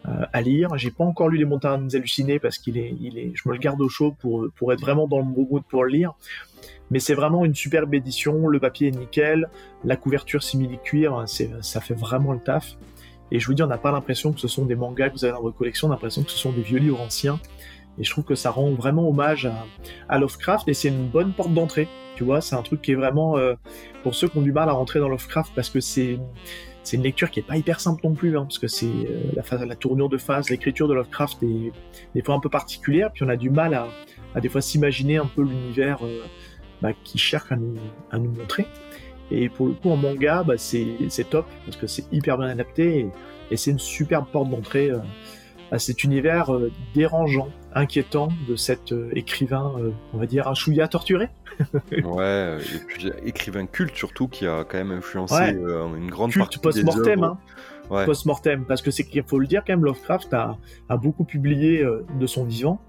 euh, 0.08 0.26
à 0.32 0.42
lire. 0.42 0.76
J'ai 0.76 0.90
pas 0.90 1.04
encore 1.04 1.28
lu 1.28 1.38
les 1.38 1.44
montagnes 1.44 1.88
hallucinées 1.94 2.40
parce 2.40 2.58
qu'il 2.58 2.76
est, 2.78 2.96
il 3.00 3.16
est, 3.16 3.30
je 3.34 3.48
me 3.48 3.54
le 3.54 3.60
garde 3.60 3.80
au 3.80 3.88
chaud 3.88 4.14
pour 4.18 4.48
pour 4.56 4.72
être 4.72 4.80
vraiment 4.80 5.06
dans 5.06 5.18
le 5.18 5.24
mood 5.24 5.62
pour 5.68 5.84
le 5.84 5.90
lire. 5.90 6.14
Mais 6.90 6.98
c'est 6.98 7.14
vraiment 7.14 7.44
une 7.44 7.54
superbe 7.54 7.94
édition. 7.94 8.48
Le 8.48 8.58
papier 8.58 8.88
est 8.88 8.90
nickel, 8.90 9.48
la 9.84 9.96
couverture 9.96 10.42
simili 10.42 10.78
cuir, 10.82 11.22
c'est 11.26 11.50
ça 11.62 11.80
fait 11.80 11.94
vraiment 11.94 12.32
le 12.32 12.40
taf. 12.40 12.76
Et 13.34 13.40
je 13.40 13.48
vous 13.48 13.54
dis, 13.54 13.64
on 13.64 13.66
n'a 13.66 13.78
pas 13.78 13.90
l'impression 13.90 14.32
que 14.32 14.38
ce 14.38 14.46
sont 14.46 14.64
des 14.64 14.76
mangas 14.76 15.08
que 15.08 15.14
vous 15.14 15.24
avez 15.24 15.34
dans 15.34 15.42
votre 15.42 15.56
collection, 15.56 15.88
on 15.88 15.90
a 15.90 15.94
l'impression 15.94 16.22
que 16.22 16.30
ce 16.30 16.38
sont 16.38 16.52
des 16.52 16.62
vieux 16.62 16.78
livres 16.78 17.00
anciens. 17.00 17.40
Et 17.98 18.04
je 18.04 18.10
trouve 18.10 18.22
que 18.22 18.36
ça 18.36 18.52
rend 18.52 18.70
vraiment 18.70 19.08
hommage 19.08 19.50
à, 20.08 20.18
Lovecraft 20.20 20.68
et 20.68 20.74
c'est 20.74 20.86
une 20.86 21.08
bonne 21.08 21.32
porte 21.32 21.52
d'entrée. 21.52 21.88
Tu 22.14 22.22
vois, 22.22 22.40
c'est 22.40 22.54
un 22.54 22.62
truc 22.62 22.80
qui 22.80 22.92
est 22.92 22.94
vraiment 22.94 23.36
euh, 23.36 23.54
pour 24.04 24.14
ceux 24.14 24.28
qui 24.28 24.38
ont 24.38 24.42
du 24.42 24.52
mal 24.52 24.68
à 24.68 24.72
rentrer 24.72 25.00
dans 25.00 25.08
Lovecraft 25.08 25.52
parce 25.52 25.68
que 25.68 25.80
c'est 25.80 26.20
c'est 26.84 26.96
une 26.96 27.02
lecture 27.02 27.30
qui 27.30 27.40
est 27.40 27.44
pas 27.44 27.56
hyper 27.56 27.80
simple 27.80 28.02
non 28.04 28.14
plus, 28.14 28.36
hein, 28.38 28.42
parce 28.42 28.58
que 28.58 28.68
c'est 28.68 28.86
euh, 28.86 29.32
la, 29.34 29.64
la 29.64 29.74
tournure 29.74 30.08
de 30.08 30.18
phase, 30.18 30.48
l'écriture 30.50 30.86
de 30.86 30.94
Lovecraft 30.94 31.42
est 31.42 31.72
des 32.14 32.22
fois 32.22 32.36
un 32.36 32.40
peu 32.40 32.50
particulière, 32.50 33.10
puis 33.12 33.24
on 33.24 33.28
a 33.28 33.36
du 33.36 33.50
mal 33.50 33.74
à, 34.34 34.40
des 34.40 34.48
fois 34.48 34.60
s'imaginer 34.60 35.16
un 35.16 35.26
peu 35.26 35.42
l'univers 35.42 36.04
euh, 36.04 36.22
bah, 36.82 36.90
qui 37.02 37.18
cherche 37.18 37.50
à 37.50 37.56
nous 37.56 38.30
montrer. 38.30 38.66
Et 39.30 39.48
pour 39.48 39.66
le 39.66 39.72
coup, 39.72 39.90
en 39.90 39.96
manga, 39.96 40.42
bah, 40.42 40.54
c'est 40.58 41.30
top, 41.30 41.46
parce 41.64 41.76
que 41.76 41.86
c'est 41.86 42.04
hyper 42.12 42.38
bien 42.38 42.48
adapté, 42.48 43.10
et, 43.50 43.56
c'est 43.56 43.70
une 43.70 43.78
superbe 43.78 44.26
porte 44.32 44.50
d'entrée 44.50 44.90
euh, 44.90 44.98
à 45.70 45.78
cet 45.78 46.02
univers 46.02 46.52
euh, 46.52 46.72
dérangeant, 46.94 47.48
inquiétant 47.74 48.28
de 48.48 48.56
cet 48.56 48.92
euh, 48.92 49.10
écrivain, 49.14 49.72
on 50.12 50.18
va 50.18 50.26
dire, 50.26 50.48
un 50.48 50.54
chouïa 50.54 50.88
torturé. 50.88 51.28
ouais, 52.04 52.58
et 52.60 52.78
puis 52.86 53.10
écrivain 53.24 53.66
culte 53.66 53.94
surtout, 53.94 54.26
qui 54.26 54.46
a 54.46 54.64
quand 54.64 54.78
même 54.78 54.90
influencé 54.90 55.50
une 55.52 56.10
grande 56.10 56.32
culte 56.32 56.44
partie 56.44 56.58
post-mortem, 56.58 57.22
hein. 57.22 57.38
Post-mortem, 57.88 58.64
parce 58.64 58.82
que 58.82 58.90
c'est 58.90 59.04
qu'il 59.04 59.22
faut 59.22 59.38
le 59.38 59.46
dire 59.46 59.62
quand 59.64 59.74
même, 59.74 59.84
Lovecraft 59.84 60.32
a, 60.34 60.56
a 60.88 60.96
beaucoup 60.96 61.24
publié 61.24 61.86
de 62.18 62.26
son 62.26 62.44
vivant, 62.44 62.80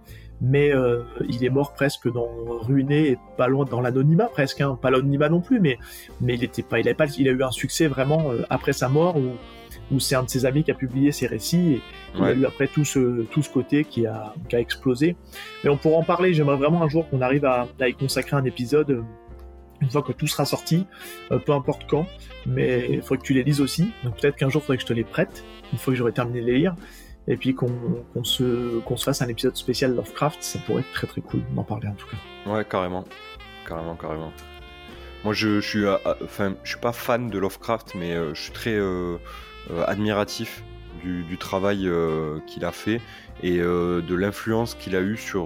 mais 0.41 0.73
euh, 0.73 1.03
il 1.27 1.43
est 1.45 1.49
mort 1.49 1.73
presque 1.73 2.11
dans 2.11 2.29
ruiné 2.59 3.11
et 3.11 3.17
pas 3.37 3.47
loin 3.47 3.65
dans 3.65 3.81
l'anonymat 3.81 4.25
presque 4.25 4.61
hein. 4.61 4.77
pas 4.81 4.91
l'anonymat 4.91 5.29
non 5.29 5.41
plus 5.41 5.59
mais 5.59 5.77
mais 6.21 6.35
il 6.35 6.43
était 6.43 6.63
pas 6.63 6.79
il 6.79 6.89
a 6.89 6.93
pas 6.93 7.05
il 7.17 7.27
a 7.27 7.31
eu 7.31 7.43
un 7.43 7.51
succès 7.51 7.87
vraiment 7.87 8.31
euh, 8.31 8.43
après 8.49 8.73
sa 8.73 8.89
mort 8.89 9.17
où 9.17 9.31
où 9.91 9.99
c'est 9.99 10.15
un 10.15 10.23
de 10.23 10.29
ses 10.29 10.45
amis 10.45 10.63
qui 10.63 10.71
a 10.71 10.75
publié 10.75 11.11
ses 11.11 11.27
récits 11.27 11.73
et 11.73 11.81
il 12.17 12.23
a 12.23 12.33
eu 12.33 12.45
après 12.45 12.67
tout 12.67 12.85
ce 12.85 13.23
tout 13.23 13.41
ce 13.41 13.49
côté 13.49 13.85
qui 13.85 14.05
a 14.05 14.33
qui 14.49 14.55
a 14.55 14.59
explosé 14.59 15.15
mais 15.63 15.69
on 15.69 15.77
pourra 15.77 15.97
en 15.97 16.03
parler 16.03 16.33
j'aimerais 16.33 16.57
vraiment 16.57 16.83
un 16.83 16.89
jour 16.89 17.07
qu'on 17.09 17.21
arrive 17.21 17.45
à, 17.45 17.67
à, 17.79 17.87
y 17.87 17.93
consacrer 17.93 18.35
un 18.35 18.45
épisode 18.45 18.91
euh, 18.91 19.01
une 19.81 19.89
fois 19.89 20.01
que 20.01 20.13
tout 20.13 20.25
sera 20.25 20.45
sorti, 20.45 20.85
peu 21.45 21.51
importe 21.51 21.85
quand, 21.89 22.07
mais 22.45 22.87
il 22.89 23.01
faudrait 23.01 23.17
que 23.17 23.23
tu 23.23 23.33
les 23.33 23.43
lises 23.43 23.59
aussi. 23.59 23.91
Donc 24.05 24.15
peut-être 24.15 24.37
qu'un 24.37 24.47
jour, 24.47 24.61
il 24.61 24.65
faudrait 24.65 24.77
que 24.77 24.83
je 24.83 24.87
te 24.87 24.93
les 24.93 25.03
prête, 25.03 25.43
une 25.73 25.77
fois 25.77 25.91
que 25.91 25.97
j'aurai 25.97 26.13
terminé 26.13 26.39
de 26.39 26.45
les 26.45 26.57
lire 26.59 26.75
et 27.27 27.37
puis 27.37 27.55
qu'on 27.55 27.69
se, 28.23 28.79
qu'on 28.81 28.97
se 28.97 29.03
fasse 29.03 29.21
un 29.21 29.27
épisode 29.27 29.55
spécial 29.55 29.95
Lovecraft, 29.95 30.41
ça 30.41 30.59
pourrait 30.59 30.81
être 30.81 30.91
très 30.93 31.07
très 31.07 31.21
cool 31.21 31.41
d'en 31.55 31.63
parler 31.63 31.87
en 31.87 31.93
tout 31.95 32.07
cas. 32.07 32.51
Ouais, 32.51 32.65
carrément. 32.65 33.03
Carrément, 33.67 33.95
carrément. 33.95 34.31
Moi, 35.23 35.33
je, 35.33 35.59
je 35.59 35.67
suis, 35.67 35.85
enfin, 36.23 36.53
je 36.63 36.69
suis 36.69 36.79
pas 36.79 36.91
fan 36.91 37.31
de 37.31 37.39
Lovecraft, 37.39 37.95
mais 37.95 38.13
euh, 38.13 38.35
je 38.35 38.41
suis 38.43 38.51
très 38.51 38.75
euh, 38.75 39.17
euh, 39.71 39.83
admiratif 39.87 40.63
du, 41.01 41.23
du 41.23 41.39
travail 41.39 41.89
qu'il 42.45 42.63
a 42.63 42.71
fait 42.71 43.01
et 43.41 43.57
de 43.57 44.15
l'influence 44.15 44.75
qu'il 44.75 44.95
a 44.95 45.01
eu 45.01 45.17
sur, 45.17 45.45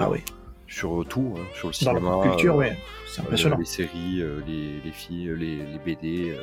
ah 0.00 0.10
oui. 0.10 0.22
sur 0.68 1.04
tout, 1.08 1.34
hein, 1.36 1.44
sur 1.54 1.68
le 1.68 1.72
cinéma. 1.72 2.00
Dans 2.00 2.22
la 2.22 2.28
culture, 2.28 2.56
ouais. 2.56 2.78
C'est 3.06 3.22
impressionnant. 3.22 3.56
les 3.58 3.64
séries, 3.64 4.22
les, 4.46 4.80
les, 4.84 4.92
filles, 4.92 5.34
les, 5.36 5.56
les 5.56 5.78
BD, 5.84 6.36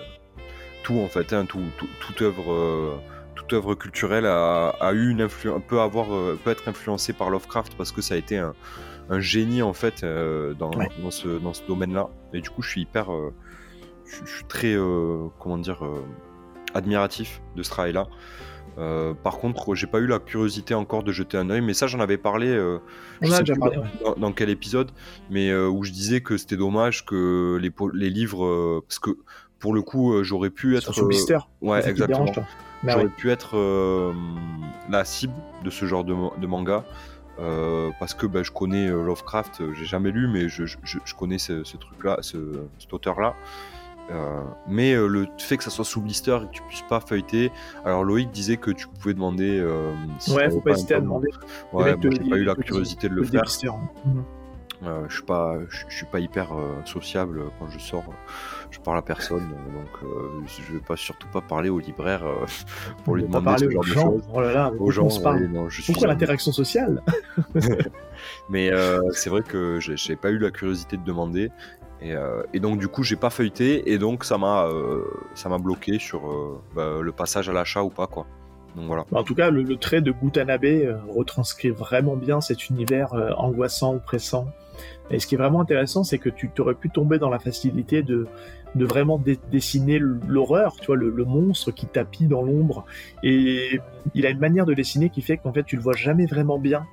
tout 0.83 0.99
en 0.99 1.07
fait, 1.07 1.31
hein, 1.31 1.45
tout, 1.45 1.62
tout, 1.77 1.88
toute 1.99 2.21
œuvre 2.21 2.99
toute 3.43 3.53
œuvre 3.53 3.75
culturelle 3.75 4.25
a, 4.25 4.91
eu 4.93 5.10
une 5.10 5.21
influence, 5.21 5.62
peut 5.67 5.79
avoir, 5.79 6.13
euh, 6.13 6.39
peut 6.43 6.51
être 6.51 6.67
influencée 6.67 7.13
par 7.13 7.29
Lovecraft 7.29 7.75
parce 7.77 7.91
que 7.91 8.01
ça 8.01 8.15
a 8.15 8.17
été 8.17 8.38
un, 8.38 8.53
génie 9.19 9.62
en 9.62 9.73
fait 9.73 10.03
euh, 10.03 10.53
dans, 10.56 10.71
dans, 10.71 11.12
ce, 11.12 11.27
dans 11.39 11.53
ce 11.53 11.62
domaine-là. 11.67 12.10
Et 12.34 12.41
du 12.41 12.49
coup, 12.49 12.62
je 12.62 12.69
suis 12.69 12.82
hyper, 12.82 13.13
euh, 13.13 13.34
je, 14.06 14.32
suis 14.32 14.45
très, 14.45 14.75
comment 15.39 15.58
dire, 15.58 15.84
admiratif 16.73 17.41
de 17.56 17.63
ce 17.63 17.69
travail-là. 17.69 18.08
par 19.23 19.38
contre, 19.38 19.75
j'ai 19.75 19.88
pas 19.88 19.99
eu 19.99 20.08
la 20.08 20.19
curiosité 20.19 20.73
encore 20.73 21.03
de 21.03 21.12
jeter 21.12 21.38
un 21.38 21.49
œil, 21.49 21.62
mais 21.62 21.73
ça 21.73 21.88
j'en 21.88 21.99
avais 21.99 22.17
parlé. 22.17 22.58
Dans, 24.17 24.32
quel 24.32 24.49
épisode 24.49 24.91
Mais 25.29 25.53
où 25.53 25.84
je 25.84 25.91
disais 25.91 26.21
que 26.21 26.38
c'était 26.38 26.58
dommage 26.58 27.06
que 27.06 27.60
les, 27.62 27.71
les 27.93 28.10
livres, 28.10 28.82
parce 28.88 28.99
que 28.99 29.12
pour 29.60 29.73
le 29.73 29.82
coup, 29.82 30.23
j'aurais 30.23 30.49
pu 30.49 30.75
être. 30.75 30.93
Sous 30.93 31.06
mystère. 31.06 31.49
Ouais, 31.62 31.88
exactement. 31.88 32.25
Bah 32.84 32.93
J'aurais 32.93 33.08
pu 33.08 33.32
être 33.32 33.58
euh, 33.58 34.13
la 34.89 35.06
cible 35.06 35.34
de 35.63 35.69
ce 35.69 35.86
genre 35.86 36.04
de, 36.04 36.13
manga. 36.46 36.84
parce 38.00 38.13
que 38.13 38.26
ben, 38.26 38.43
je 38.43 38.52
connais 38.52 38.88
Lovecraft, 38.88 39.62
j'ai 39.74 39.86
jamais 39.86 40.12
lu, 40.12 40.28
mais 40.28 40.50
je, 40.50 40.65
connais 41.17 41.38
ce, 41.38 41.78
truc-là, 41.78 42.17
ce, 42.22 42.38
cet 42.80 42.93
auteur-là. 42.93 43.36
mais 44.67 44.93
le 44.96 45.28
fait 45.38 45.58
que 45.58 45.63
ça 45.63 45.69
soit 45.69 45.86
sous 45.86 46.02
blister 46.02 46.38
et 46.43 46.48
que 46.48 46.52
tu 46.52 46.62
puisses 46.63 46.86
pas 46.89 47.00
feuilleter. 47.00 47.52
Alors 47.86 48.04
Loïc 48.04 48.32
disait 48.32 48.58
que 48.58 48.72
tu 48.72 48.88
pouvais 48.88 49.13
demander. 49.13 49.65
Si 50.19 50.34
ouais, 50.34 50.50
faut 50.50 50.60
pas 50.60 50.72
hésiter 50.72 50.96
à 50.96 51.00
demander. 51.00 51.30
Ouais, 51.72 51.96
moi 51.96 52.12
j'ai 52.12 52.30
pas 52.30 52.38
eu 52.38 52.43
la 52.43 52.56
curiosité 52.56 53.08
de 53.08 53.15
le 53.15 53.24
faire. 53.24 53.43
Euh, 54.86 55.06
je 55.08 55.15
suis 55.15 55.24
pas, 55.24 55.58
je, 55.69 55.96
suis 55.96 56.06
pas 56.06 56.19
hyper 56.19 56.54
euh, 56.54 56.82
sociable 56.86 57.43
quand 57.60 57.69
je 57.69 57.80
sors. 57.80 58.04
Je 58.72 58.80
parle 58.80 58.98
à 58.98 59.02
personne, 59.02 59.48
donc 59.50 60.04
euh, 60.04 60.30
je 60.46 60.74
vais 60.74 60.80
pas 60.80 60.96
surtout 60.96 61.28
pas 61.28 61.41
parler 61.41 61.69
au 61.69 61.80
libraire 61.80 62.24
pour 63.06 63.15
lui 63.15 63.24
demander 63.24 63.58
ce 63.60 63.69
genre 63.69 63.84
de 63.84 63.89
choses. 63.89 64.24
Oh 64.34 64.41
là 64.41 64.54
là, 64.54 64.72
aux 64.78 64.91
gens, 64.91 65.08
Pourquoi 65.08 66.08
l'interaction 66.08 66.52
sociale 66.52 67.02
Mais 68.50 68.72
c'est 69.12 69.30
vrai 69.30 69.41
que 69.41 69.80
j'ai 69.80 70.15
pas 70.15 70.32
eu 70.32 70.39
la 70.39 70.52
curiosité 70.52 70.98
de 70.98 71.04
demander. 71.04 71.52
Et, 72.02 72.60
donc 72.60 72.80
du 72.80 72.89
coup 72.89 73.04
j'ai 73.04 73.15
pas 73.15 73.30
feuilleté 73.30 73.93
et 73.93 73.98
donc 73.98 74.26
ça 74.26 74.38
m'a 74.38 74.67
ça 75.36 75.48
m'a 75.48 75.58
bloqué 75.58 76.00
sur 76.00 76.60
bah, 76.76 77.00
le 77.02 77.12
passage 77.13 77.48
à 77.48 77.54
l'achat 77.54 77.84
ou 77.84 77.89
pas 77.89 78.08
quoi. 78.08 78.26
Donc 78.76 78.88
voilà. 78.88 79.06
En 79.12 79.24
tout 79.24 79.36
cas, 79.36 79.52
le, 79.52 79.78
trait 79.78 80.02
de 80.02 80.12
Gutanabe 80.12 80.98
retranscrit 81.08 81.69
vraiment 81.69 82.15
bien 82.15 82.41
cet 82.41 82.69
univers 82.69 83.13
angoissant, 83.38 83.96
oppressant, 83.96 84.48
et 85.09 85.19
ce 85.19 85.27
qui 85.27 85.36
est 85.36 85.38
vraiment 85.38 85.62
intéressant, 85.62 86.03
c'est 86.03 86.17
que 86.17 86.29
tu 86.29 86.49
t'aurais 86.49 86.75
pu 86.75 86.89
tomber 86.89 87.19
dans 87.19 87.29
la 87.29 87.39
facilité 87.39 88.03
de, 88.03 88.27
de 88.75 88.86
vraiment 88.86 89.21
dessiner 89.51 89.99
l'horreur, 89.99 90.75
tu 90.79 90.88
vois, 90.88 90.95
le, 90.95 91.12
monstre 91.25 91.71
qui 91.71 91.86
tapit 91.86 92.25
dans 92.25 92.41
l'ombre. 92.41 92.86
Et 93.21 93.79
il 94.13 94.25
a 94.25 94.29
une 94.29 94.39
manière 94.39 94.65
de 94.65 94.73
dessiner 94.73 95.09
qui 95.09 95.21
fait 95.21 95.38
qu'en 95.38 95.53
fait, 95.53 95.63
tu 95.63 95.75
le 95.75 95.81
vois 95.81 95.93
jamais 95.93 96.25
vraiment 96.25 96.57
bien. 96.57 96.86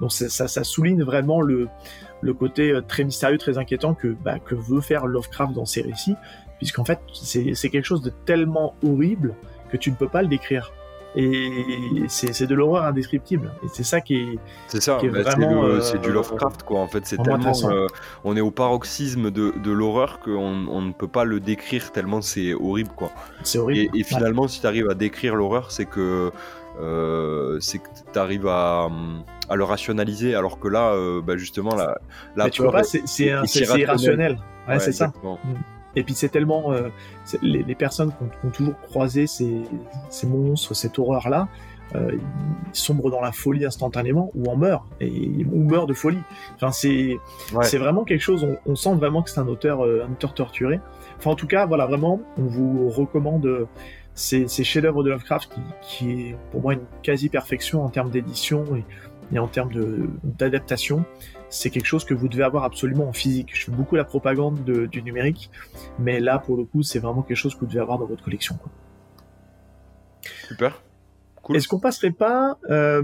Donc 0.00 0.12
ça, 0.12 0.64
souligne 0.64 1.02
vraiment 1.02 1.40
le, 1.40 1.68
le 2.20 2.34
côté 2.34 2.70
euh, 2.70 2.82
très 2.82 3.02
mystérieux, 3.02 3.38
très 3.38 3.56
inquiétant 3.56 3.94
que, 3.94 4.08
bah, 4.08 4.38
que 4.38 4.54
veut 4.54 4.82
faire 4.82 5.06
Lovecraft 5.06 5.54
dans 5.54 5.64
ses 5.64 5.80
récits, 5.80 6.16
puisqu'en 6.58 6.84
fait, 6.84 7.00
c'est 7.14 7.70
quelque 7.70 7.84
chose 7.84 8.02
de 8.02 8.12
tellement 8.26 8.74
horrible 8.84 9.34
que 9.70 9.78
tu 9.78 9.90
ne 9.90 9.96
peux 9.96 10.08
pas 10.08 10.20
le 10.20 10.28
décrire 10.28 10.72
et 11.16 12.04
c'est 12.08 12.46
de 12.46 12.54
l'horreur 12.54 12.84
indescriptible. 12.84 13.50
Et 13.64 13.68
c'est 13.72 13.84
ça 13.84 14.00
qui 14.00 14.16
est 14.16 14.38
c'est 14.68 14.82
ça 14.82 14.98
bah, 15.02 15.30
c'est 15.80 16.00
du 16.00 16.10
euh, 16.10 16.12
Lovecraft 16.12 16.62
quoi. 16.62 16.80
En 16.80 16.88
fait 16.88 17.06
c'est 17.06 17.16
tellement 17.22 17.52
euh, 17.70 17.86
on 18.24 18.36
est 18.36 18.42
au 18.42 18.50
paroxysme 18.50 19.30
de, 19.30 19.54
de 19.62 19.70
l'horreur 19.72 20.20
qu'on 20.20 20.66
on 20.68 20.82
ne 20.82 20.92
peut 20.92 21.08
pas 21.08 21.24
le 21.24 21.40
décrire 21.40 21.90
tellement 21.92 22.20
c'est 22.20 22.52
horrible 22.52 22.90
quoi. 22.94 23.10
C'est 23.42 23.58
horrible. 23.58 23.96
Et, 23.96 24.04
finalement 24.04 24.46
si 24.46 24.60
tu 24.60 24.66
arrives 24.66 24.90
à 24.90 24.94
décrire 24.94 25.34
l'horreur 25.34 25.70
c'est 25.70 25.86
que 25.86 26.30
euh, 26.80 27.58
c'est 27.60 27.78
que 27.78 27.88
tu 28.12 28.18
arrives 28.18 28.46
à, 28.46 28.90
à, 29.48 29.56
le 29.56 29.64
rationaliser 29.64 30.34
alors 30.34 30.60
que 30.60 30.68
là 30.68 30.94
bah, 31.22 31.38
justement 31.38 31.74
la, 31.74 31.98
la 32.36 32.50
tu 32.50 32.60
vois 32.62 32.72
pas 32.72 32.84
c'est 32.84 33.04
irrationnel. 33.16 34.38
ouais, 34.68 34.78
c'est 34.80 34.92
ça. 34.92 35.08
mm. 35.22 35.36
Et 35.96 36.04
puis 36.04 36.14
c'est 36.14 36.28
tellement 36.28 36.72
euh, 36.72 36.88
les, 37.42 37.74
personnes 37.74 38.12
qui 38.12 38.46
ont, 38.46 38.50
toujours 38.50 38.78
croisé 38.82 39.26
ces, 39.26 39.62
ces 40.10 40.26
monstres, 40.26 40.74
cette 40.74 40.98
horreur-là, 40.98 41.48
euh, 41.94 42.12
ils 42.14 42.78
sombrent 42.78 43.10
dans 43.10 43.20
la 43.20 43.32
folie 43.32 43.64
instantanément 43.64 44.30
ou 44.34 44.50
en 44.50 44.56
meurent 44.56 44.86
et 45.00 45.46
ou 45.50 45.62
meurent 45.62 45.86
de 45.86 45.94
folie. 45.94 46.22
Enfin 46.56 46.70
c'est 46.70 47.16
c'est 47.62 47.78
vraiment 47.78 48.04
quelque 48.04 48.20
chose. 48.20 48.46
On, 48.66 48.74
sent 48.74 48.94
vraiment 48.94 49.22
que 49.22 49.30
c'est 49.30 49.40
un 49.40 49.48
auteur 49.48 49.84
euh, 49.84 50.04
un 50.06 50.12
auteur 50.12 50.34
torturé. 50.34 50.80
Enfin 51.18 51.30
en 51.30 51.36
tout 51.36 51.46
cas 51.46 51.64
voilà 51.64 51.86
vraiment 51.86 52.20
on 52.38 52.42
vous 52.42 52.90
recommande 52.90 53.66
ces, 54.14 54.48
ces 54.48 54.64
chefs-d'œuvre 54.64 55.04
de 55.04 55.10
Lovecraft 55.10 55.52
qui, 55.52 55.60
qui 55.82 56.10
est 56.10 56.36
pour 56.50 56.60
moi 56.60 56.74
une 56.74 56.84
quasi 57.02 57.28
perfection 57.28 57.84
en 57.84 57.88
termes 57.88 58.10
d'édition 58.10 58.64
et, 58.74 58.84
et 59.34 59.38
en 59.38 59.46
termes 59.46 59.70
d'adaptation 60.24 61.04
c'est 61.48 61.70
quelque 61.70 61.86
chose 61.86 62.04
que 62.04 62.14
vous 62.14 62.28
devez 62.28 62.42
avoir 62.42 62.64
absolument 62.64 63.08
en 63.08 63.12
physique. 63.12 63.50
Je 63.54 63.64
fais 63.66 63.72
beaucoup 63.72 63.96
la 63.96 64.04
propagande 64.04 64.62
du 64.64 65.02
numérique, 65.02 65.50
mais 65.98 66.20
là, 66.20 66.38
pour 66.38 66.56
le 66.56 66.64
coup, 66.64 66.82
c'est 66.82 66.98
vraiment 66.98 67.22
quelque 67.22 67.36
chose 67.36 67.54
que 67.54 67.60
vous 67.60 67.66
devez 67.66 67.80
avoir 67.80 67.98
dans 67.98 68.06
votre 68.06 68.24
collection. 68.24 68.58
Super. 70.48 70.82
Cool. 71.42 71.56
Est-ce 71.56 71.68
qu'on 71.68 71.78
passerait 71.78 72.10
pas 72.10 72.58
euh, 72.70 73.02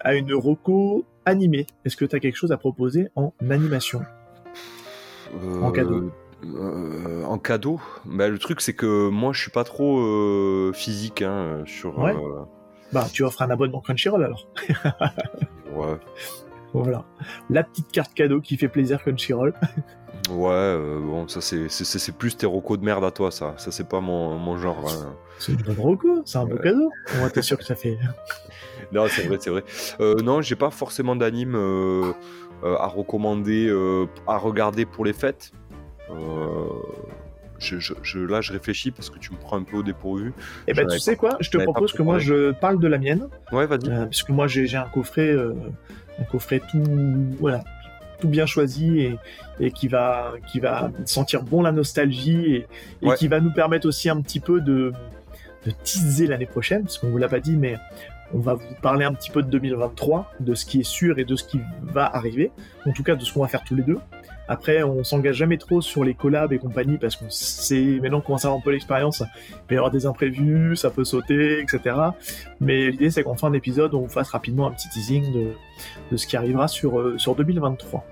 à 0.00 0.14
une 0.14 0.34
roco 0.34 1.04
animée? 1.24 1.66
Est-ce 1.84 1.96
que 1.96 2.04
tu 2.04 2.16
as 2.16 2.20
quelque 2.20 2.36
chose 2.36 2.52
à 2.52 2.56
proposer 2.56 3.08
en 3.14 3.32
animation? 3.48 4.02
En 5.62 5.70
cadeau 5.70 6.10
euh, 6.44 7.24
en 7.24 7.38
cadeau? 7.38 7.80
Bah, 8.04 8.28
Le 8.28 8.38
truc, 8.38 8.60
c'est 8.60 8.74
que 8.74 9.08
moi, 9.08 9.32
je 9.32 9.40
suis 9.40 9.50
pas 9.50 9.64
trop 9.64 10.00
euh, 10.00 10.72
physique 10.74 11.22
hein, 11.22 11.62
sur. 11.64 11.98
Ouais. 11.98 12.14
Bah, 12.92 13.06
tu 13.12 13.22
offres 13.22 13.42
un 13.42 13.50
abonnement 13.50 13.80
Crunchyroll 13.80 14.24
alors. 14.24 14.46
ouais. 15.72 15.96
Voilà. 16.74 17.04
La 17.50 17.62
petite 17.62 17.90
carte 17.92 18.14
cadeau 18.14 18.40
qui 18.40 18.56
fait 18.56 18.68
plaisir 18.68 19.00
Crunchyroll. 19.00 19.54
ouais, 20.30 20.50
euh, 20.50 20.98
bon, 20.98 21.28
ça 21.28 21.40
c'est 21.40 22.18
plus 22.18 22.36
tes 22.36 22.46
rocos 22.46 22.76
de 22.76 22.84
merde 22.84 23.04
à 23.04 23.12
toi, 23.12 23.30
ça. 23.30 23.54
Ça 23.58 23.70
c'est 23.70 23.88
pas 23.88 24.00
mon, 24.00 24.36
mon 24.38 24.58
genre. 24.58 24.84
Hein. 24.88 25.14
C'est 25.38 25.52
une 25.52 25.62
bonne 25.62 25.78
roco, 25.78 26.22
c'est 26.24 26.38
un 26.38 26.46
beau 26.46 26.56
cadeau. 26.56 26.90
Moi, 27.18 27.30
t'es 27.30 27.42
sûr 27.42 27.56
que 27.56 27.64
ça 27.64 27.76
fait. 27.76 27.96
non, 28.92 29.06
c'est 29.08 29.22
vrai, 29.22 29.36
c'est 29.40 29.50
vrai. 29.50 29.62
Euh, 30.00 30.16
non, 30.16 30.42
j'ai 30.42 30.56
pas 30.56 30.70
forcément 30.70 31.14
d'anime 31.14 31.54
euh, 31.54 32.12
à 32.62 32.88
recommander, 32.88 33.72
à 34.26 34.36
regarder 34.36 34.84
pour 34.84 35.04
les 35.04 35.12
fêtes. 35.12 35.52
Je, 37.58 37.78
je, 37.78 38.18
là, 38.18 38.40
je 38.40 38.52
réfléchis 38.52 38.90
parce 38.90 39.08
que 39.10 39.18
tu 39.18 39.32
me 39.32 39.38
prends 39.38 39.56
un 39.56 39.62
peu 39.62 39.76
au 39.78 39.82
dépourvu. 39.84 40.34
Eh 40.66 40.74
ben, 40.74 40.86
tu 40.88 40.98
sais 40.98 41.16
quoi? 41.16 41.36
Je 41.40 41.50
te 41.50 41.58
propose 41.58 41.92
que 41.92 42.02
moi, 42.02 42.18
je 42.18 42.50
parle 42.50 42.80
de 42.80 42.88
la 42.88 42.98
mienne. 42.98 43.28
Ouais, 43.52 43.66
vas-y. 43.66 43.88
parce 43.88 44.24
que 44.24 44.32
moi, 44.32 44.48
j'ai 44.48 44.76
un 44.76 44.88
coffret 44.88 45.34
un 46.20 46.24
coffret 46.24 46.60
tout, 46.70 46.82
voilà, 47.40 47.64
tout 48.20 48.28
bien 48.28 48.46
choisi 48.46 49.00
et, 49.00 49.16
et, 49.60 49.70
qui 49.70 49.88
va, 49.88 50.34
qui 50.50 50.60
va 50.60 50.90
sentir 51.04 51.42
bon 51.42 51.62
la 51.62 51.72
nostalgie 51.72 52.54
et, 52.54 52.66
et 53.02 53.14
qui 53.14 53.28
va 53.28 53.40
nous 53.40 53.52
permettre 53.52 53.86
aussi 53.86 54.08
un 54.08 54.20
petit 54.20 54.40
peu 54.40 54.60
de, 54.60 54.92
de 55.66 55.70
teaser 55.82 56.26
l'année 56.26 56.46
prochaine, 56.46 56.82
parce 56.82 56.98
qu'on 56.98 57.10
vous 57.10 57.18
l'a 57.18 57.28
pas 57.28 57.40
dit, 57.40 57.56
mais 57.56 57.76
on 58.32 58.38
va 58.38 58.54
vous 58.54 58.74
parler 58.82 59.04
un 59.04 59.12
petit 59.12 59.30
peu 59.30 59.42
de 59.42 59.48
2023, 59.48 60.32
de 60.40 60.54
ce 60.54 60.64
qui 60.64 60.80
est 60.80 60.84
sûr 60.84 61.18
et 61.18 61.24
de 61.24 61.36
ce 61.36 61.44
qui 61.44 61.60
va 61.82 62.06
arriver, 62.06 62.50
en 62.86 62.92
tout 62.92 63.02
cas 63.02 63.14
de 63.14 63.24
ce 63.24 63.32
qu'on 63.32 63.42
va 63.42 63.48
faire 63.48 63.64
tous 63.64 63.74
les 63.74 63.82
deux. 63.82 63.98
Après, 64.48 64.82
on 64.82 65.04
s'engage 65.04 65.36
jamais 65.36 65.56
trop 65.56 65.80
sur 65.80 66.04
les 66.04 66.14
collabs 66.14 66.52
et 66.52 66.58
compagnie 66.58 66.98
parce 66.98 67.16
qu'on 67.16 67.30
sait 67.30 67.98
maintenant 68.02 68.20
qu'on 68.20 68.26
commence 68.26 68.44
à 68.44 68.48
avoir 68.48 68.60
un 68.60 68.62
peu 68.62 68.70
l'expérience. 68.70 69.22
Il 69.50 69.66
peut 69.66 69.74
y 69.74 69.78
avoir 69.78 69.90
des 69.90 70.06
imprévus, 70.06 70.76
ça 70.76 70.90
peut 70.90 71.04
sauter, 71.04 71.60
etc. 71.60 71.96
Mais 72.60 72.90
l'idée, 72.90 73.10
c'est 73.10 73.22
qu'en 73.22 73.36
fin 73.36 73.50
d'épisode, 73.50 73.94
on 73.94 74.08
fasse 74.08 74.30
rapidement 74.30 74.68
un 74.68 74.72
petit 74.72 74.88
teasing 74.90 75.32
de, 75.32 76.16
ce 76.16 76.26
qui 76.26 76.36
arrivera 76.36 76.68
sur, 76.68 77.00
euh, 77.00 77.18
sur 77.18 77.34
2023. 77.34 78.04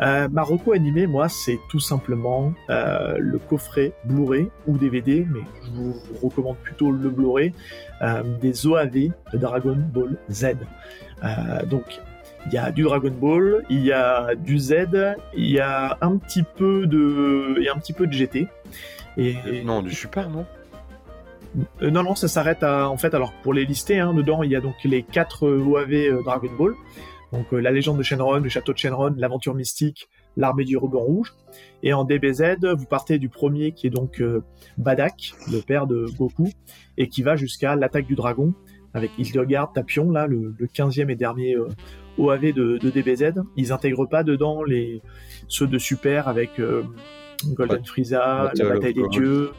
Euh, 0.00 0.28
Marocco 0.28 0.72
animé, 0.72 1.06
moi, 1.06 1.28
c'est 1.28 1.58
tout 1.68 1.80
simplement 1.80 2.52
euh, 2.70 3.16
le 3.18 3.38
coffret 3.38 3.92
Blu-ray 4.04 4.48
ou 4.66 4.78
DVD, 4.78 5.26
mais 5.30 5.40
je 5.64 5.70
vous 5.70 5.94
recommande 6.22 6.56
plutôt 6.58 6.90
le 6.90 7.10
Blu-ray, 7.10 7.52
euh, 8.02 8.22
des 8.40 8.66
OAV 8.66 8.92
de 9.32 9.38
Dragon 9.38 9.76
Ball 9.76 10.16
Z. 10.30 10.56
Donc, 11.68 12.00
il 12.46 12.52
y 12.52 12.58
a 12.58 12.70
du 12.70 12.82
Dragon 12.82 13.10
Ball, 13.10 13.64
il 13.70 13.84
y 13.84 13.92
a 13.92 14.34
du 14.34 14.58
Z, 14.58 14.74
il 15.36 15.50
y 15.50 15.60
a 15.60 15.96
un 16.00 16.16
petit 16.16 16.42
peu 16.42 16.86
de, 16.86 17.54
il 17.58 17.64
y 17.64 17.68
a 17.68 17.74
un 17.74 17.78
petit 17.78 17.92
peu 17.92 18.06
de 18.06 18.12
GT. 18.12 18.48
Et 19.16 19.62
non, 19.64 19.82
du 19.82 19.92
Super, 19.92 20.30
non? 20.30 20.46
Euh, 21.82 21.90
non, 21.90 22.02
non, 22.02 22.14
ça 22.14 22.28
s'arrête 22.28 22.62
à. 22.62 22.88
En 22.88 22.96
fait, 22.96 23.14
alors 23.14 23.32
pour 23.42 23.52
les 23.52 23.64
lister, 23.64 23.98
hein, 23.98 24.14
dedans, 24.14 24.42
il 24.42 24.50
y 24.50 24.56
a 24.56 24.60
donc 24.60 24.74
les 24.84 25.02
4 25.02 25.46
OAV 25.46 25.92
euh, 25.92 26.22
Dragon 26.22 26.50
Ball. 26.58 26.74
Donc 27.32 27.52
euh, 27.52 27.58
la 27.58 27.70
légende 27.70 27.98
de 27.98 28.02
Shenron, 28.02 28.40
le 28.40 28.48
château 28.48 28.72
de 28.72 28.78
Shenron, 28.78 29.14
l'aventure 29.16 29.54
mystique, 29.54 30.08
l'armée 30.36 30.64
du 30.64 30.76
ruban 30.76 31.00
rouge. 31.00 31.34
Et 31.82 31.92
en 31.92 32.04
DBZ, 32.04 32.56
vous 32.76 32.86
partez 32.86 33.18
du 33.18 33.28
premier 33.28 33.72
qui 33.72 33.86
est 33.86 33.90
donc 33.90 34.22
Badak, 34.78 35.34
le 35.50 35.60
père 35.60 35.86
de 35.86 36.06
Goku, 36.16 36.48
et 36.96 37.08
qui 37.08 37.22
va 37.22 37.36
jusqu'à 37.36 37.74
l'attaque 37.74 38.06
du 38.06 38.14
dragon, 38.14 38.54
avec 38.94 39.10
Hildegard, 39.18 39.72
Tapion, 39.72 40.10
là, 40.10 40.26
le, 40.26 40.54
le 40.56 40.66
15e 40.66 41.10
et 41.10 41.16
dernier 41.16 41.56
OAV 42.18 42.52
de, 42.52 42.78
de, 42.78 42.90
DBZ. 42.90 43.42
Ils 43.56 43.72
intègrent 43.72 44.06
pas 44.06 44.22
dedans 44.22 44.62
les 44.62 45.02
ceux 45.48 45.66
de 45.66 45.78
Super 45.78 46.28
avec 46.28 46.58
euh, 46.58 46.82
Golden 47.54 47.84
Frieza, 47.84 48.52
la 48.54 48.68
bataille 48.68 48.94
des 48.94 49.08
dieux 49.08 49.50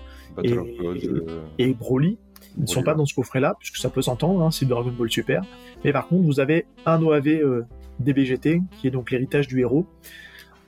et, 0.43 0.53
euh. 0.53 1.41
et, 1.57 1.73
Broly. 1.73 2.17
Ils 2.57 2.63
ne 2.63 2.67
sont 2.67 2.83
pas 2.83 2.93
dans 2.93 3.05
ce 3.05 3.15
coffret-là, 3.15 3.55
puisque 3.57 3.77
ça 3.77 3.89
peut 3.89 4.01
s'entendre, 4.01 4.43
hein, 4.43 4.51
c'est 4.51 4.65
Dragon 4.65 4.91
Ball 4.91 5.09
Super. 5.09 5.41
Mais 5.83 5.91
par 5.91 6.07
contre, 6.07 6.23
vous 6.23 6.39
avez 6.39 6.65
un 6.85 7.01
OAV 7.01 7.27
euh, 7.27 7.65
DBGT, 7.99 8.61
qui 8.79 8.87
est 8.87 8.91
donc 8.91 9.11
l'héritage 9.11 9.47
du 9.47 9.59
héros. 9.61 9.87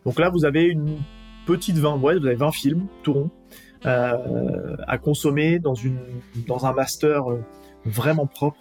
Donc 0.05 0.19
là, 0.19 0.29
vous 0.29 0.45
avez 0.45 0.63
une 0.63 0.97
petite 1.45 1.77
20, 1.77 1.97
ouais, 1.97 2.17
vous 2.17 2.25
avez 2.25 2.35
20 2.35 2.51
films, 2.51 2.87
tout 3.03 3.13
rond, 3.13 3.29
euh, 3.85 4.75
à 4.87 4.97
consommer 4.97 5.59
dans, 5.59 5.75
une, 5.75 5.99
dans 6.47 6.65
un 6.65 6.73
master 6.73 7.25
vraiment 7.85 8.25
propre 8.25 8.57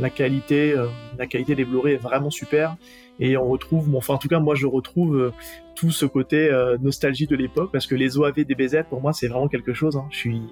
la 0.00 0.10
qualité, 0.10 0.72
euh, 0.72 0.86
la 1.18 1.26
qualité 1.26 1.54
des 1.54 1.64
Blu-ray 1.64 1.94
est 1.94 1.98
vraiment 1.98 2.30
super. 2.30 2.76
Et 3.18 3.36
on 3.36 3.48
retrouve, 3.48 3.88
bon, 3.88 3.98
enfin 3.98 4.14
en 4.14 4.18
tout 4.18 4.28
cas 4.28 4.40
moi 4.40 4.54
je 4.54 4.66
retrouve 4.66 5.16
euh, 5.16 5.32
tout 5.74 5.90
ce 5.90 6.04
côté 6.04 6.50
euh, 6.50 6.76
nostalgie 6.78 7.26
de 7.26 7.36
l'époque 7.36 7.70
parce 7.72 7.86
que 7.86 7.94
les 7.94 8.18
OAV 8.18 8.44
DBZ 8.44 8.84
pour 8.90 9.00
moi 9.00 9.12
c'est 9.12 9.28
vraiment 9.28 9.48
quelque 9.48 9.72
chose. 9.72 9.96
Hein. 9.96 10.06
Je 10.10 10.16
suis 10.16 10.42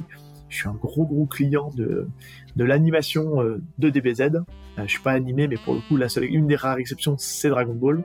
Je 0.49 0.57
suis 0.57 0.69
un 0.69 0.75
gros 0.75 1.05
gros 1.05 1.27
client 1.27 1.71
de, 1.77 2.09
de 2.57 2.65
l'animation 2.65 3.43
de 3.79 3.91
DBZ. 3.91 4.43
je 4.79 4.87
suis 4.87 5.03
pas 5.03 5.13
animé, 5.13 5.49
mais 5.49 5.57
pour 5.57 5.75
le 5.75 5.81
coup, 5.81 5.97
la 5.97 6.09
seule, 6.09 6.25
une 6.25 6.47
des 6.47 6.57
rares 6.57 6.79
exceptions, 6.79 7.17
c'est 7.19 7.49
Dragon 7.49 7.75
Ball. 7.75 8.03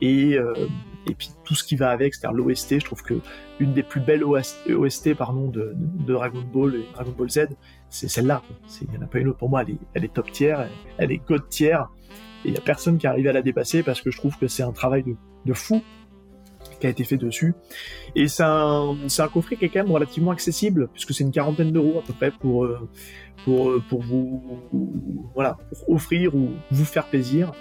et 0.00 0.38
et 1.08 1.14
puis 1.14 1.30
tout 1.44 1.54
ce 1.54 1.64
qui 1.64 1.76
va 1.76 1.90
avec, 1.90 2.14
c'est-à-dire 2.14 2.36
l'OST, 2.36 2.80
je 2.80 2.84
trouve 2.84 3.02
que 3.02 3.14
une 3.60 3.72
des 3.72 3.82
plus 3.82 4.00
belles 4.00 4.24
OST, 4.24 5.14
pardon, 5.14 5.48
de, 5.48 5.72
Dragon 5.76 6.42
Ball 6.52 6.74
et 6.74 6.84
Dragon 6.94 7.14
Ball 7.16 7.30
Z, 7.30 7.48
c'est 7.88 8.08
celle-là. 8.08 8.42
Il 8.82 8.90
n'y 8.90 8.98
en 8.98 9.02
a 9.02 9.06
pas 9.06 9.18
une 9.18 9.28
autre 9.28 9.38
pour 9.38 9.48
moi, 9.48 9.64
elle 9.94 10.04
est, 10.04 10.12
top 10.12 10.30
tier, 10.30 10.56
elle, 10.98 11.12
est 11.12 11.20
god 11.26 11.48
tier, 11.48 11.78
et 12.44 12.48
il 12.48 12.52
n'y 12.52 12.58
a 12.58 12.60
personne 12.60 12.98
qui 12.98 13.06
arrive 13.06 13.26
à 13.28 13.32
la 13.32 13.42
dépasser 13.42 13.82
parce 13.82 14.00
que 14.00 14.10
je 14.10 14.18
trouve 14.18 14.36
que 14.38 14.48
c'est 14.48 14.62
un 14.62 14.72
travail 14.72 15.04
de, 15.44 15.52
fou 15.52 15.82
qui 16.80 16.86
a 16.86 16.90
été 16.90 17.04
fait 17.04 17.16
dessus. 17.16 17.54
Et 18.14 18.28
c'est 18.28 18.42
un, 18.42 18.96
coffret 19.32 19.56
qui 19.56 19.64
est 19.64 19.68
quand 19.68 19.82
même 19.82 19.92
relativement 19.92 20.30
accessible, 20.30 20.88
puisque 20.92 21.14
c'est 21.14 21.24
une 21.24 21.30
quarantaine 21.30 21.72
d'euros 21.72 21.98
à 21.98 22.02
peu 22.02 22.12
près 22.12 22.30
pour, 22.30 22.64
euh, 22.64 22.88
pour, 23.44 23.70
euh, 23.70 23.82
pour 23.88 24.02
vous, 24.02 24.60
voilà, 25.34 25.56
pour 25.70 25.94
offrir 25.94 26.34
ou 26.34 26.50
vous 26.70 26.84
faire 26.84 27.06
plaisir. 27.06 27.52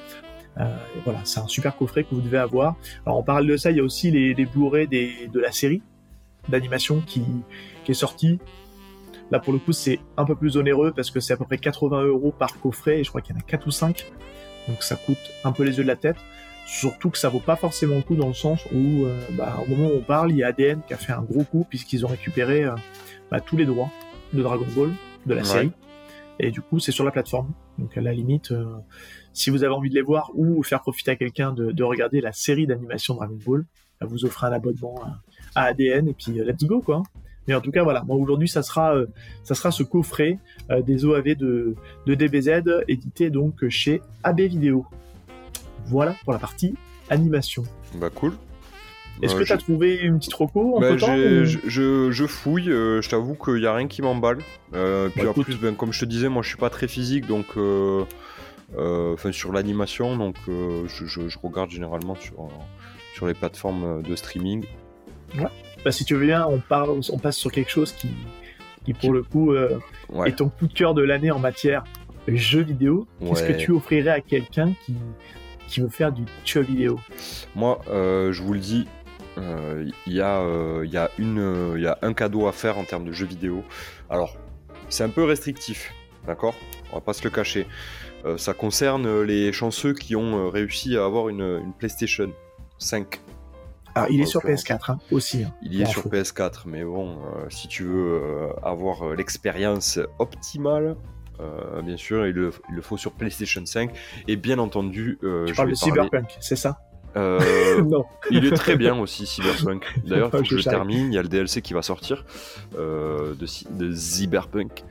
Euh, 0.57 0.77
voilà, 1.03 1.19
c'est 1.25 1.39
un 1.39 1.47
super 1.47 1.75
coffret 1.75 2.03
que 2.03 2.15
vous 2.15 2.21
devez 2.21 2.37
avoir. 2.37 2.75
Alors 3.05 3.19
en 3.19 3.23
parallèle 3.23 3.51
de 3.51 3.57
ça, 3.57 3.71
il 3.71 3.77
y 3.77 3.79
a 3.79 3.83
aussi 3.83 4.11
les, 4.11 4.33
les 4.33 4.45
Blu-ray 4.45 4.87
de 4.87 5.39
la 5.39 5.51
série 5.51 5.81
d'animation 6.49 7.01
qui 7.01 7.23
est 7.87 7.93
sortie. 7.93 8.39
Là 9.31 9.39
pour 9.39 9.53
le 9.53 9.59
coup 9.59 9.73
c'est 9.73 9.99
un 10.17 10.25
peu 10.25 10.35
plus 10.35 10.57
onéreux 10.57 10.93
parce 10.95 11.09
que 11.09 11.19
c'est 11.19 11.33
à 11.33 11.37
peu 11.37 11.45
près 11.45 11.57
80 11.57 12.03
euros 12.03 12.31
par 12.37 12.59
coffret 12.59 12.99
et 12.99 13.03
je 13.03 13.09
crois 13.09 13.21
qu'il 13.21 13.35
y 13.35 13.37
en 13.37 13.41
a 13.41 13.43
4 13.43 13.67
ou 13.67 13.71
5. 13.71 14.05
Donc 14.67 14.83
ça 14.83 14.95
coûte 14.95 15.17
un 15.43 15.51
peu 15.51 15.63
les 15.63 15.77
yeux 15.77 15.83
de 15.83 15.87
la 15.87 15.95
tête. 15.95 16.17
Surtout 16.67 17.11
que 17.11 17.17
ça 17.17 17.29
vaut 17.29 17.39
pas 17.39 17.55
forcément 17.55 17.95
le 17.95 18.01
coup 18.01 18.15
dans 18.15 18.27
le 18.27 18.33
sens 18.33 18.65
où 18.73 19.05
euh, 19.05 19.19
bah, 19.31 19.57
au 19.63 19.69
moment 19.69 19.89
où 19.89 19.97
on 19.97 20.01
parle, 20.01 20.31
il 20.31 20.37
y 20.37 20.43
a 20.43 20.47
ADN 20.47 20.81
qui 20.87 20.93
a 20.93 20.97
fait 20.97 21.13
un 21.13 21.21
gros 21.21 21.43
coup 21.43 21.65
puisqu'ils 21.69 22.05
ont 22.05 22.09
récupéré 22.09 22.63
euh, 22.63 22.75
bah, 23.29 23.39
tous 23.39 23.57
les 23.57 23.65
droits 23.65 23.89
de 24.33 24.41
Dragon 24.41 24.65
Ball, 24.75 24.91
de 25.25 25.33
la 25.33 25.43
série. 25.43 25.71
Et 26.39 26.51
du 26.51 26.61
coup 26.61 26.79
c'est 26.79 26.91
sur 26.91 27.03
la 27.03 27.11
plateforme. 27.11 27.51
Donc 27.77 27.95
à 27.97 28.01
la 28.01 28.13
limite, 28.13 28.53
si 29.33 29.49
vous 29.49 29.63
avez 29.63 29.73
envie 29.73 29.89
de 29.89 29.95
les 29.95 30.01
voir 30.01 30.31
ou 30.33 30.63
faire 30.63 30.81
profiter 30.81 31.11
à 31.11 31.15
quelqu'un 31.15 31.51
de, 31.51 31.83
regarder 31.83 32.21
la 32.21 32.31
série 32.31 32.65
d'animation 32.65 33.15
Dragon 33.15 33.37
Ball, 33.45 33.65
vous 34.01 34.25
offrez 34.25 34.47
un 34.47 34.51
abonnement 34.53 34.95
à, 35.55 35.63
ADN 35.63 36.07
et 36.07 36.13
puis 36.13 36.39
euh, 36.39 36.45
let's 36.45 36.63
go 36.63 36.81
quoi. 36.81 37.03
Mais 37.47 37.53
en 37.53 37.61
tout 37.61 37.71
cas 37.71 37.83
voilà, 37.83 38.03
moi 38.03 38.15
aujourd'hui 38.15 38.47
ça 38.47 38.63
sera 38.63 38.95
euh, 38.95 39.07
ça 39.43 39.55
sera 39.55 39.71
ce 39.71 39.83
coffret 39.83 40.39
euh, 40.71 40.81
des 40.81 41.05
OAV 41.05 41.35
de, 41.35 41.75
de 42.05 42.15
DBZ 42.15 42.83
édité 42.87 43.29
donc 43.29 43.67
chez 43.69 44.01
AB 44.23 44.41
Vidéo. 44.41 44.85
Voilà 45.85 46.15
pour 46.23 46.33
la 46.33 46.39
partie 46.39 46.75
animation. 47.09 47.63
Bah 47.95 48.09
cool. 48.13 48.33
Est-ce 49.21 49.35
que 49.35 49.43
tu 49.43 49.53
as 49.53 49.57
trouvé 49.57 49.95
une 49.95 50.19
petite 50.19 50.33
reco 50.33 50.75
en 50.75 50.81
bah, 50.81 50.97
je, 50.97 51.45
je, 52.11 52.25
fouille, 52.27 52.65
je 52.65 53.09
t'avoue 53.09 53.35
qu'il 53.35 53.61
n'y 53.61 53.65
a 53.65 53.73
rien 53.73 53.87
qui 53.87 54.01
m'emballe. 54.01 54.39
puis 54.71 54.81
bah, 55.15 55.29
en 55.29 55.33
plus, 55.33 55.57
ben, 55.57 55.73
comme 55.73 55.93
je 55.93 56.01
te 56.01 56.05
disais, 56.05 56.27
moi 56.27 56.41
je 56.41 56.49
suis 56.49 56.57
pas 56.57 56.69
très 56.69 56.89
physique, 56.89 57.25
donc 57.25 57.45
euh, 58.77 59.13
enfin 59.13 59.31
sur 59.31 59.51
l'animation. 59.51 60.17
Donc 60.17 60.35
euh, 60.47 60.87
je, 60.87 61.37
regarde 61.41 61.69
généralement 61.69 62.15
sur, 62.15 62.49
sur 63.13 63.27
les 63.27 63.33
plateformes 63.33 64.01
de 64.01 64.15
streaming. 64.15 64.65
Ouais. 65.37 65.45
Bah, 65.85 65.91
si 65.91 66.03
tu 66.03 66.15
veux 66.15 66.25
bien, 66.25 66.45
on, 66.47 66.59
parle, 66.59 66.99
on 67.11 67.17
passe 67.17 67.37
sur 67.37 67.51
quelque 67.51 67.71
chose 67.71 67.93
qui, 67.93 68.09
qui 68.83 68.93
pour 68.93 69.13
le 69.13 69.23
coup 69.23 69.53
euh, 69.53 69.79
est 70.25 70.37
ton 70.37 70.49
coup 70.49 70.67
de 70.67 70.73
cœur 70.73 70.93
de 70.93 71.01
l'année 71.01 71.31
en 71.31 71.39
matière 71.39 71.83
jeux 72.27 72.63
vidéo. 72.63 73.07
Qu'est-ce 73.21 73.43
que 73.43 73.53
tu 73.53 73.71
offrirais 73.71 74.09
à 74.09 74.19
quelqu'un 74.19 74.73
qui, 74.85 74.95
qui 75.67 75.79
veut 75.79 75.89
faire 75.89 76.11
du 76.11 76.23
jeu 76.43 76.61
vidéo? 76.61 76.99
Moi, 77.55 77.79
je 77.87 78.41
vous 78.41 78.53
le 78.53 78.59
dis, 78.59 78.87
il 79.37 80.13
y, 80.13 80.21
a, 80.21 80.43
y, 80.83 80.89
y 80.89 81.87
a 81.87 81.97
un 82.01 82.13
cadeau 82.13 82.47
à 82.47 82.51
faire 82.51 82.79
en 82.79 82.83
termes 82.83 83.05
de 83.05 83.11
jeux 83.11 83.27
vidéo. 83.27 83.63
Alors, 84.09 84.35
c'est 84.89 85.03
un 85.03 85.09
peu 85.09 85.23
restrictif, 85.23 85.93
d'accord? 86.25 86.55
On 86.91 86.95
va 86.95 87.01
pas 87.01 87.13
se 87.13 87.23
le 87.23 87.29
cacher. 87.29 87.67
Euh, 88.25 88.37
ça 88.37 88.53
concerne 88.53 89.21
les 89.21 89.51
chanceux 89.51 89.93
qui 89.93 90.15
ont 90.15 90.45
euh, 90.45 90.49
réussi 90.49 90.97
à 90.97 91.05
avoir 91.05 91.29
une, 91.29 91.73
PlayStation 91.77 92.31
5. 92.79 93.19
Ah, 93.95 94.07
il 94.09 94.21
est 94.21 94.25
sur 94.25 94.41
PS4 94.41 94.91
hein, 94.91 94.99
aussi. 95.11 95.43
Hein, 95.43 95.53
il 95.61 95.73
y 95.73 95.81
est 95.81 95.85
sur 95.85 96.07
PS4, 96.07 96.63
mais 96.65 96.83
bon, 96.83 97.17
euh, 97.17 97.45
si 97.49 97.67
tu 97.67 97.83
veux 97.83 98.21
avoir 98.61 99.13
l'expérience 99.13 99.99
optimale, 100.19 100.95
bien 101.83 101.97
sûr, 101.97 102.27
il 102.27 102.33
le, 102.33 102.51
faut 102.81 102.97
sur 102.97 103.11
PlayStation 103.13 103.65
5. 103.65 103.91
Et 104.27 104.35
bien 104.35 104.59
entendu, 104.59 105.17
tu 105.47 105.53
parles 105.53 105.69
de 105.69 105.75
Cyberpunk, 105.75 106.37
c'est 106.39 106.55
ça? 106.55 106.79
Non. 107.15 108.03
Il 108.29 108.45
est 108.45 108.55
très 108.57 108.75
bien 108.75 108.99
aussi, 108.99 109.25
Cyberpunk. 109.25 109.85
D'ailleurs, 110.05 110.27
il 110.33 110.37
faut 110.39 110.43
que 110.43 110.57
je 110.57 110.69
termine. 110.69 111.07
Il 111.07 111.13
y 111.13 111.17
a 111.17 111.21
le 111.21 111.29
DLC 111.29 111.61
qui 111.61 111.73
va 111.73 111.81
sortir 111.81 112.25
de, 112.73 113.37
de 113.71 113.95
Cyberpunk 113.95 114.83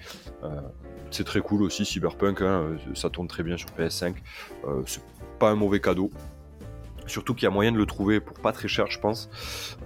c'est 1.14 1.25
très 1.25 1.40
cool 1.40 1.62
aussi, 1.62 1.85
Cyberpunk, 1.85 2.43
hein, 2.43 2.77
ça 2.95 3.09
tourne 3.09 3.29
très 3.29 3.43
bien 3.43 3.57
sur 3.57 3.69
PS5. 3.71 4.14
Euh, 4.67 4.83
c'est 4.87 5.03
pas 5.38 5.51
un 5.51 5.55
mauvais 5.55 5.81
cadeau. 5.81 6.11
Surtout 7.07 7.35
qu'il 7.35 7.45
y 7.45 7.47
a 7.47 7.51
moyen 7.51 7.73
de 7.73 7.77
le 7.77 7.87
trouver 7.87 8.21
pour 8.21 8.38
pas 8.38 8.53
très 8.53 8.69
cher, 8.69 8.87
je 8.88 8.99
pense. 8.99 9.29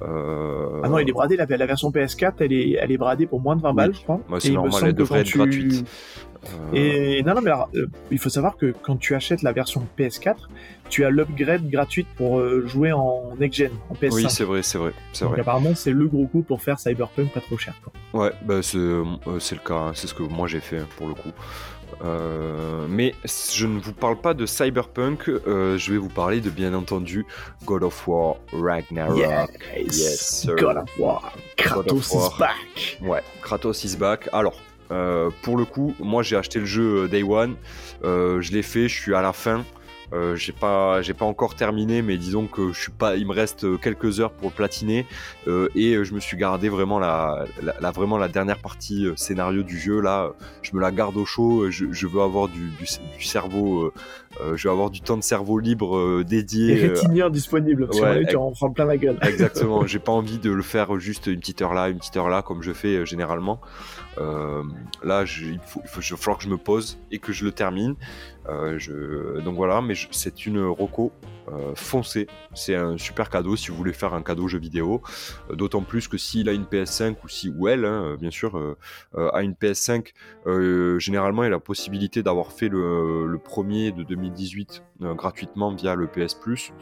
Euh, 0.03 0.81
ah 0.85 0.89
non, 0.89 0.99
il 0.99 1.09
est 1.09 1.13
bradé. 1.13 1.37
La, 1.37 1.47
version 1.47 1.91
PS4, 1.91 2.35
elle 2.41 2.53
est, 2.53 2.73
elle 2.81 2.93
est 2.93 2.99
bradée 2.99 3.27
pour 3.27 3.41
moins 3.41 3.57
de 3.57 3.63
20 3.63 3.75
balles, 3.75 3.95
je 3.95 4.03
crois. 4.03 4.21
c'est 4.39 4.51
normal, 4.51 4.83
elle 4.87 4.95
devrait 4.95 5.21
être 5.21 5.37
gratuite. 5.37 5.85
Euh, 6.73 7.19
Et 7.19 7.23
non, 7.23 7.35
non, 7.35 7.41
mais 7.41 7.51
alors, 7.51 7.71
il 8.11 8.19
faut 8.19 8.29
savoir 8.29 8.57
que 8.57 8.73
quand 8.83 8.97
tu 8.97 9.15
achètes 9.15 9.43
la 9.43 9.53
version 9.53 9.87
PS4, 9.99 10.37
tu 10.89 11.05
as 11.05 11.11
l'upgrade 11.11 11.69
gratuite 11.69 12.07
pour 12.17 12.39
euh, 12.39 12.67
jouer 12.67 12.93
en 12.93 13.35
next-gen, 13.39 13.73
en 13.91 13.95
PS5. 13.95 14.15
Oui, 14.15 14.27
c'est 14.29 14.45
vrai, 14.45 14.63
c'est 14.63 14.79
vrai. 14.79 14.93
Donc 15.21 15.31
vrai. 15.31 15.41
apparemment, 15.41 15.75
c'est 15.75 15.91
le 15.91 16.07
gros 16.07 16.27
coup 16.27 16.43
pour 16.43 16.63
faire 16.63 16.79
Cyberpunk 16.79 17.33
pas 17.33 17.41
trop 17.41 17.59
cher. 17.59 17.75
Quoi. 17.83 17.93
Ouais, 18.23 18.33
bah 18.45 18.63
c'est, 18.63 18.79
euh, 18.79 19.05
c'est 19.41 19.57
le 19.57 19.61
cas, 19.61 19.75
hein. 19.75 19.93
c'est 19.95 20.07
ce 20.07 20.15
que 20.15 20.23
moi 20.23 20.47
j'ai 20.47 20.61
fait 20.61 20.81
pour 20.97 21.09
le 21.09 21.15
coup. 21.15 21.31
Euh, 22.05 22.87
mais 22.89 23.15
je 23.25 23.67
ne 23.67 23.81
vous 23.81 23.93
parle 23.93 24.17
pas 24.21 24.35
de 24.35 24.47
Cyberpunk, 24.47 25.25
je 25.27 25.91
vais 25.91 25.99
vous 25.99 26.09
parler 26.09 26.41
de 26.41 26.51
bien 26.51 26.75
entendu 26.75 27.27
God 27.65 27.83
of 27.83 28.07
War 28.07 28.37
Ragnarok. 28.53 29.19
Yes, 29.77 30.47
God 30.59 30.77
of 30.77 30.89
War, 30.99 31.33
Kratos 31.57 32.13
is 32.13 32.39
back. 32.39 32.99
Ouais, 33.01 33.23
Kratos 33.43 33.85
is 33.85 33.97
back. 33.97 34.29
Alors, 34.33 34.61
pour 35.43 35.57
le 35.57 35.65
coup, 35.65 35.95
moi 35.99 36.23
j'ai 36.23 36.37
acheté 36.37 36.61
le 36.61 36.67
jeu 36.67 37.09
Day 37.09 37.23
One, 37.23 37.57
je 38.03 38.53
l'ai 38.53 38.63
fait, 38.63 38.89
je 38.89 39.01
suis 39.01 39.15
à 39.15 39.23
la 39.23 39.33
fin. 39.33 39.65
Euh, 40.13 40.37
j'ai 40.37 40.53
pas, 40.53 41.03
j'ai 41.03 41.13
pas 41.13 41.27
encore 41.27 41.55
terminé, 41.55 42.01
mais 42.01 42.17
disons 42.17 42.47
que 42.47 42.73
je 42.73 42.81
suis 42.81 42.93
pas, 42.93 43.17
il 43.17 43.27
me 43.27 43.33
reste 43.33 43.79
quelques 43.81 44.21
heures 44.21 44.33
pour 44.33 44.53
platiner 44.53 45.07
euh, 45.47 45.69
et 45.75 46.03
je 46.03 46.15
me 46.15 46.21
suis 46.21 46.37
gardé 46.37 46.69
vraiment 46.69 46.99
la, 46.99 47.45
la, 47.81 47.91
vraiment 47.91 48.17
la 48.17 48.29
dernière 48.29 48.59
partie 48.59 49.07
euh, 49.07 49.13
scénario 49.17 49.63
du 49.63 49.79
jeu 49.79 50.01
là. 50.01 50.33
Je 50.63 50.75
me 50.75 50.81
la 50.81 50.91
garde 50.91 51.17
au 51.17 51.25
chaud. 51.25 51.71
Je, 51.71 51.87
je 51.93 52.07
veux 52.07 52.23
avoir 52.23 52.49
du, 52.49 52.69
du, 52.71 52.87
du 53.19 53.25
cerveau, 53.25 53.93
euh, 54.41 54.57
je 54.57 54.69
vais 54.69 54.73
avoir 54.73 54.91
du 54.91 55.01
temps 55.01 55.17
de 55.17 55.23
cerveau 55.23 55.59
libre 55.59 56.23
dédié. 56.23 56.73
Et 56.73 56.89
rétinière 56.89 57.31
disponible. 57.31 57.87
Parce 57.87 58.01
ouais, 58.01 58.27
tu 58.27 58.37
en 58.37 58.53
prends 58.53 58.71
plein 58.71 58.87
la 58.87 58.97
gueule. 58.97 59.19
Exactement. 59.23 59.87
j'ai 59.87 59.99
pas 59.99 60.13
envie 60.13 60.39
de 60.39 60.51
le 60.51 60.63
faire 60.63 60.99
juste 60.99 61.27
une 61.27 61.41
petite 61.41 61.61
heure 61.61 61.75
là, 61.75 61.89
une 61.89 61.99
petite 61.99 62.17
heure 62.17 62.29
là, 62.29 62.43
comme 62.43 62.63
je 62.63 62.73
fais 62.73 63.05
généralement. 63.05 63.61
là, 64.17 65.25
je, 65.25 65.47
il, 65.47 65.61
faut, 65.65 65.81
il, 65.85 65.89
faut, 65.89 66.01
il 66.01 66.11
va 66.11 66.17
falloir 66.17 66.39
que 66.39 66.45
je 66.45 66.49
me 66.49 66.59
pose 66.59 66.99
et 67.11 67.19
que 67.19 67.33
je 67.33 67.45
le 67.45 67.53
termine. 67.53 67.95
Euh, 68.49 68.79
je... 68.79 69.41
Donc 69.41 69.57
voilà, 69.57 69.81
mais 69.81 69.95
c'est 70.11 70.47
une 70.47 70.65
Roco 70.65 71.13
euh, 71.49 71.75
foncée. 71.75 72.27
C'est 72.55 72.75
un 72.75 72.97
super 72.97 73.31
cadeau 73.31 73.57
si 73.57 73.71
vous 73.71 73.77
voulez 73.77 73.93
faire 73.93 74.15
un 74.15 74.23
cadeau 74.23 74.49
jeu 74.49 74.59
vidéo. 74.59 75.03
Euh, 75.51 75.55
d'autant 75.55 75.83
plus 75.83 76.09
que 76.09 76.17
s'il 76.17 76.49
a 76.49 76.53
une 76.53 76.65
PS5 76.65 77.17
ou 77.25 77.29
si 77.29 77.51
ou 77.51 77.69
elle, 77.69 77.85
hein, 77.85 78.17
bien 78.19 78.31
sûr, 78.31 78.77
a 79.17 79.43
une 79.43 79.53
PS5, 79.53 80.13
généralement 80.99 81.45
il 81.45 81.49
a 81.49 81.51
la 81.51 81.61
possibilité 81.61 82.23
d'avoir 82.23 82.53
fait 82.53 82.69
le, 82.69 83.39
premier 83.43 83.93
de 83.93 84.03
2018 84.03 84.83
gratuitement 85.01 85.75
via 85.75 85.95
le 85.95 86.07
PS 86.07 86.35
Plus. 86.35 86.73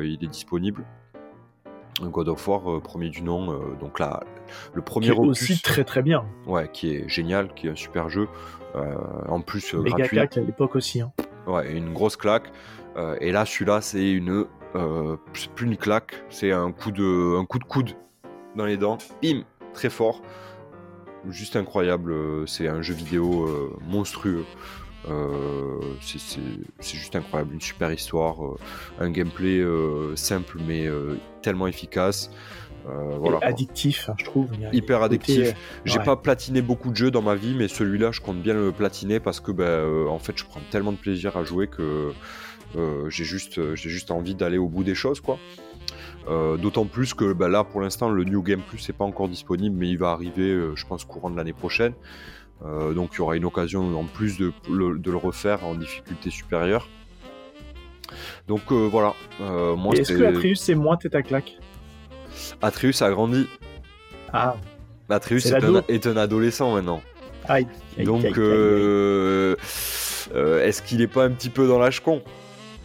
il 0.00 0.18
est 0.22 0.28
disponible. 0.28 0.84
God 2.00 2.28
of 2.28 2.48
War, 2.48 2.80
premier 2.82 3.10
du 3.10 3.22
nom. 3.22 3.76
donc 3.78 3.98
là, 3.98 4.22
le 4.74 4.82
premier 4.82 5.10
qui 5.10 5.12
est 5.12 5.18
aussi 5.18 5.60
très 5.60 5.84
très 5.84 6.02
bien. 6.02 6.24
Ouais, 6.46 6.68
qui 6.72 6.94
est 6.94 7.08
génial, 7.08 7.52
qui 7.54 7.66
est 7.66 7.70
un 7.70 7.76
super 7.76 8.08
jeu. 8.08 8.28
Euh, 8.74 8.94
en 9.28 9.40
plus, 9.40 9.74
Méga 9.74 9.96
gratuit. 9.96 10.16
claque 10.16 10.36
à 10.38 10.40
l'époque 10.40 10.76
aussi. 10.76 11.00
Hein. 11.00 11.12
Ouais, 11.46 11.72
une 11.72 11.92
grosse 11.92 12.16
claque. 12.16 12.50
Euh, 12.96 13.16
et 13.20 13.32
là, 13.32 13.44
celui-là, 13.44 13.80
c'est 13.80 14.12
une. 14.12 14.46
Euh, 14.74 15.16
plus 15.34 15.50
une 15.60 15.76
claque, 15.76 16.24
c'est 16.30 16.50
un 16.50 16.72
coup 16.72 16.92
de, 16.92 17.38
un 17.38 17.44
coup 17.44 17.58
de 17.58 17.64
coude 17.64 17.90
dans 18.56 18.64
les 18.64 18.78
dents. 18.78 18.96
Bim, 19.22 19.42
très 19.74 19.90
fort, 19.90 20.22
juste 21.28 21.56
incroyable. 21.56 22.14
C'est 22.48 22.68
un 22.68 22.80
jeu 22.80 22.94
vidéo 22.94 23.50
monstrueux. 23.82 24.46
c'est 26.00 26.96
juste 26.96 27.14
incroyable, 27.16 27.52
une 27.52 27.60
super 27.60 27.92
histoire, 27.92 28.36
un 28.98 29.10
gameplay 29.10 29.62
simple 30.14 30.58
mais 30.66 30.88
tellement 31.42 31.66
efficace. 31.66 32.30
Euh, 32.88 33.16
voilà, 33.18 33.38
addictif, 33.42 34.08
hein, 34.08 34.14
je 34.18 34.24
trouve. 34.24 34.48
Hyper 34.72 35.02
addictif. 35.02 35.48
Euh, 35.48 35.52
j'ai 35.84 35.98
pas 36.00 36.16
platiné 36.16 36.62
beaucoup 36.62 36.90
de 36.90 36.96
jeux 36.96 37.10
dans 37.10 37.22
ma 37.22 37.34
vie, 37.34 37.54
mais 37.56 37.68
celui-là, 37.68 38.10
je 38.12 38.20
compte 38.20 38.42
bien 38.42 38.54
le 38.54 38.72
platiner 38.72 39.20
parce 39.20 39.40
que, 39.40 39.52
ben, 39.52 39.64
euh, 39.64 40.08
en 40.08 40.18
fait, 40.18 40.36
je 40.36 40.44
prends 40.44 40.60
tellement 40.70 40.92
de 40.92 40.96
plaisir 40.96 41.36
à 41.36 41.44
jouer 41.44 41.68
que 41.68 42.12
j'ai 43.08 43.24
juste, 43.24 43.74
j'ai 43.74 43.90
juste 43.90 44.10
envie 44.10 44.34
d'aller 44.34 44.58
au 44.58 44.68
bout 44.68 44.84
des 44.84 44.94
choses, 44.94 45.20
quoi. 45.20 45.38
D'autant 46.26 46.86
plus 46.86 47.14
que 47.14 47.32
bah, 47.32 47.48
là, 47.48 47.64
pour 47.64 47.80
l'instant, 47.80 48.08
le 48.08 48.24
New 48.24 48.42
Game 48.42 48.62
Plus 48.62 48.88
n'est 48.88 48.94
pas 48.94 49.04
encore 49.04 49.28
disponible, 49.28 49.76
mais 49.76 49.88
il 49.88 49.98
va 49.98 50.10
arriver, 50.10 50.58
je 50.74 50.86
pense, 50.86 51.04
courant 51.04 51.30
de 51.30 51.36
l'année 51.36 51.52
prochaine. 51.52 51.92
donc 52.62 53.10
il 53.12 53.18
y 53.18 53.20
aura 53.20 53.36
une 53.36 53.44
occasion 53.44 53.98
en 53.98 54.04
plus 54.04 54.38
de, 54.38 54.52
de 54.68 55.10
le 55.10 55.16
refaire 55.16 55.64
en 55.64 55.74
difficulté 55.74 56.30
supérieure. 56.30 56.88
Donc 58.48 58.72
voilà. 58.72 59.14
Est-ce 59.94 60.14
que 60.14 60.24
Atreus 60.24 60.58
c'est 60.58 60.74
moins 60.74 60.96
tête 60.96 61.14
à 61.14 61.22
claque? 61.22 61.58
Atreus 62.60 63.02
a 63.02 63.10
grandi. 63.10 63.46
Ah. 64.32 64.56
Atreus 65.08 65.46
est, 65.46 66.06
un, 66.06 66.16
adolescent 66.16 66.74
maintenant. 66.74 67.02
Aïe. 67.48 67.66
Donc, 67.98 68.24
euh, 68.38 69.56
euh, 70.34 70.64
est-ce 70.64 70.82
qu'il 70.82 71.02
est 71.02 71.08
pas 71.08 71.24
un 71.24 71.30
petit 71.30 71.50
peu 71.50 71.66
dans 71.66 71.78
l'âge 71.78 72.00
con 72.00 72.22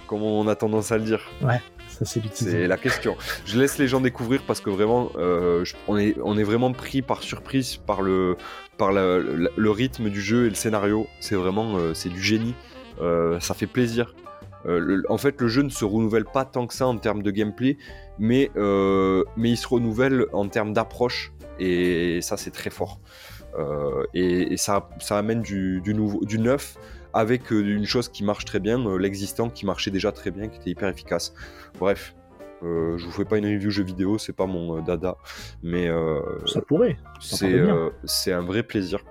Comme 0.08 0.24
on 0.24 0.48
a 0.48 0.56
tendance 0.56 0.92
à 0.92 0.98
le 0.98 1.04
dire? 1.04 1.22
Ouais, 1.42 1.62
c'est 2.04 2.68
la 2.68 2.78
question. 2.78 3.16
Je 3.46 3.60
laisse 3.60 3.78
les 3.78 3.88
gens 3.88 4.02
découvrir 4.02 4.42
parce 4.46 4.60
que 4.60 4.70
vraiment, 4.70 5.12
euh, 5.18 5.64
on, 5.88 5.98
est, 5.98 6.16
on 6.24 6.38
est 6.38 6.44
vraiment 6.44 6.74
pris 6.74 7.02
par 7.02 7.24
surprise 7.24 7.78
par 7.78 8.02
le, 8.02 8.36
par 8.78 8.92
le, 8.92 9.70
rythme 9.70 10.10
du 10.10 10.22
jeu 10.22 10.48
et 10.48 10.50
le 10.50 10.56
scénario. 10.56 11.08
C'est 11.20 11.36
vraiment, 11.36 11.78
c'est 11.94 12.10
du 12.10 12.22
génie. 12.22 12.56
ça 13.40 13.54
fait 13.54 13.68
plaisir. 13.68 14.14
En 14.68 15.18
fait, 15.18 15.42
le 15.42 15.48
jeu 15.48 15.62
ne 15.62 15.70
se 15.70 15.86
renouvelle 15.86 16.26
pas 16.26 16.46
tant 16.46 16.68
que 16.68 16.74
ça 16.74 16.88
en 16.88 16.98
termes 16.98 17.24
de 17.24 17.32
gameplay, 17.32 17.78
mais, 18.20 18.52
mais 18.56 19.50
il 19.50 19.58
se 19.58 19.68
renouvelle 19.68 20.26
en 20.34 20.48
termes 20.48 20.74
d'approche 20.74 21.34
et 21.60 22.20
ça 22.22 22.38
c'est 22.38 22.52
très 22.52 22.70
fort. 22.70 23.00
Euh, 23.58 24.06
et, 24.14 24.58
ça, 24.58 24.90
ça, 25.00 25.18
amène 25.18 25.42
du, 25.42 25.82
nouveau, 25.88 26.24
du 26.24 26.40
neuf 26.40 26.78
avec 27.14 27.52
euh, 27.52 27.62
une 27.62 27.86
chose 27.86 28.10
qui 28.10 28.24
marche 28.24 28.46
très 28.46 28.60
bien, 28.60 28.86
euh, 28.86 28.98
l'existant 28.98 29.50
qui 29.50 29.66
marchait 29.66 29.92
déjà 29.92 30.12
très 30.12 30.32
bien, 30.32 30.48
qui 30.48 30.60
était 30.60 30.70
hyper 30.70 30.90
efficace. 30.90 31.34
Bref, 31.80 32.16
je 32.62 33.04
vous 33.04 33.12
fais 33.12 33.26
pas 33.26 33.38
une 33.38 33.46
review 33.46 33.70
jeu 33.70 33.84
vidéo, 33.84 34.18
c'est 34.18 34.36
pas 34.36 34.48
mon 34.48 34.82
dada, 34.82 35.18
mais 35.62 35.90
ça 36.48 36.62
pourrait. 36.62 36.98
C'est 37.20 38.32
un 38.32 38.42
vrai 38.42 38.64
plaisir. 38.64 39.04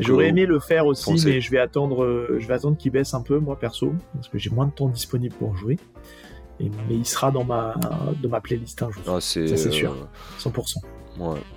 J'aurais 0.00 0.28
aimé 0.28 0.46
le 0.46 0.60
faire 0.60 0.86
aussi, 0.86 1.14
mais 1.24 1.40
je 1.40 1.50
vais 1.50 1.58
attendre, 1.58 2.36
je 2.38 2.46
vais 2.46 2.54
attendre 2.54 2.76
qu'il 2.76 2.92
baisse 2.92 3.14
un 3.14 3.22
peu, 3.22 3.38
moi 3.38 3.58
perso, 3.58 3.92
parce 4.14 4.28
que 4.28 4.38
j'ai 4.38 4.50
moins 4.50 4.66
de 4.66 4.72
temps 4.72 4.88
disponible 4.88 5.34
pour 5.34 5.56
jouer. 5.56 5.78
Et, 6.60 6.70
mais 6.88 6.94
il 6.94 7.04
sera 7.06 7.32
dans 7.32 7.44
ma, 7.44 7.74
dans 8.22 8.28
ma 8.28 8.40
playlist 8.40 8.80
un 8.82 8.90
jour. 8.90 9.02
Ah, 9.08 9.20
ça 9.20 9.46
c'est 9.56 9.72
sûr, 9.72 9.96
100%. 10.38 10.76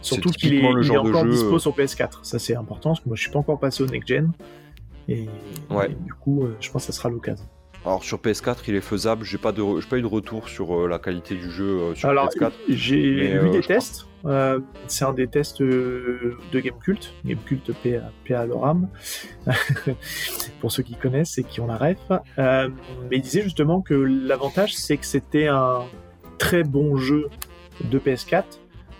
Surtout 0.01 0.29
qu'il 0.29 0.53
est, 0.53 0.71
le 0.71 0.81
genre 0.81 1.05
encore 1.05 1.25
dispo 1.25 1.55
euh, 1.55 1.59
sur 1.59 1.75
PS4. 1.75 2.19
Ça, 2.23 2.39
c'est 2.39 2.55
important 2.55 2.91
parce 2.91 3.01
que 3.01 3.09
moi, 3.09 3.15
je 3.15 3.21
suis 3.21 3.31
pas 3.31 3.39
encore 3.39 3.59
passé 3.59 3.83
au 3.83 3.87
next-gen. 3.87 4.31
Et, 5.07 5.27
du 6.05 6.13
coup, 6.13 6.43
euh, 6.43 6.55
je 6.59 6.69
pense 6.69 6.85
que 6.85 6.91
ça 6.91 6.97
sera 6.97 7.09
l'occasion. 7.09 7.45
Alors 7.87 8.03
sur 8.03 8.19
PS4, 8.19 8.57
il 8.67 8.75
est 8.75 8.81
faisable. 8.81 9.23
J'ai 9.23 9.37
pas 9.37 9.51
de, 9.51 9.85
pas 9.87 9.97
eu 9.97 10.01
de 10.01 10.07
retour 10.07 10.49
sur 10.49 10.77
euh, 10.77 10.87
la 10.87 10.99
qualité 10.99 11.35
du 11.35 11.49
jeu 11.49 11.95
sur 11.95 12.09
PS4. 12.09 12.51
J'ai 12.69 13.37
vu 13.39 13.49
des 13.49 13.61
tests. 13.61 14.05
c'est 14.87 15.05
un 15.05 15.13
des 15.13 15.27
tests 15.27 15.61
de 15.61 16.37
Gamecult, 16.53 17.13
Gamecult 17.25 17.71
PA, 17.83 18.11
PA 18.27 18.45
Loram, 18.45 18.87
pour 20.59 20.71
ceux 20.71 20.83
qui 20.83 20.95
connaissent 20.95 21.37
et 21.37 21.43
qui 21.43 21.61
ont 21.61 21.67
la 21.67 21.77
ref. 21.77 21.97
mais 22.37 23.17
il 23.17 23.21
disait 23.21 23.41
justement 23.41 23.81
que 23.81 23.93
l'avantage, 23.93 24.75
c'est 24.75 24.97
que 24.97 25.05
c'était 25.05 25.47
un 25.47 25.83
très 26.37 26.63
bon 26.63 26.97
jeu 26.97 27.29
de 27.83 27.99
PS4 27.99 28.43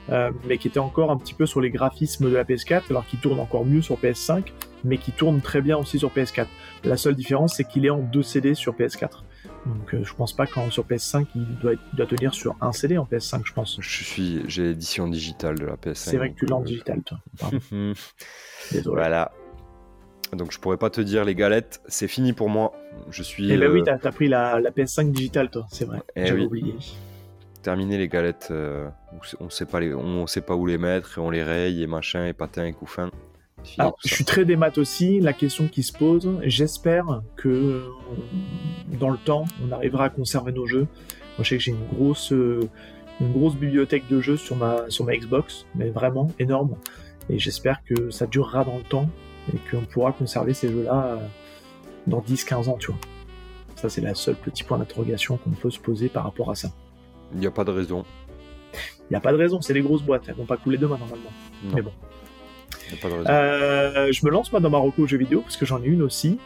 euh, 0.10 0.32
mais 0.46 0.58
qui 0.58 0.68
était 0.68 0.80
encore 0.80 1.12
un 1.12 1.18
petit 1.18 1.34
peu 1.34 1.46
sur 1.46 1.60
les 1.60 1.70
graphismes 1.70 2.30
de 2.30 2.36
la 2.36 2.44
PS4, 2.44 2.84
alors 2.90 3.06
qu'il 3.06 3.20
tourne 3.20 3.40
encore 3.40 3.66
mieux 3.66 3.82
sur 3.82 3.98
PS5, 3.98 4.44
mais 4.84 4.98
qui 4.98 5.12
tourne 5.12 5.42
très 5.42 5.62
bien 5.62 5.78
aussi 5.78 6.00
sur 6.00 6.12
PS4. 6.12 6.48
La 6.84 6.98
seule 6.98 7.16
différence, 7.16 7.56
c'est 7.56 7.64
qu'il 7.64 7.86
est 7.86 7.90
en 7.90 8.00
deux 8.00 8.24
CD 8.24 8.54
sur 8.54 8.74
PS4. 8.74 9.24
Donc 9.66 9.94
euh, 9.94 10.04
je 10.04 10.14
pense 10.14 10.34
pas 10.34 10.48
qu'en 10.48 10.70
sur 10.72 10.86
PS5 10.86 11.26
il 11.36 11.46
doit, 11.60 11.74
doit, 11.94 12.06
tenir 12.06 12.34
sur 12.34 12.56
un 12.62 12.72
CD 12.72 12.98
en 12.98 13.06
PS5, 13.06 13.42
je 13.44 13.54
pense. 13.54 13.78
Je 13.82 14.04
suis, 14.04 14.42
j'ai 14.48 14.64
l'édition 14.64 15.08
digitale 15.08 15.60
de 15.60 15.66
la 15.66 15.76
PS5. 15.76 15.94
C'est 15.96 16.18
vrai 16.18 16.32
que 16.32 16.36
tu 16.36 16.46
l'as 16.46 16.56
en 16.56 16.62
euh, 16.62 16.66
digital, 16.66 17.02
toi. 17.04 17.20
Désolé. 18.72 18.96
Voilà. 18.96 19.32
Donc 20.34 20.52
je 20.52 20.60
pourrais 20.60 20.78
pas 20.78 20.90
te 20.90 21.02
dire 21.02 21.24
les 21.26 21.36
galettes, 21.36 21.82
c'est 21.88 22.08
fini 22.08 22.34
pour 22.34 22.50
moi. 22.50 22.74
Je 23.10 23.24
suis. 23.24 23.52
Eh 23.52 23.58
ben 23.58 23.72
oui, 23.72 23.82
t'as 23.84 23.98
as 24.02 24.12
pris 24.12 24.28
la, 24.28 24.60
la, 24.60 24.72
PS5 24.72 25.12
digitale, 25.12 25.50
toi, 25.50 25.66
c'est 25.70 25.86
vrai. 25.86 26.02
Eh 26.16 26.26
J'avais 26.28 26.46
oublié 26.46 26.76
terminer 27.68 27.98
les 27.98 28.08
galettes, 28.08 28.48
euh, 28.52 28.88
on 29.42 29.50
sait 29.50 29.66
pas 29.66 29.82
les, 29.82 29.94
on 29.94 30.26
sait 30.26 30.40
pas 30.40 30.56
où 30.56 30.66
les 30.66 30.78
mettre 30.78 31.18
et 31.18 31.22
on 31.22 31.30
les 31.30 31.44
raye 31.44 31.84
et 31.84 31.88
machin 31.88 32.26
et 32.26 32.32
patin 32.32 32.64
et 32.64 32.72
couffin. 32.72 33.12
Alors, 33.78 33.98
je 34.04 34.14
suis 34.14 34.26
très 34.26 34.46
démat 34.46 34.72
aussi. 34.78 35.20
La 35.20 35.34
question 35.34 35.68
qui 35.68 35.84
se 35.84 35.94
pose, 35.94 36.40
j'espère 36.44 37.22
que 37.36 37.50
euh, 37.50 37.82
dans 39.00 39.10
le 39.10 39.18
temps, 39.18 39.46
on 39.66 39.72
arrivera 39.72 40.06
à 40.06 40.10
conserver 40.10 40.52
nos 40.52 40.66
jeux. 40.66 40.88
Moi, 41.38 41.44
je 41.44 41.50
sais 41.50 41.58
que 41.58 41.64
j'ai 41.64 41.72
une 41.72 41.88
grosse, 41.88 42.32
euh, 42.32 42.62
une 43.20 43.32
grosse 43.32 43.56
bibliothèque 43.56 44.08
de 44.10 44.22
jeux 44.22 44.38
sur 44.38 44.56
ma, 44.56 44.90
sur 44.90 45.06
ma 45.06 45.16
Xbox, 45.16 45.66
mais 45.76 45.90
vraiment 45.90 46.32
énorme. 46.40 46.76
Et 47.30 47.40
j'espère 47.40 47.84
que 47.84 48.10
ça 48.10 48.26
durera 48.26 48.64
dans 48.64 48.78
le 48.78 48.84
temps 48.84 49.10
et 49.54 49.58
qu'on 49.70 49.86
pourra 49.86 50.12
conserver 50.12 50.54
ces 50.54 50.70
jeux-là 50.70 51.20
dans 52.08 52.22
10-15 52.22 52.70
ans, 52.70 52.78
tu 52.80 52.88
vois. 52.88 53.00
Ça, 53.76 53.90
c'est 53.90 54.02
la 54.02 54.16
seule 54.16 54.36
petit 54.36 54.64
point 54.64 54.80
d'interrogation 54.80 55.38
qu'on 55.38 55.52
peut 55.52 55.70
se 55.70 55.80
poser 55.80 56.10
par 56.10 56.24
rapport 56.24 56.50
à 56.50 56.56
ça. 56.56 56.70
Il 57.34 57.40
n'y 57.40 57.48
a 57.48 57.52
pas 57.52 57.64
de 57.64 57.72
raison. 57.72 58.06
Il 58.74 59.12
n'y 59.12 59.16
a 59.16 59.20
pas 59.20 59.32
de 59.32 59.38
raison, 59.38 59.62
c'est 59.62 59.74
les 59.74 59.82
grosses 59.82 60.02
boîtes, 60.02 60.24
elles 60.28 60.36
vont 60.36 60.46
pas 60.46 60.58
couler 60.58 60.78
demain 60.78 60.98
normalement. 60.98 61.30
Mais 61.74 61.82
bon. 61.82 61.92
Pas 63.02 63.10
de. 63.10 63.30
Euh, 63.30 64.12
je 64.12 64.26
me 64.26 64.32
lance 64.32 64.52
moi 64.52 64.62
dans 64.62 64.70
Marocco 64.70 65.06
jeux 65.08 65.18
vidéo 65.18 65.42
parce 65.42 65.58
que 65.58 65.66
j'en 65.66 65.82
ai 65.82 65.88
une 65.88 66.02
aussi. 66.02 66.40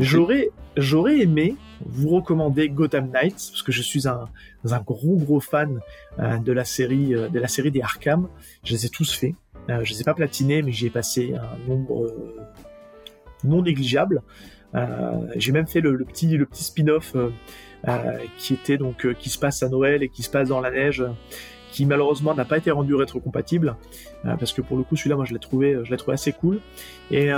J'aurais, 0.00 0.50
j'aurais 0.76 1.20
aimé 1.20 1.56
vous 1.84 2.08
recommander 2.08 2.68
Gotham 2.68 3.10
Knights 3.10 3.50
parce 3.50 3.62
que 3.62 3.72
je 3.72 3.82
suis 3.82 4.08
un, 4.08 4.26
un 4.70 4.80
gros 4.80 5.16
gros 5.16 5.40
fan 5.40 5.80
euh, 6.18 6.38
de 6.38 6.52
la 6.52 6.64
série 6.64 7.14
euh, 7.14 7.28
de 7.28 7.38
la 7.38 7.48
série 7.48 7.70
des 7.70 7.80
Arkham. 7.80 8.28
Je 8.64 8.72
les 8.72 8.86
ai 8.86 8.88
tous 8.88 9.12
faits. 9.12 9.34
je 9.68 9.92
les 9.92 10.00
ai 10.00 10.04
pas 10.04 10.14
platinés, 10.14 10.62
mais 10.62 10.72
j'y 10.72 10.86
ai 10.86 10.90
passé 10.90 11.34
un 11.34 11.68
nombre 11.68 12.12
non 13.44 13.62
négligeable. 13.62 14.22
j'ai 15.36 15.52
même 15.52 15.66
fait 15.66 15.80
le, 15.80 15.94
le 15.94 16.04
petit 16.04 16.28
le 16.36 16.46
petit 16.46 16.64
spin-off 16.64 17.16
qui 18.38 18.54
était 18.54 18.78
donc 18.78 19.12
qui 19.14 19.28
se 19.28 19.38
passe 19.38 19.62
à 19.62 19.68
Noël 19.68 20.02
et 20.02 20.08
qui 20.08 20.22
se 20.22 20.30
passe 20.30 20.48
dans 20.48 20.60
la 20.60 20.70
neige 20.70 21.04
qui 21.72 21.86
malheureusement 21.86 22.34
n'a 22.34 22.44
pas 22.44 22.58
été 22.58 22.70
rendu 22.70 22.94
rétrocompatible 22.94 23.76
euh, 24.24 24.36
parce 24.36 24.52
que 24.52 24.60
pour 24.62 24.76
le 24.76 24.84
coup 24.84 24.94
celui-là 24.94 25.16
moi 25.16 25.24
je 25.24 25.32
l'ai 25.32 25.40
trouvé 25.40 25.78
je 25.82 25.90
l'ai 25.90 25.96
trouvé 25.96 26.14
assez 26.14 26.32
cool. 26.32 26.60
Et, 27.10 27.30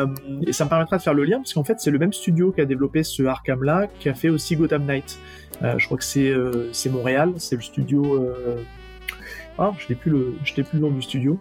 ça 0.52 0.64
me 0.64 0.68
permettra 0.68 0.98
de 0.98 1.02
faire 1.02 1.14
le 1.14 1.24
lien 1.24 1.38
parce 1.38 1.54
qu'en 1.54 1.64
fait 1.64 1.80
c'est 1.80 1.90
le 1.90 1.98
même 1.98 2.12
studio 2.12 2.52
qui 2.52 2.60
a 2.60 2.64
développé 2.64 3.02
ce 3.02 3.22
Arkham 3.22 3.62
là 3.62 3.88
qui 3.98 4.08
a 4.08 4.14
fait 4.14 4.28
aussi 4.28 4.56
Gotham 4.56 4.84
Knight. 4.84 5.18
Je 5.62 5.84
crois 5.86 5.96
que 5.96 6.04
c'est 6.04 6.32
c'est 6.72 6.90
Montréal 6.90 7.32
c'est 7.38 7.56
le 7.56 7.62
studio 7.62 8.28
ah 9.58 9.72
je 9.78 9.86
n'ai 9.88 9.94
plus 9.94 10.10
le 10.10 10.34
je 10.44 10.52
plus 10.52 10.66
le 10.74 10.80
nom 10.80 10.90
du 10.90 11.02
studio. 11.02 11.38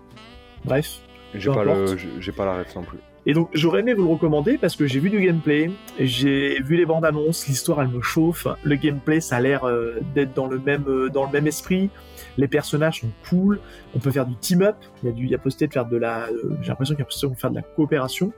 Bref 0.65 0.99
j'ai 1.35 1.51
pas 1.51 1.63
le 1.63 1.97
j'ai 2.19 2.31
pas 2.31 2.45
la 2.45 2.59
ref 2.59 2.75
non 2.75 2.83
plus. 2.83 2.99
Et 3.25 3.33
donc 3.33 3.49
j'aurais 3.53 3.79
aimé 3.79 3.93
vous 3.93 4.03
le 4.03 4.09
recommander 4.09 4.57
parce 4.57 4.75
que 4.75 4.85
j'ai 4.85 4.99
vu 4.99 5.09
du 5.09 5.21
gameplay, 5.21 5.71
j'ai 5.97 6.61
vu 6.61 6.75
les 6.75 6.85
bandes 6.85 7.05
annonces, 7.05 7.47
l'histoire 7.47 7.81
elle 7.81 7.87
me 7.87 8.01
chauffe, 8.01 8.47
le 8.63 8.75
gameplay 8.75 9.21
ça 9.21 9.37
a 9.37 9.39
l'air 9.39 9.63
euh, 9.63 9.99
d'être 10.13 10.33
dans 10.33 10.47
le 10.47 10.59
même 10.59 10.83
euh, 10.87 11.09
dans 11.09 11.25
le 11.25 11.31
même 11.31 11.47
esprit, 11.47 11.89
les 12.37 12.47
personnages 12.47 13.01
sont 13.01 13.11
cool, 13.29 13.59
on 13.95 13.99
peut 13.99 14.11
faire 14.11 14.25
du 14.25 14.35
team 14.35 14.61
up, 14.61 14.75
il 15.01 15.09
y 15.09 15.09
a 15.09 15.11
du 15.11 15.27
y 15.27 15.35
a 15.35 15.37
possibilité 15.37 15.67
de 15.67 15.73
faire 15.73 15.85
de 15.85 15.97
la 15.97 16.27
euh, 16.27 16.57
j'ai 16.61 16.69
l'impression 16.69 16.95
qu'il 16.95 17.01
y 17.01 17.03
a 17.03 17.05
possibilité 17.05 17.35
de 17.35 17.39
faire 17.39 17.51
de 17.51 17.55
la 17.55 17.61
coopération 17.61 18.33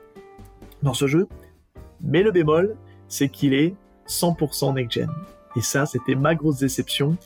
dans 0.82 0.94
ce 0.94 1.06
jeu. 1.06 1.28
Mais 2.02 2.22
le 2.22 2.30
bémol, 2.30 2.76
c'est 3.08 3.28
qu'il 3.28 3.54
est 3.54 3.74
100% 4.08 4.74
next 4.74 4.92
gen. 4.92 5.10
Et 5.56 5.62
ça, 5.62 5.86
c'était 5.86 6.14
ma 6.14 6.34
grosse 6.34 6.58
déception. 6.58 7.16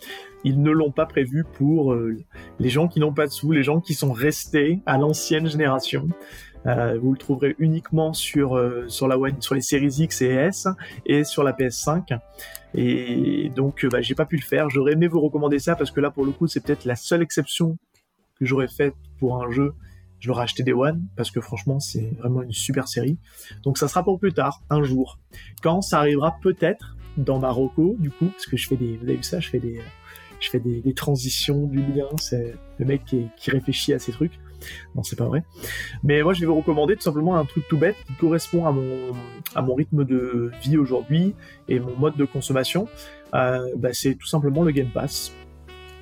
Ils 0.44 0.62
ne 0.62 0.70
l'ont 0.70 0.92
pas 0.92 1.04
prévu 1.04 1.44
pour 1.58 1.94
les 2.60 2.70
gens 2.70 2.86
qui 2.86 3.00
n'ont 3.00 3.12
pas 3.12 3.26
de 3.26 3.32
sous, 3.32 3.50
les 3.50 3.64
gens 3.64 3.80
qui 3.80 3.92
sont 3.92 4.12
restés 4.12 4.80
à 4.86 4.96
l'ancienne 4.96 5.48
génération. 5.48 6.08
Euh, 6.66 6.98
vous 7.00 7.12
le 7.12 7.18
trouverez 7.18 7.56
uniquement 7.58 8.12
sur 8.12 8.56
euh, 8.56 8.86
sur 8.88 9.08
la 9.08 9.18
One, 9.18 9.40
sur 9.40 9.54
les 9.54 9.60
séries 9.62 9.94
X 9.98 10.22
et 10.22 10.26
S 10.26 10.68
et 11.06 11.24
sur 11.24 11.42
la 11.42 11.52
PS5. 11.52 12.18
Et 12.74 13.50
donc, 13.54 13.84
euh, 13.84 13.88
bah, 13.88 14.02
j'ai 14.02 14.14
pas 14.14 14.26
pu 14.26 14.36
le 14.36 14.42
faire. 14.42 14.68
J'aurais 14.68 14.92
aimé 14.92 15.08
vous 15.08 15.20
recommander 15.20 15.58
ça 15.58 15.74
parce 15.74 15.90
que 15.90 16.00
là, 16.00 16.10
pour 16.10 16.24
le 16.24 16.32
coup, 16.32 16.46
c'est 16.46 16.60
peut-être 16.60 16.84
la 16.84 16.96
seule 16.96 17.22
exception 17.22 17.78
que 18.38 18.44
j'aurais 18.44 18.68
faite 18.68 18.94
pour 19.18 19.42
un 19.42 19.50
jeu. 19.50 19.74
Je 20.18 20.28
l'aurais 20.28 20.42
acheté 20.42 20.62
des 20.62 20.74
One 20.74 21.06
parce 21.16 21.30
que 21.30 21.40
franchement, 21.40 21.80
c'est 21.80 22.12
vraiment 22.18 22.42
une 22.42 22.52
super 22.52 22.88
série. 22.88 23.18
Donc, 23.62 23.78
ça 23.78 23.88
sera 23.88 24.04
pour 24.04 24.18
plus 24.20 24.34
tard, 24.34 24.62
un 24.68 24.82
jour, 24.82 25.18
quand 25.62 25.80
ça 25.80 25.98
arrivera 25.98 26.36
peut-être 26.42 26.96
dans 27.16 27.38
Marocco, 27.38 27.96
du 27.98 28.10
coup, 28.10 28.26
parce 28.26 28.46
que 28.46 28.56
je 28.56 28.68
fais 28.68 28.76
des, 28.76 28.98
vous 28.98 29.04
avez 29.04 29.16
vu 29.16 29.22
ça, 29.22 29.40
je 29.40 29.48
fais 29.48 29.58
des, 29.58 29.80
je 30.40 30.50
fais 30.50 30.60
des, 30.60 30.80
des 30.82 30.92
transitions 30.92 31.66
du 31.66 31.78
lien. 31.78 32.06
C'est 32.18 32.54
le 32.78 32.84
mec 32.84 33.04
qui, 33.06 33.28
qui 33.36 33.50
réfléchit 33.50 33.94
à 33.94 33.98
ces 33.98 34.12
trucs. 34.12 34.38
Non, 34.94 35.02
c'est 35.02 35.16
pas 35.16 35.26
vrai. 35.26 35.42
Mais 36.02 36.22
moi, 36.22 36.32
je 36.32 36.40
vais 36.40 36.46
vous 36.46 36.56
recommander 36.56 36.96
tout 36.96 37.02
simplement 37.02 37.36
un 37.36 37.44
truc 37.44 37.66
tout 37.68 37.78
bête 37.78 37.96
qui 38.06 38.14
correspond 38.14 38.66
à 38.66 38.72
mon, 38.72 39.12
à 39.54 39.62
mon 39.62 39.74
rythme 39.74 40.04
de 40.04 40.50
vie 40.62 40.76
aujourd'hui 40.76 41.34
et 41.68 41.80
mon 41.80 41.96
mode 41.96 42.16
de 42.16 42.24
consommation. 42.24 42.88
Euh, 43.34 43.66
bah, 43.76 43.90
c'est 43.92 44.14
tout 44.14 44.26
simplement 44.26 44.62
le 44.62 44.72
Game 44.72 44.90
Pass. 44.92 45.32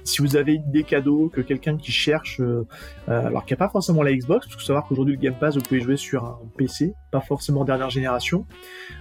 Si 0.08 0.22
vous 0.22 0.36
avez 0.36 0.58
des 0.58 0.84
cadeaux, 0.84 1.28
que 1.28 1.40
quelqu'un 1.40 1.76
qui 1.76 1.92
cherche, 1.92 2.40
euh, 2.40 2.66
euh, 3.08 3.26
alors 3.26 3.44
qu'il 3.44 3.54
n'y 3.54 3.58
a 3.58 3.64
pas 3.66 3.70
forcément 3.70 4.02
la 4.02 4.14
Xbox, 4.14 4.46
parce 4.46 4.58
faut 4.58 4.66
savoir 4.66 4.86
qu'aujourd'hui 4.86 5.14
le 5.16 5.20
Game 5.20 5.34
Pass, 5.38 5.56
vous 5.56 5.62
pouvez 5.62 5.80
jouer 5.80 5.96
sur 5.96 6.24
un 6.24 6.40
PC, 6.56 6.94
pas 7.10 7.20
forcément 7.20 7.64
dernière 7.64 7.90
génération, 7.90 8.46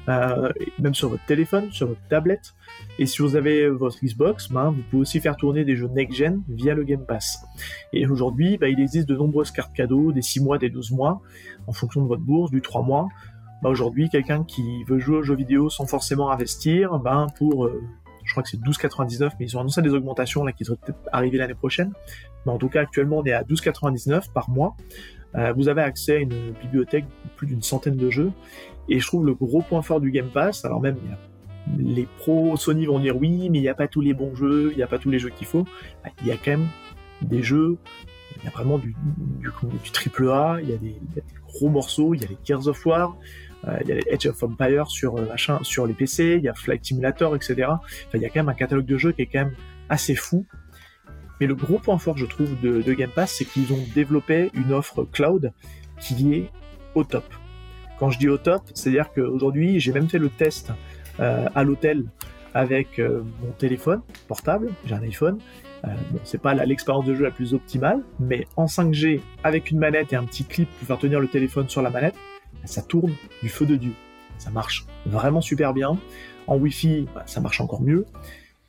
euh, 0.10 0.52
même 0.80 0.94
sur 0.94 1.10
votre 1.10 1.26
téléphone, 1.26 1.72
sur 1.72 1.88
votre 1.88 2.06
tablette. 2.10 2.54
Et 3.00 3.06
si 3.06 3.22
vous 3.22 3.36
avez 3.38 3.70
votre 3.70 4.04
Xbox, 4.04 4.52
ben, 4.52 4.72
vous 4.72 4.82
pouvez 4.90 5.02
aussi 5.02 5.22
faire 5.22 5.38
tourner 5.38 5.64
des 5.64 5.78
jeux 5.78 5.88
next-gen 5.88 6.44
via 6.50 6.74
le 6.74 6.84
Game 6.84 7.06
Pass. 7.06 7.40
Et 7.94 8.06
aujourd'hui, 8.06 8.58
ben, 8.58 8.68
il 8.68 8.80
existe 8.82 9.08
de 9.08 9.16
nombreuses 9.16 9.52
cartes 9.52 9.74
cadeaux, 9.74 10.12
des 10.12 10.22
6 10.22 10.42
mois, 10.42 10.58
des 10.58 10.70
12 10.70 10.92
mois, 10.92 11.22
en 11.68 11.72
fonction 11.72 12.02
de 12.02 12.08
votre 12.08 12.24
bourse, 12.24 12.52
du 12.52 12.62
3 12.62 12.84
mois. 12.84 13.08
Ben, 13.64 13.70
aujourd'hui, 13.70 14.10
quelqu'un 14.10 14.44
qui 14.44 14.84
veut 14.84 15.00
jouer 15.00 15.18
aux 15.18 15.24
jeux 15.24 15.36
vidéo 15.36 15.70
sans 15.70 15.86
forcément 15.86 16.30
investir, 16.32 17.00
ben, 17.00 17.28
pour 17.38 17.70
je 18.28 18.34
crois 18.34 18.44
que 18.44 18.50
c'est 18.50 18.60
12,99, 18.60 19.32
mais 19.40 19.46
ils 19.46 19.58
ont 19.58 19.62
annoncé 19.62 19.82
des 19.82 19.94
augmentations 19.94 20.44
là 20.44 20.52
qui 20.52 20.64
devraient 20.64 20.78
peut-être 20.86 21.00
arriver 21.12 21.38
l'année 21.38 21.56
prochaine. 21.56 21.94
Mais 22.46 22.52
en 22.52 22.58
tout 22.58 22.70
cas, 22.70 22.82
actuellement, 22.82 23.20
on 23.20 23.24
est 23.24 23.32
à 23.32 23.44
12,99 23.44 24.32
par 24.34 24.50
mois. 24.50 24.76
Euh, 25.36 25.54
vous 25.54 25.70
avez 25.70 25.82
accès 25.82 26.18
à 26.18 26.20
une 26.20 26.52
bibliothèque 26.62 27.06
de 27.06 27.30
plus 27.36 27.48
d'une 27.48 27.62
centaine 27.62 27.96
de 27.96 28.10
jeux. 28.10 28.32
Et 28.90 29.00
je 29.00 29.08
trouve 29.08 29.26
le 29.26 29.34
gros 29.34 29.62
point 29.62 29.82
fort 29.82 30.02
du 30.02 30.12
Game 30.12 30.30
Pass, 30.30 30.66
alors 30.66 30.82
même 30.82 30.98
les 31.78 32.08
pros 32.20 32.56
Sony 32.56 32.86
vont 32.86 33.00
dire 33.00 33.18
oui, 33.18 33.50
mais 33.50 33.60
il 33.60 33.62
n'y 33.62 33.70
a 33.70 33.74
pas 33.74 33.88
tous 33.88 34.02
les 34.02 34.14
bons 34.14 34.36
jeux, 34.36 34.70
il 34.72 34.78
n'y 34.78 34.84
a 34.84 34.88
pas 34.88 35.00
tous 35.00 35.10
les 35.10 35.20
jeux 35.20 35.30
qu'il 35.30 35.48
faut. 35.48 35.66
Bah, 36.04 36.12
il 36.22 36.28
y 36.28 36.32
a 36.32 36.38
quand 36.38 36.52
même 36.52 36.68
des 37.22 37.44
jeux, 37.44 37.78
il 38.38 38.46
y 38.46 38.48
a 38.48 38.52
vraiment 38.52 38.78
du, 38.78 38.96
triple 39.92 40.30
A, 40.30 40.60
il 40.62 40.70
y, 40.70 40.74
a 40.74 40.78
des, 40.78 40.96
des, 41.16 41.24
gros 41.46 41.70
morceaux, 41.70 42.14
il 42.14 42.22
y 42.22 42.26
a 42.26 42.28
les 42.28 42.38
Gears 42.44 42.68
of 42.68 42.86
War, 42.86 43.18
il 43.82 43.90
y 43.90 43.92
a 43.92 43.98
Edge 44.08 44.28
of 44.28 44.42
Empire 44.44 44.88
sur, 44.88 45.18
euh, 45.18 45.26
machin, 45.26 45.60
sur 45.64 45.86
les 45.86 45.94
PC, 45.94 46.36
il 46.38 46.44
y 46.44 46.50
a 46.50 46.54
Flight 46.54 46.86
Simulator, 46.86 47.36
etc. 47.36 47.70
Il 48.14 48.22
y 48.22 48.26
a 48.26 48.30
quand 48.30 48.40
même 48.40 48.50
un 48.50 48.54
catalogue 48.54 48.86
de 48.86 48.98
jeux 48.98 49.12
qui 49.12 49.24
est 49.24 49.28
quand 49.28 49.46
même 49.46 49.56
assez 49.90 50.16
fou. 50.16 50.46
Mais 51.40 51.48
le 51.48 51.56
gros 51.56 51.78
point 51.78 51.98
fort, 51.98 52.18
je 52.18 52.26
trouve, 52.26 52.60
de, 52.62 52.94
Game 52.94 53.12
Pass, 53.14 53.36
c'est 53.38 53.46
qu'ils 53.46 53.72
ont 53.74 53.84
développé 53.94 54.50
une 54.54 54.74
offre 54.74 55.04
cloud 55.04 55.54
qui 56.00 56.34
est 56.34 56.50
au 56.96 57.04
top. 57.04 57.26
Quand 58.00 58.10
je 58.10 58.20
dis 58.20 58.30
au 58.30 58.38
top, 58.38 58.64
c'est-à-dire 58.74 59.12
qu'aujourd'hui, 59.14 59.80
j'ai 59.80 59.92
même 59.92 60.10
fait 60.10 60.20
le 60.20 60.30
test 60.30 60.72
euh, 61.20 61.48
à 61.54 61.64
l'hôtel 61.64 62.06
avec 62.54 63.00
euh, 63.00 63.24
mon 63.44 63.52
téléphone 63.52 64.02
portable, 64.28 64.72
j'ai 64.86 64.96
un 64.96 65.04
iPhone. 65.04 65.40
Euh, 65.86 65.90
bon, 66.12 66.20
c'est 66.24 66.42
pas 66.42 66.54
l'expérience 66.54 67.06
de 67.06 67.14
jeu 67.14 67.24
la 67.24 67.32
plus 67.32 67.54
optimale, 67.54 68.02
mais 68.20 68.48
en 68.56 68.66
5G, 68.66 69.22
avec 69.44 69.70
une 69.70 69.78
manette 69.78 70.14
et 70.14 70.16
un 70.16 70.24
petit 70.24 70.44
clip 70.44 70.70
pour 70.80 70.88
faire 70.88 70.98
tenir 70.98 71.20
le 71.20 71.28
téléphone 71.28 71.70
sur 71.70 71.82
la 71.82 71.92
manette, 71.92 72.16
ça 72.66 72.82
tourne 72.82 73.14
du 73.42 73.50
feu 73.50 73.66
de 73.66 73.76
Dieu. 73.76 73.94
Ça 74.38 74.50
marche 74.50 74.86
vraiment 75.06 75.42
super 75.42 75.74
bien. 75.74 75.98
En 76.48 76.58
Wi-Fi, 76.58 77.08
bah, 77.14 77.24
ça 77.26 77.42
marche 77.42 77.60
encore 77.62 77.82
mieux. 77.82 78.06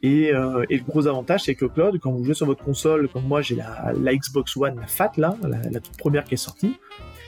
Et, 0.02 0.32
euh, 0.32 0.64
et, 0.70 0.76
le 0.76 0.84
gros 0.84 1.06
avantage, 1.08 1.44
c'est 1.44 1.54
que 1.54 1.64
le 1.64 1.70
cloud, 1.70 1.98
quand 2.00 2.12
vous 2.12 2.24
jouez 2.24 2.34
sur 2.34 2.46
votre 2.46 2.62
console, 2.62 3.08
comme 3.08 3.24
moi 3.24 3.42
j'ai 3.42 3.56
la, 3.56 3.92
la, 4.00 4.14
Xbox 4.14 4.56
One, 4.56 4.76
la 4.76 4.86
FAT 4.86 5.12
là, 5.16 5.36
la, 5.42 5.58
la, 5.70 5.80
toute 5.80 5.96
première 5.96 6.22
qui 6.22 6.34
est 6.34 6.38
sortie, 6.38 6.76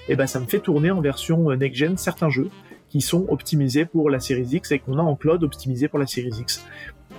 et 0.09 0.15
ben 0.15 0.29
ça 0.29 0.39
me 0.39 0.47
fait 0.47 0.61
tourner 0.61 0.93
en 0.93 1.01
version 1.01 1.51
next-gen 1.57 1.97
certains 1.97 2.31
jeux 2.31 2.49
qui 2.91 3.01
sont 3.01 3.27
optimisés 3.29 3.87
pour 3.87 4.11
la 4.11 4.21
Series 4.21 4.49
X 4.53 4.73
et 4.73 4.79
qu'on 4.79 4.99
a 4.99 5.03
en 5.03 5.17
cloud 5.17 5.43
optimisé 5.43 5.89
pour 5.89 5.99
la 5.99 6.07
Series 6.07 6.41
X. 6.41 6.65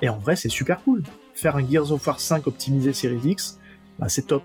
Et 0.01 0.09
en 0.09 0.17
vrai, 0.17 0.35
c'est 0.35 0.49
super 0.49 0.81
cool. 0.83 1.03
Faire 1.33 1.55
un 1.55 1.67
Gears 1.67 1.91
of 1.91 2.05
War 2.05 2.19
5 2.19 2.47
optimisé 2.47 2.93
Series 2.93 3.31
X, 3.31 3.59
bah, 3.97 4.09
c'est 4.09 4.27
top. 4.27 4.43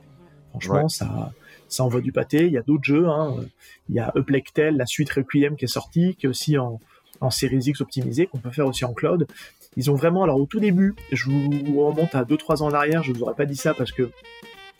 Franchement, 0.50 0.82
ouais. 0.82 0.88
ça, 0.88 1.32
ça 1.68 1.84
envoie 1.84 2.00
du 2.00 2.12
pâté. 2.12 2.46
Il 2.46 2.52
y 2.52 2.58
a 2.58 2.62
d'autres 2.62 2.84
jeux. 2.84 3.08
Hein. 3.08 3.36
Il 3.88 3.94
y 3.94 4.00
a 4.00 4.12
Uplectel, 4.16 4.76
la 4.76 4.86
suite 4.86 5.10
Requiem 5.10 5.56
qui 5.56 5.64
est 5.64 5.68
sortie, 5.68 6.16
qui 6.16 6.26
est 6.26 6.28
aussi 6.28 6.58
en, 6.58 6.80
en 7.20 7.30
Series 7.30 7.64
X 7.66 7.80
optimisé, 7.80 8.26
qu'on 8.26 8.38
peut 8.38 8.50
faire 8.50 8.66
aussi 8.66 8.84
en 8.84 8.94
cloud. 8.94 9.26
Ils 9.76 9.90
ont 9.90 9.94
vraiment, 9.94 10.22
alors 10.22 10.40
au 10.40 10.46
tout 10.46 10.60
début, 10.60 10.94
je 11.12 11.28
vous 11.30 11.86
remonte 11.86 12.14
à 12.14 12.24
2-3 12.24 12.62
ans 12.62 12.66
en 12.66 12.72
arrière, 12.72 13.02
je 13.02 13.12
vous 13.12 13.22
aurais 13.22 13.34
pas 13.34 13.44
dit 13.44 13.56
ça 13.56 13.74
parce 13.74 13.92
que 13.92 14.10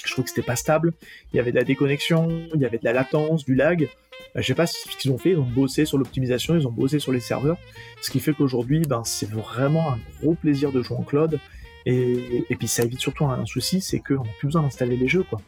je 0.05 0.13
trouve 0.13 0.25
que 0.25 0.31
c'était 0.31 0.43
pas 0.43 0.57
stable. 0.57 0.93
Il 1.33 1.37
y 1.37 1.41
avait 1.41 1.51
de 1.51 1.57
la 1.57 1.65
déconnexion, 1.65 2.29
il 2.55 2.61
y 2.61 2.65
avait 2.65 2.79
de 2.79 2.85
la 2.85 2.93
latence, 2.93 3.45
du 3.45 3.55
lag. 3.55 3.89
Ben, 4.35 4.41
je 4.41 4.47
sais 4.47 4.55
pas 4.55 4.67
ce 4.67 4.97
qu'ils 4.99 5.11
ont 5.11 5.19
fait, 5.19 5.31
ils 5.31 5.39
ont 5.39 5.43
bossé 5.43 5.85
sur 5.85 5.99
l'optimisation, 5.99 6.55
ils 6.55 6.67
ont 6.67 6.73
bossé 6.73 6.99
sur 6.99 7.13
les 7.13 7.21
serveurs, 7.21 7.59
ce 8.01 8.11
qui 8.11 8.21
fait 8.21 8.33
qu'aujourd'hui, 8.33 8.83
ben, 8.89 9.03
c'est 9.05 9.29
vraiment 9.29 9.93
un 9.93 9.99
gros 10.21 10.35
plaisir 10.35 10.73
de 10.73 10.83
jouer 10.83 10.97
en 10.97 11.03
cloud. 11.03 11.39
Et, 11.87 12.45
et 12.51 12.57
puis 12.57 12.67
ça 12.67 12.83
évite 12.83 12.99
surtout 12.99 13.27
un, 13.27 13.47
souci, 13.47 13.81
c'est 13.81 14.01
qu'on 14.01 14.25
n'a 14.25 14.31
plus 14.39 14.47
besoin 14.47 14.63
d'installer 14.63 14.97
les 14.97 15.07
jeux, 15.07 15.23
quoi. 15.23 15.41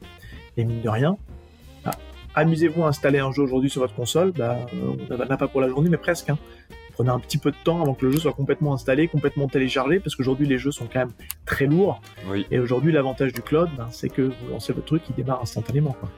Et 0.58 0.64
mine 0.64 0.82
de 0.82 0.88
rien, 0.88 1.16
bah, 1.84 1.92
amusez-vous 2.34 2.82
à 2.82 2.88
installer 2.88 3.20
un 3.20 3.30
jeu 3.30 3.42
aujourd'hui 3.42 3.70
sur 3.70 3.80
votre 3.80 3.94
console, 3.94 4.32
bah, 4.32 4.56
on 5.10 5.16
n'a 5.16 5.36
pas 5.36 5.46
pour 5.46 5.60
la 5.60 5.68
journée, 5.68 5.88
mais 5.88 5.96
presque. 5.96 6.30
Hein. 6.30 6.38
Prenez 6.94 7.10
un 7.10 7.20
petit 7.20 7.38
peu 7.38 7.52
de 7.52 7.56
temps 7.62 7.80
avant 7.80 7.94
que 7.94 8.04
le 8.04 8.10
jeu 8.10 8.18
soit 8.18 8.32
complètement 8.32 8.74
installé, 8.74 9.06
complètement 9.06 9.46
téléchargé, 9.46 10.00
parce 10.00 10.16
qu'aujourd'hui 10.16 10.48
les 10.48 10.58
jeux 10.58 10.72
sont 10.72 10.86
quand 10.92 10.98
même 10.98 11.12
très 11.46 11.66
lourds. 11.66 12.00
Oui. 12.28 12.44
Et 12.50 12.58
aujourd'hui 12.58 12.90
l'avantage 12.90 13.32
du 13.32 13.40
cloud, 13.40 13.70
bah, 13.76 13.86
c'est 13.92 14.08
que 14.08 14.22
vous 14.22 14.48
lancez 14.50 14.72
votre 14.72 14.86
truc, 14.86 15.02
il 15.08 15.14
démarre 15.14 15.40
instantanément. 15.40 15.96
Quoi. 16.00 16.10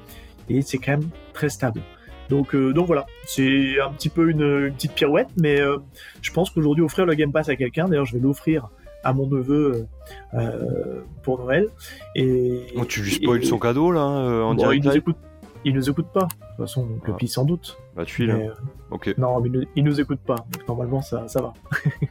Et 0.48 0.62
c'est 0.62 0.78
quand 0.78 0.92
même 0.92 1.10
très 1.34 1.50
stable. 1.50 1.82
Donc, 2.30 2.54
euh, 2.54 2.72
donc 2.72 2.86
voilà, 2.86 3.04
c'est 3.26 3.78
un 3.78 3.90
petit 3.90 4.08
peu 4.08 4.30
une, 4.30 4.68
une 4.68 4.72
petite 4.72 4.94
pirouette, 4.94 5.28
mais 5.36 5.60
euh, 5.60 5.76
je 6.22 6.32
pense 6.32 6.48
qu'aujourd'hui 6.48 6.82
offrir 6.82 7.04
le 7.04 7.12
Game 7.12 7.30
Pass 7.30 7.50
à 7.50 7.56
quelqu'un, 7.56 7.88
d'ailleurs 7.88 8.06
je 8.06 8.14
vais 8.14 8.20
l'offrir 8.20 8.70
à 9.04 9.12
mon 9.12 9.26
neveu 9.26 9.86
euh, 10.34 11.00
pour 11.22 11.38
Noël. 11.40 11.68
Et, 12.14 12.66
oh, 12.76 12.84
tu 12.84 13.02
lui 13.02 13.12
spoil 13.12 13.44
son 13.44 13.58
cadeau 13.58 13.90
là 13.92 14.00
euh, 14.02 14.42
en 14.42 14.54
bon, 14.54 14.62
direct 14.62 14.84
il 14.84 14.88
nous, 14.90 14.96
écoute, 14.96 15.16
il 15.64 15.74
nous 15.74 15.90
écoute 15.90 16.08
pas, 16.12 16.24
de 16.24 16.26
toute 16.26 16.56
façon, 16.58 16.86
donc 16.86 17.02
Ah. 17.08 17.26
sans 17.26 17.44
doute. 17.44 17.78
Bah 17.96 18.04
tu. 18.04 18.26
Mais, 18.26 18.48
euh, 18.48 18.52
Ok. 18.90 19.14
non, 19.18 19.40
mais 19.40 19.48
il 19.48 19.52
nous, 19.52 19.64
il 19.76 19.84
nous 19.84 20.00
écoute 20.00 20.20
pas, 20.20 20.36
donc 20.36 20.66
normalement 20.68 21.02
ça, 21.02 21.28
ça 21.28 21.40
va. 21.42 21.52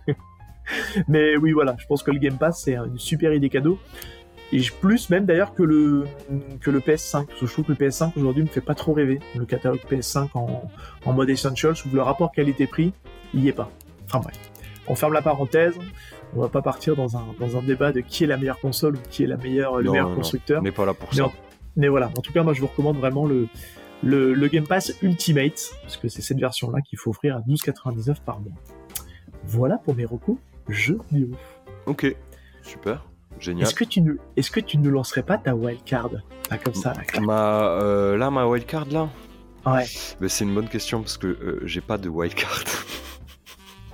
mais 1.07 1.35
oui, 1.37 1.51
voilà, 1.51 1.75
je 1.77 1.85
pense 1.87 2.03
que 2.03 2.11
le 2.11 2.19
Game 2.19 2.37
Pass 2.37 2.61
c'est 2.63 2.75
une 2.75 2.97
super 2.97 3.33
idée 3.33 3.49
cadeau. 3.49 3.77
Et 4.51 4.61
plus 4.81 5.11
même 5.11 5.25
d'ailleurs 5.25 5.53
que 5.53 5.61
le, 5.61 6.05
que 6.59 6.71
le 6.71 6.79
PS5, 6.79 7.27
parce 7.27 7.39
que 7.39 7.45
je 7.45 7.53
trouve 7.53 7.65
que 7.65 7.71
le 7.71 7.77
PS5 7.77 8.13
aujourd'hui 8.17 8.41
me 8.41 8.47
fait 8.47 8.61
pas 8.61 8.73
trop 8.73 8.93
rêver. 8.93 9.19
Le 9.35 9.45
catalogue 9.45 9.79
PS5 9.87 10.29
en, 10.33 10.63
en 11.05 11.13
mode 11.13 11.29
Essential, 11.29 11.75
je 11.75 11.81
trouve 11.81 11.93
le 11.95 12.01
rapport 12.01 12.31
qualité-prix, 12.31 12.91
il 13.35 13.43
y 13.43 13.49
est 13.49 13.53
pas. 13.53 13.69
Enfin 14.07 14.21
bref, 14.21 14.35
on 14.87 14.95
ferme 14.95 15.13
la 15.13 15.21
parenthèse. 15.21 15.75
On 16.35 16.41
va 16.41 16.49
pas 16.49 16.61
partir 16.61 16.95
dans 16.95 17.17
un, 17.17 17.25
dans 17.39 17.57
un 17.57 17.61
débat 17.63 17.91
de 17.91 18.01
qui 18.01 18.23
est 18.23 18.27
la 18.27 18.37
meilleure 18.37 18.59
console 18.59 18.95
ou 18.95 18.99
qui 19.09 19.23
est 19.23 19.27
la 19.27 19.37
meilleure, 19.37 19.77
le 19.77 19.83
Non, 19.85 19.91
meilleur 19.93 20.09
non, 20.09 20.15
constructeur. 20.15 20.59
On 20.61 20.63
n'est 20.63 20.71
pas 20.71 20.85
là 20.85 20.93
pour 20.93 21.09
Mais, 21.11 21.17
ça. 21.17 21.25
en, 21.25 21.31
mais 21.75 21.87
voilà, 21.87 22.07
en 22.17 22.21
tout 22.21 22.31
cas, 22.31 22.43
moi 22.43 22.53
je 22.53 22.61
vous 22.61 22.67
recommande 22.67 22.97
vraiment 22.97 23.25
le, 23.25 23.47
le, 24.03 24.33
le 24.33 24.47
Game 24.47 24.67
Pass 24.67 24.93
Ultimate, 25.01 25.71
parce 25.81 25.97
que 25.97 26.07
c'est 26.07 26.21
cette 26.21 26.39
version-là 26.39 26.81
qu'il 26.81 26.99
faut 26.99 27.09
offrir 27.09 27.37
à 27.37 27.39
12,99 27.41 28.21
par 28.23 28.39
mois. 28.41 28.53
Voilà 29.45 29.77
pour 29.77 29.95
mes 29.95 30.05
recours 30.05 30.37
jeux 30.67 30.99
vidéo. 31.11 31.35
Ok. 31.87 32.15
Super. 32.61 33.03
Génial. 33.39 33.63
Est-ce 33.63 33.73
que, 33.73 33.85
tu 33.85 34.01
ne, 34.01 34.13
est-ce 34.35 34.51
que 34.51 34.59
tu 34.59 34.77
ne 34.77 34.89
lancerais 34.89 35.23
pas 35.23 35.37
ta 35.37 35.55
wildcard 35.55 36.09
Là, 36.51 36.57
comme 36.57 36.73
ça, 36.75 36.93
là. 36.93 37.19
Ma, 37.21 37.69
euh, 37.81 38.17
là, 38.17 38.29
ma 38.29 38.45
wildcard 38.45 38.85
là? 38.91 39.09
Ouais. 39.65 39.85
Mais 40.19 40.29
c'est 40.29 40.43
une 40.43 40.53
bonne 40.53 40.67
question 40.67 41.01
parce 41.01 41.17
que 41.17 41.27
euh, 41.27 41.59
j'ai 41.65 41.81
pas 41.81 41.97
de 41.97 42.09
wildcard. 42.09 42.63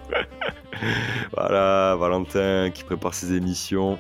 voilà, 1.36 1.96
Valentin 2.00 2.70
qui 2.74 2.84
prépare 2.84 3.14
ses 3.14 3.34
émissions 3.34 3.98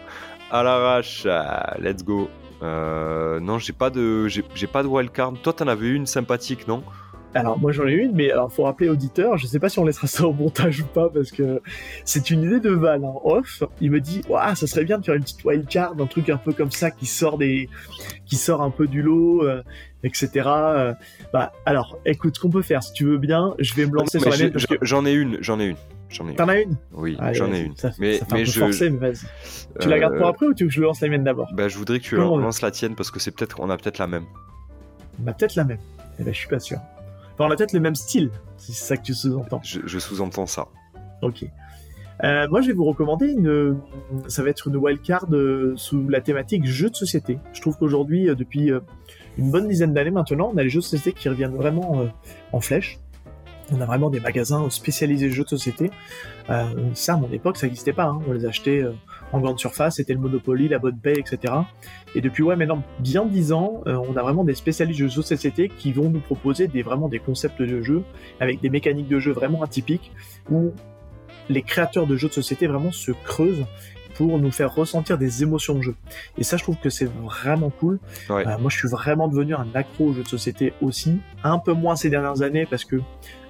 à 0.51 0.63
l'arrache. 0.63 1.25
Ah, 1.29 1.75
let's 1.79 2.03
go. 2.03 2.29
Euh, 2.61 3.39
non, 3.39 3.59
j'ai 3.59 3.73
pas 3.73 3.89
de, 3.89 4.27
j'ai 4.27 4.43
j'ai 4.55 4.67
pas 4.67 4.83
de 4.83 4.88
wildcard. 4.88 5.33
Toi, 5.43 5.53
t'en 5.53 5.67
avais 5.67 5.89
une 5.89 6.05
sympathique, 6.05 6.67
non? 6.67 6.83
Alors 7.36 7.59
moi 7.59 7.73
j'en 7.73 7.86
ai 7.86 7.91
une, 7.91 8.13
mais 8.13 8.31
alors 8.31 8.51
faut 8.51 8.63
rappeler 8.63 8.88
auditeur, 8.88 9.36
je 9.38 9.45
sais 9.45 9.59
pas 9.59 9.67
si 9.67 9.77
on 9.77 9.83
laissera 9.83 10.07
ça 10.07 10.25
au 10.25 10.31
montage 10.31 10.79
ou 10.79 10.86
pas 10.86 11.09
parce 11.09 11.31
que 11.31 11.61
c'est 12.05 12.29
une 12.29 12.43
idée 12.43 12.61
de 12.61 12.69
Val 12.69 13.03
en 13.03 13.21
off. 13.25 13.61
Il 13.81 13.91
me 13.91 13.99
dit 13.99 14.21
waouh 14.29 14.55
ça 14.55 14.67
serait 14.67 14.86
bien 14.86 14.99
de 14.99 15.05
faire 15.05 15.15
une 15.15 15.23
petite 15.23 15.43
wildcard, 15.43 15.95
un 15.99 16.05
truc 16.05 16.29
un 16.29 16.38
peu 16.38 16.53
comme 16.53 16.71
ça 16.71 16.91
qui 16.91 17.05
sort 17.05 17.38
des, 17.38 17.67
qui 18.25 18.38
sort 18.38 18.61
un 18.61 18.69
peu 18.69 18.88
du 18.88 19.01
lot, 19.01 19.43
euh, 19.43 19.61
etc. 20.03 20.29
Euh, 20.47 20.93
bah 21.33 21.51
alors 21.65 21.99
écoute 22.05 22.38
ce 22.38 22.39
qu'on 22.39 22.49
peut 22.49 22.61
faire 22.61 22.81
si 22.81 22.93
tu 22.93 23.03
veux 23.03 23.17
bien, 23.17 23.53
je 23.59 23.73
vais 23.73 23.86
me 23.86 23.95
lancer 23.95 24.17
Mais 24.17 24.31
sur 24.31 24.45
la 24.45 24.51
parce 24.51 24.65
que 24.65 24.75
J'en 24.81 25.05
ai 25.05 25.11
une, 25.11 25.38
j'en 25.41 25.59
ai 25.59 25.65
une, 25.65 25.77
j'en 26.10 26.28
ai 26.28 26.32
une. 26.32 26.36
t'en 26.36 26.47
as 26.47 26.60
une. 26.60 26.78
Oui, 26.93 27.16
Allez, 27.20 27.36
j'en 27.38 27.51
ai 27.53 27.62
une. 27.62 27.76
Ça, 27.76 27.91
mais 27.99 28.18
ça 28.18 28.26
fait 28.26 28.34
un 28.34 28.36
mais 28.36 28.43
peu 28.43 28.51
je, 28.51 28.60
forcé, 28.60 28.89
mais 28.89 28.97
vas-y. 28.97 29.26
Tu 29.80 29.89
la 29.89 29.99
gardes 29.99 30.18
pour 30.18 30.28
euh, 30.28 30.30
après 30.30 30.45
ou 30.47 30.53
tu 30.53 30.64
veux 30.64 30.70
que 30.70 30.76
je 30.76 30.82
lance 30.82 31.01
la 31.01 31.10
mienne 31.10 31.24
d'abord 31.24 31.49
bah, 31.53 31.68
je 31.68 31.78
voudrais 31.78 31.99
que 31.99 32.06
tu 32.06 32.16
Comment 32.16 32.38
lances 32.38 32.62
la 32.62 32.72
tienne 32.72 32.95
parce 32.95 33.12
que 33.12 33.20
c'est 33.20 33.32
peut-être, 33.32 33.60
on 33.60 33.70
a 33.70 33.78
peut-être 33.78 33.97
la 33.97 34.08
même. 34.08 34.26
On 35.24 35.28
a 35.28 35.34
peut-être 35.34 35.56
la 35.56 35.64
même. 35.64 35.80
Eh 36.20 36.24
ben 36.24 36.34
je 36.34 36.39
suis 36.39 36.47
pas 36.47 36.60
sûr. 36.60 36.78
Enfin, 37.34 37.49
on 37.49 37.51
a 37.51 37.56
peut-être 37.56 37.74
le 37.74 37.82
même 37.82 37.95
style, 37.95 38.32
si 38.58 38.74
c'est 38.74 38.86
ça 38.86 38.97
que 38.97 39.03
tu 39.03 39.14
sous-entends. 39.14 39.62
Je, 39.64 39.82
je 39.86 39.99
sous-entends 39.99 40.45
ça. 40.45 40.68
Ok. 41.22 41.45
Euh, 42.24 42.47
moi, 42.49 42.62
je 42.62 42.68
vais 42.68 42.74
vous 42.74 42.86
recommander 42.86 43.28
une. 43.28 43.78
Ça 44.28 44.43
va 44.43 44.49
être 44.49 44.68
une 44.68 44.78
wildcard 44.78 45.28
euh, 45.32 45.74
sous 45.76 46.08
la 46.08 46.22
thématique 46.22 46.66
jeux 46.66 46.89
de 46.89 46.95
société. 46.95 47.39
Je 47.53 47.62
trouve 47.62 47.78
qu'aujourd'hui, 47.78 48.30
euh, 48.30 48.36
depuis 48.36 48.72
une 49.38 49.51
bonne 49.51 49.68
dizaine 49.68 49.93
d'années 49.93 50.12
maintenant, 50.12 50.51
on 50.53 50.58
a 50.58 50.64
les 50.64 50.70
jeux 50.70 50.80
de 50.80 50.86
société 50.86 51.12
qui 51.12 51.28
reviennent 51.28 51.56
vraiment 51.56 52.08
en 52.53 52.62
flèche. 52.62 52.99
On 53.72 53.82
a 53.82 53.86
vraiment 53.86 54.09
des 54.11 54.20
magasins 54.20 54.70
spécialisés 54.70 55.32
jeux 55.32 55.43
de 55.43 55.49
société. 55.49 55.89
Euh, 56.49 56.63
ça, 56.93 57.16
à 57.16 57.18
mon 57.18 57.32
époque, 57.32 57.57
ça 57.57 57.66
n'existait 57.66 57.93
pas. 57.93 58.05
hein. 58.05 58.20
On 58.28 58.32
les 58.32 58.45
achetait 58.45 58.84
euh, 58.84 58.91
en 59.32 59.39
grande 59.39 59.59
surface. 59.59 59.95
C'était 59.95 60.13
le 60.13 60.20
Monopoly, 60.20 60.68
la 60.68 60.78
Bonne 60.78 60.97
Paix, 60.97 61.16
etc. 61.18 61.53
Et 62.13 62.22
depuis, 62.22 62.43
ouais, 62.43 62.55
maintenant, 62.55 62.84
bien 62.99 63.26
dix 63.26 63.53
ans, 63.53 63.82
euh, 63.88 63.97
on 64.07 64.16
a 64.18 64.22
vraiment 64.22 64.43
des 64.43 64.53
spécialistes 64.53 65.01
de 65.01 65.07
jeux 65.07 65.22
de 65.22 65.26
société 65.26 65.70
qui 65.70 65.91
vont 65.93 66.09
nous 66.09 66.20
proposer 66.20 66.68
des, 66.68 66.84
vraiment 66.84 67.07
des 67.09 67.20
concepts 67.20 67.61
de 67.61 67.82
jeu 67.82 68.03
avec 68.39 68.61
des 68.61 68.70
mécaniques 68.70 69.07
de 69.07 69.20
jeu 69.20 69.32
vraiment 69.32 69.63
atypiques 69.63 70.11
où 70.51 70.72
les 71.49 71.61
créateurs 71.63 72.05
de 72.07 72.16
jeux 72.16 72.28
de 72.28 72.34
société 72.34 72.68
vraiment 72.68 72.91
se 72.91 73.11
creusent 73.24 73.66
pour 74.16 74.39
nous 74.39 74.51
faire 74.51 74.74
ressentir 74.74 75.18
des 75.18 75.43
émotions 75.43 75.76
de 75.76 75.82
jeu. 75.82 75.95
Et 76.38 76.43
ça, 76.43 76.57
je 76.57 76.63
trouve 76.63 76.78
que 76.78 76.89
c'est 76.89 77.05
vraiment 77.05 77.70
cool. 77.70 77.99
Euh, 78.30 78.43
moi, 78.57 78.70
je 78.70 78.78
suis 78.78 78.88
vraiment 78.88 79.28
devenu 79.28 79.53
un 79.53 79.68
accro 79.74 80.07
aux 80.07 80.13
jeux 80.13 80.24
de 80.24 80.28
société 80.28 80.74
aussi, 80.82 81.20
un 81.43 81.59
peu 81.59 81.74
moins 81.74 81.95
ces 81.95 82.09
dernières 82.09 82.41
années 82.41 82.66
parce 82.66 82.86
que 82.86 83.01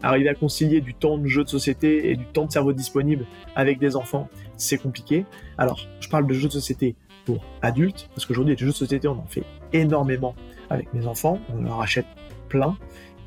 arriver 0.02 0.30
à 0.30 0.36
concilier 0.36 0.82
du 0.82 0.94
temps 0.94 1.18
de 1.18 1.28
jeu 1.28 1.44
de 1.44 1.50
société 1.50 2.12
et 2.12 2.16
du 2.16 2.26
temps 2.26 2.46
de 2.46 2.52
cerveau 2.52 2.74
disponible 2.74 3.26
avec 3.56 3.80
des 3.80 3.96
enfants, 3.96 4.28
c'est 4.58 4.78
compliqué. 4.78 5.26
Alors, 5.58 5.88
je 6.00 6.10
parle 6.10 6.28
de 6.28 6.34
jeux 6.34 6.48
de 6.48 6.54
société 6.54 6.96
pour 7.26 7.44
adultes 7.62 8.10
parce 8.14 8.26
qu'aujourd'hui, 8.26 8.56
les 8.56 8.60
jeux 8.60 8.68
de 8.68 8.72
société, 8.72 9.08
on 9.08 9.20
en 9.20 9.28
fait 9.28 9.44
énormément 9.72 10.36
avec 10.70 10.94
mes 10.94 11.06
enfants, 11.06 11.40
on 11.54 11.62
leur 11.62 11.80
achète 11.82 12.06
plein 12.50 12.76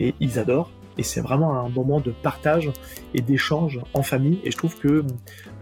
et 0.01 0.15
ils 0.21 0.39
adorent 0.39 0.71
et 0.99 1.05
c'est 1.05 1.21
vraiment 1.21 1.59
un 1.59 1.69
moment 1.69 2.01
de 2.01 2.11
partage 2.11 2.71
et 3.15 3.21
d'échange 3.21 3.81
en 3.95 4.03
famille. 4.03 4.41
Et 4.45 4.51
je 4.51 4.57
trouve 4.57 4.77
que 4.79 5.05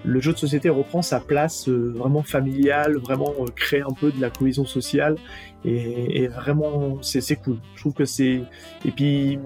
le 0.05 0.20
jeu 0.20 0.32
de 0.32 0.39
société 0.39 0.70
reprend 0.70 1.03
sa 1.03 1.20
place 1.20 1.68
euh, 1.68 1.93
vraiment 1.95 2.22
familiale, 2.22 2.97
vraiment 2.97 3.32
euh, 3.41 3.47
crée 3.55 3.82
un 3.82 3.93
peu 3.93 4.11
de 4.11 4.20
la 4.20 4.30
cohésion 4.30 4.64
sociale 4.64 5.16
et, 5.64 6.28
vraiment 6.28 6.99
c'est 7.03 7.37
cool. 7.37 7.59
Je 7.74 7.80
trouve 7.80 7.93
que 7.93 8.05
c'est 8.05 8.43
et 8.84 8.91
puis 8.91 9.39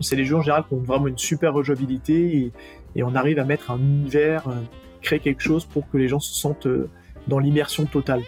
c'est 0.00 0.16
les 0.16 0.24
jeux 0.24 0.36
en 0.36 0.42
général 0.42 0.64
qui 0.68 0.74
ont 0.74 0.82
vraiment 0.82 1.08
une 1.08 1.18
super 1.18 1.52
rejouabilité 1.52 2.52
et, 2.94 3.02
on 3.02 3.14
arrive 3.14 3.38
à 3.38 3.44
mettre 3.44 3.70
un 3.70 3.78
univers, 3.78 4.46
euh, 4.48 4.52
créer 5.00 5.18
quelque 5.18 5.42
chose 5.42 5.64
pour 5.64 5.88
que 5.90 5.96
les 5.96 6.08
gens 6.08 6.20
se 6.20 6.34
sentent 6.34 6.68
dans 7.26 7.38
l'immersion 7.38 7.86
totale. 7.86 8.22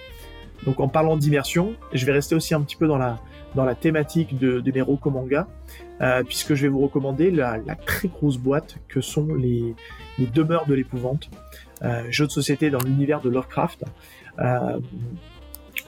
Donc 0.64 0.80
en 0.80 0.88
parlant 0.88 1.16
d'immersion, 1.16 1.74
je 1.92 2.06
vais 2.06 2.12
rester 2.12 2.34
aussi 2.34 2.54
un 2.54 2.62
petit 2.62 2.76
peu 2.76 2.86
dans 2.86 2.96
la 2.96 3.18
dans 3.54 3.64
la 3.64 3.74
thématique 3.74 4.36
de, 4.38 4.60
de 4.60 4.72
mes 4.72 4.82
manga, 5.10 5.46
euh, 6.00 6.24
puisque 6.24 6.54
je 6.54 6.62
vais 6.62 6.68
vous 6.68 6.80
recommander 6.80 7.30
la, 7.30 7.60
très 7.86 8.08
grosse 8.08 8.36
boîte 8.36 8.78
que 8.88 9.00
sont 9.00 9.34
les, 9.34 9.74
demeures 10.18 10.66
de 10.66 10.74
l'épouvante, 10.74 11.30
euh, 11.82 12.02
jeu 12.10 12.26
de 12.26 12.32
société 12.32 12.70
dans 12.70 12.80
l'univers 12.80 13.20
de 13.20 13.30
Lovecraft. 13.30 13.84
Euh, 14.40 14.80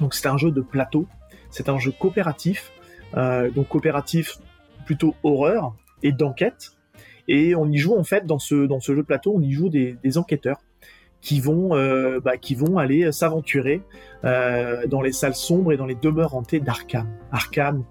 donc 0.00 0.14
c'est 0.14 0.28
un 0.28 0.36
jeu 0.36 0.52
de 0.52 0.60
plateau, 0.60 1.06
c'est 1.50 1.68
un 1.68 1.78
jeu 1.78 1.92
coopératif, 1.92 2.72
donc 3.14 3.68
coopératif 3.68 4.38
plutôt 4.84 5.14
horreur 5.22 5.74
et 6.02 6.12
d'enquête. 6.12 6.72
Et 7.28 7.54
on 7.56 7.68
y 7.70 7.78
joue 7.78 7.96
en 7.96 8.04
fait 8.04 8.26
dans 8.26 8.38
ce 8.38 8.66
jeu 8.78 8.96
de 8.96 9.02
plateau, 9.02 9.34
on 9.36 9.40
y 9.40 9.52
joue 9.52 9.68
des, 9.68 10.18
enquêteurs 10.18 10.60
qui 11.20 11.40
vont 11.40 11.70
bah, 12.20 12.36
qui 12.36 12.54
vont 12.54 12.78
aller 12.78 13.10
s'aventurer 13.10 13.80
dans 14.22 15.00
les 15.02 15.12
salles 15.12 15.34
sombres 15.34 15.72
et 15.72 15.76
dans 15.76 15.86
les 15.86 15.94
demeures 15.94 16.34
hantées 16.34 16.60
d'Arkham. 16.60 17.08
Arkham, 17.32 17.84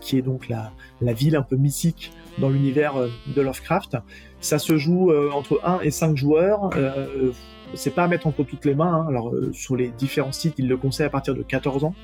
qui 0.00 0.18
est 0.18 0.22
donc 0.22 0.48
la, 0.48 0.72
ville 1.12 1.36
un 1.36 1.42
peu 1.42 1.56
mystique 1.56 2.12
dans 2.38 2.48
l'univers 2.48 2.96
euh, 2.96 3.08
de 3.34 3.40
Lovecraft. 3.40 3.96
Ça 4.40 4.58
se 4.58 4.76
joue 4.76 5.10
euh, 5.10 5.30
entre 5.32 5.60
1 5.64 5.80
et 5.80 5.90
5 5.90 6.16
joueurs. 6.16 6.70
c'est 7.74 7.94
pas 7.94 8.04
à 8.04 8.08
mettre 8.08 8.26
entre 8.26 8.44
toutes 8.44 8.64
les 8.64 8.74
mains. 8.74 8.94
Hein. 8.94 9.06
Alors 9.08 9.32
sur 9.52 9.76
les 9.76 9.88
différents 9.88 10.32
sites, 10.32 10.54
ils 10.58 10.68
le 10.68 10.76
conseillent 10.76 11.06
à 11.06 11.10
partir 11.10 11.34
de 11.34 11.42
14 11.42 11.84
ans. 11.84 11.94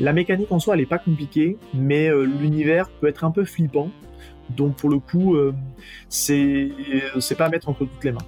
La 0.00 0.12
mécanique 0.12 0.50
en 0.50 0.58
soi, 0.58 0.74
elle 0.74 0.80
est 0.80 0.86
pas 0.86 0.98
compliquée, 0.98 1.58
mais 1.74 2.10
l'univers 2.24 2.88
peut 2.88 3.08
être 3.08 3.24
un 3.24 3.30
peu 3.30 3.44
flippant. 3.44 3.90
Donc 4.50 4.76
pour 4.76 4.90
le 4.90 4.98
coup, 4.98 5.36
c'est 6.08 6.70
c'est 7.20 7.34
pas 7.34 7.46
à 7.46 7.48
mettre 7.48 7.68
entre 7.68 7.80
toutes 7.80 8.04
les 8.04 8.12
mains. 8.12 8.26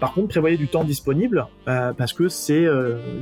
Par 0.00 0.12
contre, 0.12 0.28
prévoyez 0.28 0.56
du 0.56 0.68
temps 0.68 0.84
disponible 0.84 1.46
parce 1.64 2.12
que 2.12 2.28
c'est 2.28 2.66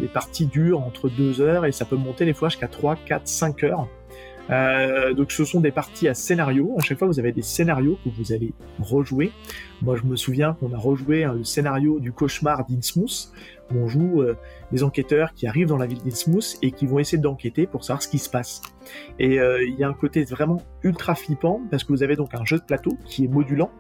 les 0.01 0.09
parties 0.09 0.47
durent 0.47 0.81
entre 0.81 1.09
2 1.09 1.41
heures 1.41 1.67
et 1.67 1.73
ça 1.73 1.85
peut 1.85 1.97
monter 1.97 2.25
des 2.25 2.35
fois 2.35 2.49
jusqu'à 2.49 2.69
3, 2.69 2.97
4, 3.07 3.29
5 3.29 3.65
heures. 3.65 3.89
Euh, 4.51 5.15
donc 5.15 5.31
ce 5.33 5.45
sont 5.45 5.61
des 5.61 5.71
parties 5.71 6.09
à 6.09 6.15
scénario. 6.15 6.75
À 6.79 6.83
chaque 6.83 6.99
fois, 6.99 7.09
vous 7.09 7.19
avez 7.19 7.33
des 7.33 7.43
scénarios 7.43 7.99
que 8.05 8.11
vous 8.11 8.33
allez 8.33 8.53
rejouer. 8.81 9.33
Moi, 9.83 9.97
je 9.97 10.05
me 10.05 10.17
souviens 10.17 10.55
qu'on 10.55 10.73
a 10.73 10.79
rejoué 10.79 11.25
hein, 11.25 11.35
le 11.35 11.45
scénario 11.45 12.01
du 12.01 12.13
cauchemar 12.13 12.67
d'Innsmouth, 12.67 13.33
où 13.71 13.79
on 13.79 13.89
joue 13.89 14.23
euh, 14.23 14.37
des 14.73 14.83
enquêteurs 14.83 15.33
qui 15.35 15.47
arrivent 15.47 15.69
dans 15.69 15.77
la 15.77 15.87
ville 15.87 16.03
d'Innsmouth 16.03 16.57
et 16.63 16.73
qui 16.73 16.87
vont 16.87 16.99
essayer 16.99 17.19
d'enquêter 17.19 17.67
pour 17.67 17.85
savoir 17.85 18.03
ce 18.03 18.09
qui 18.09 18.19
se 18.19 18.29
passe. 18.29 18.63
Et 19.19 19.39
euh, 19.39 19.65
il 19.65 19.77
y 19.77 19.85
a 19.85 19.89
un 19.89 19.95
côté 19.95 20.25
vraiment 20.25 20.63
ultra 20.83 21.15
flippant 21.15 21.61
parce 21.71 21.85
que 21.85 21.93
vous 21.93 22.03
avez 22.03 22.17
donc 22.17 22.35
un 22.35 22.45
jeu 22.45 22.59
de 22.59 22.65
plateau 22.65 22.99
qui 23.07 23.25
est 23.25 23.29
modulant, 23.29 23.71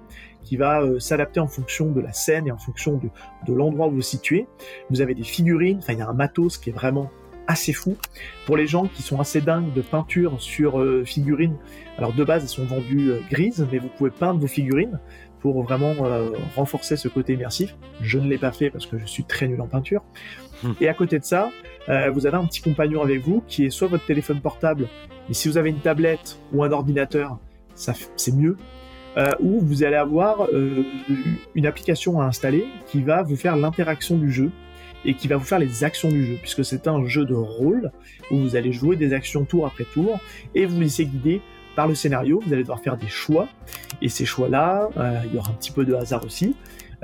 qui 0.42 0.56
va 0.56 0.82
s'adapter 0.98 1.40
en 1.40 1.48
fonction 1.48 1.90
de 1.90 2.00
la 2.00 2.12
scène 2.12 2.46
et 2.46 2.52
en 2.52 2.58
fonction 2.58 2.96
de, 2.96 3.08
de 3.46 3.54
l'endroit 3.54 3.88
où 3.88 3.90
vous 3.90 3.96
vous 3.96 4.02
situez. 4.02 4.46
Vous 4.88 5.00
avez 5.00 5.14
des 5.14 5.24
figurines, 5.24 5.78
enfin 5.78 5.92
il 5.92 5.98
y 5.98 6.02
a 6.02 6.08
un 6.08 6.14
matos 6.14 6.56
qui 6.56 6.70
est 6.70 6.72
vraiment 6.72 7.10
assez 7.50 7.72
fou. 7.72 7.96
Pour 8.46 8.56
les 8.56 8.66
gens 8.66 8.86
qui 8.86 9.02
sont 9.02 9.20
assez 9.20 9.40
dingues 9.40 9.72
de 9.72 9.82
peinture 9.82 10.40
sur 10.40 10.80
euh, 10.80 11.04
figurines, 11.04 11.56
alors 11.98 12.12
de 12.12 12.24
base 12.24 12.42
elles 12.42 12.48
sont 12.48 12.64
vendues 12.64 13.10
euh, 13.10 13.20
grises, 13.30 13.66
mais 13.70 13.78
vous 13.78 13.88
pouvez 13.88 14.10
peindre 14.10 14.40
vos 14.40 14.46
figurines 14.46 14.98
pour 15.40 15.62
vraiment 15.62 15.94
euh, 16.04 16.30
renforcer 16.54 16.96
ce 16.96 17.08
côté 17.08 17.34
immersif. 17.34 17.76
Je 18.00 18.18
ne 18.18 18.28
l'ai 18.28 18.38
pas 18.38 18.52
fait 18.52 18.70
parce 18.70 18.86
que 18.86 18.98
je 18.98 19.06
suis 19.06 19.24
très 19.24 19.48
nul 19.48 19.60
en 19.60 19.66
peinture. 19.66 20.02
Hmm. 20.62 20.72
Et 20.80 20.88
à 20.88 20.94
côté 20.94 21.18
de 21.18 21.24
ça, 21.24 21.50
vous 22.12 22.24
avez 22.24 22.36
un 22.36 22.44
petit 22.44 22.60
compagnon 22.60 23.02
avec 23.02 23.20
vous 23.20 23.42
qui 23.48 23.64
est 23.64 23.70
soit 23.70 23.88
votre 23.88 24.04
téléphone 24.04 24.40
portable, 24.40 24.86
mais 25.26 25.34
si 25.34 25.48
vous 25.48 25.58
avez 25.58 25.70
une 25.70 25.80
tablette 25.80 26.38
ou 26.52 26.62
un 26.62 26.70
ordinateur, 26.70 27.38
ça 27.74 27.94
c'est 28.14 28.32
mieux. 28.32 28.56
ou 29.40 29.60
vous 29.60 29.82
allez 29.82 29.96
avoir 29.96 30.46
une 30.52 31.66
application 31.66 32.20
à 32.20 32.26
installer 32.26 32.66
qui 32.86 33.02
va 33.02 33.22
vous 33.22 33.34
faire 33.34 33.56
l'interaction 33.56 34.18
du 34.18 34.30
jeu 34.30 34.52
et 35.04 35.14
qui 35.14 35.28
va 35.28 35.36
vous 35.36 35.44
faire 35.44 35.58
les 35.58 35.84
actions 35.84 36.08
du 36.08 36.24
jeu, 36.24 36.36
puisque 36.40 36.64
c'est 36.64 36.86
un 36.88 37.04
jeu 37.06 37.24
de 37.24 37.34
rôle 37.34 37.90
où 38.30 38.38
vous 38.38 38.56
allez 38.56 38.72
jouer 38.72 38.96
des 38.96 39.12
actions 39.12 39.44
tour 39.44 39.66
après 39.66 39.84
tour 39.84 40.20
et 40.54 40.66
vous 40.66 40.80
laissez 40.80 41.06
guider 41.06 41.40
par 41.76 41.88
le 41.88 41.94
scénario. 41.94 42.40
Vous 42.44 42.52
allez 42.52 42.62
devoir 42.62 42.80
faire 42.80 42.96
des 42.96 43.08
choix 43.08 43.48
et 44.02 44.08
ces 44.08 44.24
choix-là, 44.24 44.90
euh, 44.96 45.20
il 45.26 45.34
y 45.34 45.38
aura 45.38 45.50
un 45.50 45.54
petit 45.54 45.70
peu 45.70 45.84
de 45.84 45.94
hasard 45.94 46.24
aussi 46.24 46.54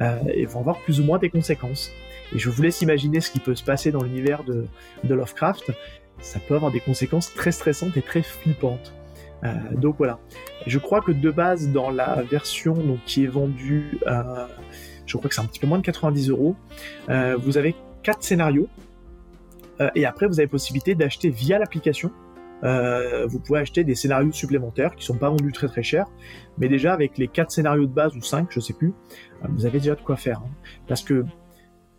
euh, 0.01 0.19
et 0.33 0.45
vont 0.47 0.61
avoir 0.61 0.79
plus 0.81 1.01
ou 1.01 1.05
moins 1.05 1.19
des 1.19 1.31
conséquences. 1.31 1.91
Et 2.35 2.39
je 2.39 2.51
vous 2.51 2.63
laisse 2.63 2.83
imaginer 2.83 3.21
ce 3.21 3.31
qui 3.31 3.39
peut 3.39 3.55
se 3.55 3.65
passer 3.65 3.93
dans 3.93 4.03
l'univers 4.03 4.43
de, 4.45 4.67
Lovecraft. 5.05 5.73
Ça 6.21 6.41
peut 6.41 6.55
avoir 6.55 6.73
des 6.73 6.81
conséquences 6.81 7.33
très 7.35 7.53
stressantes 7.53 7.97
et 7.97 8.03
très 8.03 8.23
flippantes. 8.23 8.95
Euh, 9.45 9.55
donc 9.75 9.97
voilà. 9.99 10.19
Je 10.67 10.79
crois 10.79 11.01
que 11.01 11.13
de 11.13 11.31
base, 11.31 11.69
dans 11.69 11.91
la 11.91 12.23
version 12.23 12.75
donc, 12.75 12.99
qui 13.07 13.25
est 13.25 13.29
vendue, 13.29 13.99
je 15.07 15.17
crois 15.17 15.29
que 15.29 15.35
c'est 15.35 15.41
un 15.41 15.45
petit 15.47 15.61
peu 15.61 15.69
moins 15.69 15.79
de 15.79 15.85
90 15.85 16.31
euros, 16.31 16.57
vous 17.09 17.59
avez 17.59 17.77
quatre 18.07 18.23
scénarios. 18.23 18.69
Euh, 19.81 19.91
et 19.97 20.07
après, 20.07 20.29
vous 20.29 20.39
avez 20.39 20.47
possibilité 20.47 20.95
d'acheter 20.95 21.29
via 21.29 21.59
l'application. 21.59 22.13
Euh, 22.63 23.27
vous 23.27 23.41
pouvez 23.41 23.59
acheter 23.59 23.83
des 23.83 23.97
scénarios 23.97 24.31
supplémentaires 24.31 24.95
qui 24.95 25.05
sont 25.05 25.19
pas 25.19 25.29
vendus 25.29 25.53
très 25.53 25.67
très 25.67 25.83
cher, 25.83 26.07
mais 26.57 26.69
déjà 26.69 26.95
avec 26.95 27.19
les 27.19 27.27
quatre 27.27 27.51
scénarios 27.51 27.87
de 27.87 27.93
base 27.93 28.17
ou 28.17 28.23
cinq, 28.23 28.47
je 28.51 28.61
sais 28.61 28.73
plus, 28.75 28.95
euh, 29.43 29.49
vous 29.51 29.67
avez 29.67 29.81
déjà 29.81 29.97
de 29.97 30.01
quoi 30.01 30.17
faire. 30.17 30.39
Hein. 30.39 30.51
Parce 30.87 31.03
que 31.03 31.25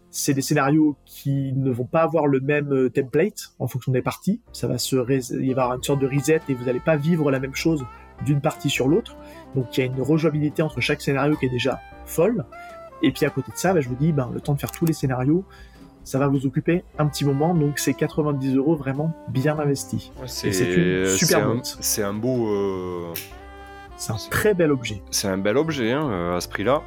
c'est 0.10 0.34
des 0.34 0.42
scénarios 0.42 0.96
qui 1.06 1.52
ne 1.54 1.70
vont 1.72 1.86
pas 1.86 2.04
avoir 2.04 2.26
le 2.26 2.40
même 2.40 2.90
template 2.90 3.52
en 3.60 3.68
fonction 3.68 3.92
des 3.92 4.02
parties. 4.02 4.42
Ça 4.54 4.68
va 4.68 4.78
se, 4.78 4.96
il 4.96 5.02
va 5.04 5.44
y 5.44 5.52
avoir 5.52 5.74
une 5.74 5.84
sorte 5.84 6.00
de 6.00 6.08
reset 6.08 6.40
et 6.48 6.54
vous 6.54 6.64
n'allez 6.64 6.80
pas 6.80 6.96
vivre 6.96 7.30
la 7.30 7.40
même 7.40 7.54
chose 7.54 7.86
d'une 8.26 8.40
partie 8.40 8.70
sur 8.70 8.88
l'autre. 8.88 9.18
Donc 9.56 9.78
il 9.78 9.82
y 9.82 9.84
a 9.84 9.88
une 9.88 10.02
rejouabilité 10.02 10.62
entre 10.62 10.80
chaque 10.80 11.02
scénario 11.02 11.36
qui 11.36 11.48
est 11.48 11.50
déjà 11.50 11.82
folle. 12.06 12.46
Et 13.04 13.12
puis 13.12 13.26
à 13.26 13.30
côté 13.30 13.52
de 13.52 13.58
ça, 13.58 13.74
bah, 13.74 13.82
je 13.82 13.90
vous 13.90 13.96
dis, 13.96 14.14
ben, 14.14 14.32
le 14.34 14.40
temps 14.40 14.54
de 14.54 14.60
faire 14.60 14.72
tous 14.72 14.86
les 14.86 14.94
scénarios, 14.94 15.46
ça 16.08 16.20
va 16.20 16.28
vous 16.28 16.46
occuper 16.46 16.86
un 16.98 17.06
petit 17.08 17.26
moment, 17.26 17.54
donc 17.54 17.80
c'est 17.80 17.94
90 17.94 18.56
euros 18.56 18.78
vraiment 18.78 19.12
bien 19.28 19.60
investi. 19.60 20.14
c'est 20.26 20.48
une 20.48 21.06
super 21.06 21.52
C'est 21.82 22.02
un 22.02 22.14
beau. 22.14 22.48
Euh, 22.48 23.14
c'est 23.98 24.14
un 24.14 24.18
très 24.32 24.54
bel 24.54 24.72
objet. 24.72 25.02
C'est 25.12 25.28
un 25.28 25.38
bel 25.38 25.58
objet 25.58 25.92
hein, 25.92 26.10
euh, 26.10 26.38
à 26.38 26.40
ce 26.40 26.48
prix-là. 26.48 26.82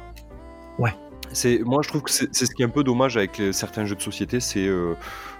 Ouais. 0.79 0.95
C'est, 1.33 1.59
moi, 1.59 1.83
je 1.83 1.89
trouve 1.89 2.01
que 2.01 2.09
c'est, 2.09 2.33
ce 2.33 2.55
qui 2.55 2.63
est 2.63 2.65
un 2.65 2.69
peu 2.69 2.83
dommage 2.83 3.15
avec 3.15 3.39
certains 3.51 3.85
jeux 3.85 3.95
de 3.95 4.01
société. 4.01 4.39
C'est, 4.39 4.65
euh, 4.65 4.95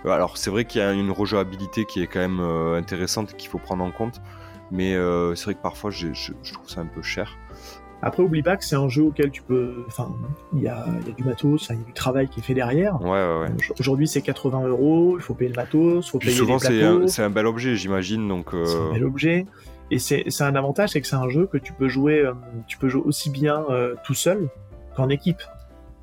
alors, 0.05 0.37
c'est 0.37 0.51
vrai 0.51 0.65
qu'il 0.65 0.79
y 0.79 0.83
a 0.83 0.93
une 0.93 1.09
rejouabilité 1.09 1.85
qui 1.85 2.03
est 2.03 2.07
quand 2.07 2.19
même 2.19 2.39
intéressante 2.39 3.35
qu'il 3.35 3.49
faut 3.49 3.57
prendre 3.57 3.83
en 3.83 3.91
compte, 3.91 4.21
mais 4.69 4.93
c'est 5.35 5.45
vrai 5.45 5.55
que 5.55 5.61
parfois, 5.61 5.89
je 5.89 6.53
trouve 6.53 6.69
ça 6.69 6.81
un 6.81 6.85
peu 6.85 7.01
cher. 7.01 7.35
Après, 8.03 8.23
oublie 8.23 8.41
pas 8.41 8.57
que 8.57 8.65
c'est 8.65 8.75
un 8.75 8.89
jeu 8.89 9.03
auquel 9.03 9.29
tu 9.29 9.43
peux. 9.43 9.83
Enfin, 9.87 10.11
il 10.53 10.63
y 10.63 10.67
a, 10.67 10.85
y 11.05 11.09
a, 11.09 11.13
du 11.13 11.23
matos, 11.23 11.67
il 11.69 11.75
y 11.75 11.79
a 11.79 11.83
du 11.83 11.93
travail 11.93 12.27
qui 12.27 12.39
est 12.39 12.43
fait 12.43 12.55
derrière. 12.55 12.99
Ouais, 13.01 13.09
ouais, 13.09 13.39
ouais. 13.41 13.49
Aujourd'hui, 13.79 14.07
c'est 14.07 14.21
80 14.21 14.67
euros, 14.67 15.17
il 15.17 15.21
faut 15.21 15.35
payer 15.35 15.49
le 15.49 15.55
matos, 15.55 16.07
il 16.07 16.09
faut 16.09 16.17
payer 16.17 16.31
souvent, 16.31 16.57
c'est 16.57 16.83
un, 16.83 17.07
c'est 17.07 17.21
un 17.23 17.29
bel 17.29 17.45
objet, 17.45 17.75
j'imagine. 17.75 18.27
Donc, 18.27 18.53
euh... 18.53 18.65
C'est 18.65 18.77
un 18.77 18.93
bel 18.93 19.05
objet. 19.05 19.45
Et 19.91 19.99
c'est, 19.99 20.25
un 20.41 20.55
avantage, 20.55 20.91
c'est 20.91 21.01
que 21.01 21.07
c'est 21.07 21.17
un 21.17 21.29
jeu 21.29 21.47
que 21.47 21.57
tu 21.57 21.73
peux 21.73 21.89
jouer, 21.89 22.19
euh, 22.19 22.33
tu 22.65 22.77
peux 22.77 22.87
jouer 22.87 23.03
aussi 23.05 23.29
bien 23.29 23.65
euh, 23.69 23.95
tout 24.05 24.13
seul 24.13 24.47
qu'en 24.95 25.09
équipe. 25.09 25.41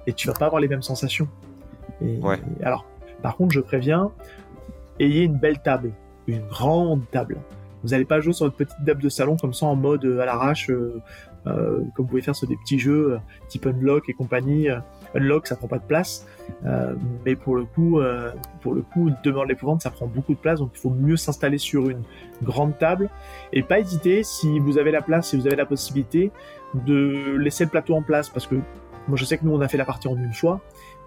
Et 0.07 0.13
tu 0.13 0.29
vas 0.29 0.35
pas 0.35 0.47
avoir 0.47 0.61
les 0.61 0.69
mêmes 0.69 0.83
sensations. 0.83 1.27
Et, 2.03 2.19
ouais. 2.19 2.39
alors, 2.63 2.85
par 3.23 3.37
contre, 3.37 3.53
je 3.55 3.61
préviens, 3.61 4.13
ayez 5.01 5.23
une 5.23 5.37
belle 5.37 5.61
table, 5.61 5.93
une 6.27 6.47
grande 6.47 7.03
table. 7.11 7.39
Vous 7.83 7.91
n'allez 7.91 8.05
pas 8.05 8.21
jouer 8.21 8.33
sur 8.33 8.47
votre 8.47 8.57
petite 8.57 8.85
table 8.85 9.03
de 9.03 9.09
salon 9.09 9.37
comme 9.37 9.55
ça 9.55 9.67
en 9.67 9.77
mode 9.77 10.05
euh, 10.05 10.21
à 10.21 10.27
l'arrache, 10.27 10.71
euh, 10.71 11.01
comme 11.45 11.87
vous 11.97 12.05
pouvez 12.05 12.23
faire 12.23 12.37
sur 12.37 12.47
des 12.47 12.57
petits 12.57 12.79
jeux 12.79 13.15
euh, 13.15 13.19
type 13.49 13.67
Unlock 13.67 14.09
et 14.09 14.13
compagnie. 14.13 14.69
Euh, 14.69 14.79
Unlock, 15.15 15.47
ça 15.47 15.57
prend 15.57 15.69
pas 15.69 15.79
de 15.79 15.87
place, 15.87 16.27
mais 17.25 17.35
pour 17.35 17.57
le 17.57 17.65
coup, 17.65 17.99
pour 18.61 18.75
le 18.75 18.83
coup, 18.83 19.11
demeure 19.25 19.45
de 19.45 19.49
l'épouvante, 19.49 19.81
ça 19.81 19.91
prend 19.91 20.07
beaucoup 20.07 20.35
de 20.35 20.39
place, 20.39 20.59
donc 20.61 20.73
il 20.75 20.79
faut 20.79 20.91
mieux 20.91 21.17
s'installer 21.17 21.57
sur 21.57 21.89
une 21.89 22.03
grande 22.43 22.77
table 22.77 23.09
et 23.55 23.63
pas 23.63 23.79
hésiter 23.79 24.23
si 24.23 24.59
vous 24.59 24.77
avez 24.77 24.91
la 24.91 25.01
place, 25.01 25.31
si 25.31 25.37
vous 25.37 25.47
avez 25.47 25.57
la 25.57 25.65
possibilité 25.65 26.31
de 26.75 27.37
laisser 27.39 27.65
le 27.65 27.71
plateau 27.71 27.95
en 27.95 28.03
place, 28.03 28.29
parce 28.29 28.47
que 28.47 28.57
moi 29.07 29.17
je 29.17 29.25
sais 29.25 29.39
que 29.39 29.47
nous 29.47 29.53
on 29.55 29.63
a 29.63 29.69
fait 29.69 29.79
la 29.79 29.87
partie 29.87 30.09
en 30.09 30.17
une 30.17 30.35
fois, 30.35 30.61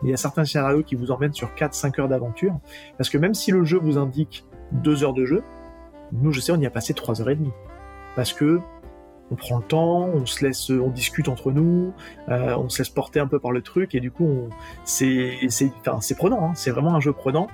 il 0.03 0.09
y 0.09 0.13
a 0.13 0.17
certains 0.17 0.45
scénarios 0.45 0.83
qui 0.83 0.95
vous 0.95 1.11
emmènent 1.11 1.33
sur 1.33 1.49
4-5 1.55 2.01
heures 2.01 2.07
d'aventure. 2.07 2.57
Parce 2.97 3.09
que 3.09 3.17
même 3.17 3.33
si 3.33 3.51
le 3.51 3.63
jeu 3.63 3.77
vous 3.77 3.97
indique 3.97 4.45
2 4.71 5.03
heures 5.03 5.13
de 5.13 5.25
jeu, 5.25 5.43
nous, 6.11 6.31
je 6.31 6.39
sais, 6.39 6.51
on 6.51 6.59
y 6.59 6.65
a 6.65 6.71
passé 6.71 6.93
3 6.93 7.21
heures 7.21 7.29
et 7.29 7.35
demie. 7.35 7.53
Parce 8.15 8.33
que 8.33 8.59
on 9.31 9.35
prend 9.35 9.57
le 9.57 9.63
temps, 9.63 10.09
on 10.13 10.25
se 10.25 10.45
laisse, 10.45 10.69
on 10.69 10.89
discute 10.89 11.29
entre 11.29 11.51
nous, 11.51 11.93
euh, 12.29 12.55
on 12.57 12.67
se 12.67 12.79
laisse 12.79 12.89
porter 12.89 13.19
un 13.19 13.27
peu 13.27 13.39
par 13.39 13.51
le 13.51 13.61
truc, 13.61 13.95
et 13.95 14.01
du 14.01 14.11
coup, 14.11 14.49
c'est, 14.83 15.37
c'est, 15.47 15.71
enfin, 15.79 16.01
c'est 16.01 16.15
prenant, 16.15 16.49
hein, 16.49 16.51
c'est 16.53 16.71
vraiment 16.71 16.93
un 16.93 16.99
jeu 16.99 17.13
prenant. 17.13 17.47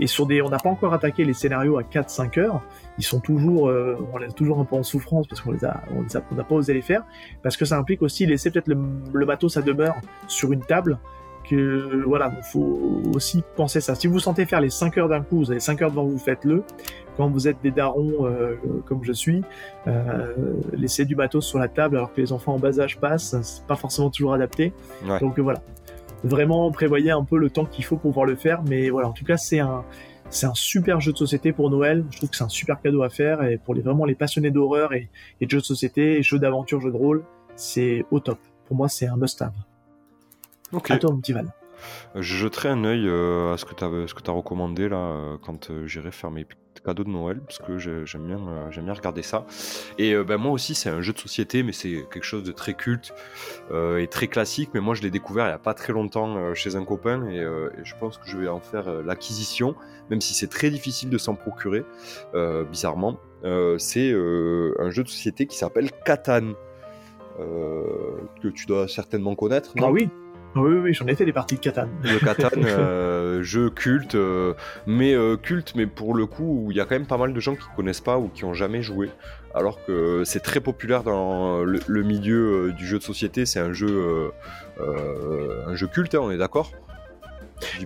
Et 0.00 0.06
sur 0.06 0.26
des, 0.26 0.42
on 0.42 0.48
n'a 0.48 0.58
pas 0.58 0.70
encore 0.70 0.92
attaqué 0.92 1.24
les 1.24 1.34
scénarios 1.34 1.78
à 1.78 1.82
4-5 1.82 2.40
heures, 2.40 2.62
ils 2.98 3.04
sont 3.04 3.20
toujours, 3.20 3.68
euh, 3.68 3.96
on 4.12 4.18
les 4.18 4.26
a 4.26 4.32
toujours 4.32 4.58
un 4.58 4.64
peu 4.64 4.76
en 4.76 4.82
souffrance 4.82 5.26
parce 5.28 5.40
qu'on 5.40 5.52
les 5.52 5.64
a, 5.64 5.82
on 5.92 6.02
a, 6.02 6.22
on 6.32 6.34
n'a 6.34 6.44
pas 6.44 6.54
osé 6.56 6.74
les 6.74 6.82
faire, 6.82 7.04
parce 7.42 7.56
que 7.56 7.64
ça 7.64 7.78
implique 7.78 8.02
aussi 8.02 8.26
laisser 8.26 8.50
peut-être 8.50 8.68
le, 8.68 8.78
le 9.12 9.26
matos 9.26 9.56
à 9.56 9.62
demeure 9.62 9.94
sur 10.26 10.52
une 10.52 10.62
table, 10.62 10.98
que 11.50 12.04
voilà, 12.06 12.32
il 12.36 12.44
faut 12.44 13.02
aussi 13.14 13.42
penser 13.56 13.80
ça. 13.80 13.96
Si 13.96 14.06
vous 14.06 14.20
sentez 14.20 14.46
faire 14.46 14.60
les 14.60 14.70
5 14.70 14.96
heures 14.98 15.08
d'un 15.08 15.20
coup, 15.20 15.38
vous 15.38 15.50
avez 15.50 15.60
5 15.60 15.82
heures 15.82 15.90
devant 15.90 16.04
vous, 16.04 16.18
faites-le. 16.18 16.62
Quand 17.16 17.28
vous 17.28 17.48
êtes 17.48 17.60
des 17.62 17.72
darons 17.72 18.24
euh, 18.24 18.54
comme 18.86 19.02
je 19.02 19.12
suis, 19.12 19.42
euh, 19.88 20.32
laisser 20.72 21.04
du 21.04 21.16
matos 21.16 21.44
sur 21.44 21.58
la 21.58 21.68
table 21.68 21.96
alors 21.96 22.12
que 22.12 22.20
les 22.20 22.32
enfants 22.32 22.54
en 22.54 22.58
bas 22.58 22.78
âge 22.78 22.98
passent, 22.98 23.36
c'est 23.42 23.66
pas 23.66 23.74
forcément 23.74 24.10
toujours 24.10 24.32
adapté. 24.32 24.72
Donc 25.20 25.38
euh, 25.38 25.42
voilà, 25.42 25.60
vraiment 26.22 26.70
prévoyez 26.70 27.10
un 27.10 27.24
peu 27.24 27.36
le 27.36 27.50
temps 27.50 27.64
qu'il 27.64 27.84
faut 27.84 27.96
pour 27.96 28.12
pouvoir 28.12 28.26
le 28.26 28.36
faire. 28.36 28.62
Mais 28.62 28.88
voilà, 28.88 29.08
en 29.08 29.12
tout 29.12 29.24
cas, 29.24 29.36
c'est 29.36 29.58
un 29.58 29.84
c'est 30.32 30.46
un 30.46 30.54
super 30.54 31.00
jeu 31.00 31.12
de 31.12 31.18
société 31.18 31.52
pour 31.52 31.68
Noël. 31.68 32.04
Je 32.12 32.18
trouve 32.18 32.30
que 32.30 32.36
c'est 32.36 32.44
un 32.44 32.48
super 32.48 32.80
cadeau 32.80 33.02
à 33.02 33.10
faire 33.10 33.42
et 33.42 33.58
pour 33.58 33.74
les 33.74 33.82
vraiment 33.82 34.04
les 34.04 34.14
passionnés 34.14 34.52
d'horreur 34.52 34.92
et, 34.92 35.10
et, 35.40 35.46
de 35.46 35.50
jeux 35.50 35.58
de 35.58 35.64
société, 35.64 36.22
jeux 36.22 36.38
d'aventure, 36.38 36.80
jeux 36.80 36.92
de 36.92 36.96
rôle, 36.96 37.24
c'est 37.56 38.04
au 38.12 38.20
top. 38.20 38.38
Pour 38.66 38.76
moi, 38.76 38.88
c'est 38.88 39.08
un 39.08 39.16
must-have. 39.16 39.69
Ok. 40.72 40.90
À 40.90 40.98
toi, 40.98 41.10
mon 41.10 41.20
petit 41.20 41.32
Val. 41.32 41.52
Je 42.14 42.36
jeterai 42.36 42.68
un 42.68 42.84
œil 42.84 43.08
euh, 43.08 43.54
à 43.54 43.56
ce 43.56 43.64
que 43.64 43.74
tu 43.74 43.84
as, 43.84 44.32
recommandé 44.32 44.88
là 44.88 44.96
euh, 44.98 45.36
quand 45.44 45.70
euh, 45.70 45.86
j'irai 45.86 46.10
faire 46.10 46.30
mes 46.30 46.46
cadeaux 46.84 47.04
de 47.04 47.08
Noël 47.08 47.40
parce 47.40 47.58
que 47.58 47.78
j'ai- 47.78 48.04
j'aime 48.04 48.26
bien, 48.26 48.38
euh, 48.38 48.92
regarder 48.94 49.22
ça. 49.22 49.46
Et 49.98 50.12
euh, 50.14 50.22
ben, 50.24 50.36
moi 50.36 50.52
aussi, 50.52 50.74
c'est 50.74 50.90
un 50.90 51.00
jeu 51.00 51.12
de 51.14 51.18
société, 51.18 51.62
mais 51.62 51.72
c'est 51.72 52.04
quelque 52.12 52.24
chose 52.24 52.42
de 52.42 52.52
très 52.52 52.74
culte 52.74 53.14
euh, 53.70 53.98
et 53.98 54.08
très 54.08 54.26
classique. 54.26 54.70
Mais 54.74 54.80
moi, 54.80 54.94
je 54.94 55.00
l'ai 55.02 55.10
découvert 55.10 55.46
il 55.46 55.48
n'y 55.48 55.54
a 55.54 55.58
pas 55.58 55.72
très 55.74 55.92
longtemps 55.94 56.36
euh, 56.36 56.54
chez 56.54 56.76
un 56.76 56.84
copain 56.84 57.26
et, 57.28 57.40
euh, 57.40 57.70
et 57.78 57.84
je 57.84 57.94
pense 57.98 58.18
que 58.18 58.26
je 58.26 58.36
vais 58.36 58.48
en 58.48 58.60
faire 58.60 58.88
euh, 58.88 59.02
l'acquisition, 59.02 59.74
même 60.10 60.20
si 60.20 60.34
c'est 60.34 60.48
très 60.48 60.68
difficile 60.70 61.08
de 61.08 61.18
s'en 61.18 61.34
procurer, 61.34 61.84
euh, 62.34 62.64
bizarrement. 62.64 63.18
Euh, 63.44 63.78
c'est 63.78 64.10
euh, 64.12 64.74
un 64.80 64.90
jeu 64.90 65.02
de 65.02 65.08
société 65.08 65.46
qui 65.46 65.56
s'appelle 65.56 65.90
Catan. 66.04 66.52
euh, 67.38 68.18
que 68.42 68.48
tu 68.48 68.66
dois 68.66 68.86
certainement 68.88 69.34
connaître. 69.34 69.72
non? 69.76 69.86
Ah 69.86 69.90
oui, 69.90 70.10
oui, 70.56 70.78
oui, 70.78 70.94
j'en 70.94 71.06
ai 71.06 71.14
fait 71.14 71.24
des 71.24 71.32
parties 71.32 71.56
de 71.56 71.60
Catan. 71.60 71.88
le 72.02 72.18
Catan, 72.18 72.48
euh, 72.56 73.42
jeu 73.42 73.70
culte, 73.70 74.16
euh, 74.16 74.54
mais 74.86 75.14
euh, 75.14 75.36
culte, 75.36 75.74
mais 75.76 75.86
pour 75.86 76.14
le 76.14 76.26
coup, 76.26 76.68
il 76.70 76.76
y 76.76 76.80
a 76.80 76.84
quand 76.84 76.96
même 76.96 77.06
pas 77.06 77.18
mal 77.18 77.32
de 77.32 77.40
gens 77.40 77.54
qui 77.54 77.66
connaissent 77.76 78.00
pas 78.00 78.18
ou 78.18 78.28
qui 78.28 78.44
ont 78.44 78.54
jamais 78.54 78.82
joué, 78.82 79.10
alors 79.54 79.84
que 79.84 80.24
c'est 80.24 80.40
très 80.40 80.60
populaire 80.60 81.02
dans 81.04 81.62
le, 81.62 81.80
le 81.86 82.02
milieu 82.02 82.68
euh, 82.68 82.72
du 82.72 82.86
jeu 82.86 82.98
de 82.98 83.04
société. 83.04 83.46
C'est 83.46 83.60
un 83.60 83.72
jeu, 83.72 84.32
un 84.80 85.74
jeu 85.74 85.86
culte, 85.86 86.14
hein, 86.14 86.20
on 86.22 86.30
est 86.30 86.38
d'accord 86.38 86.72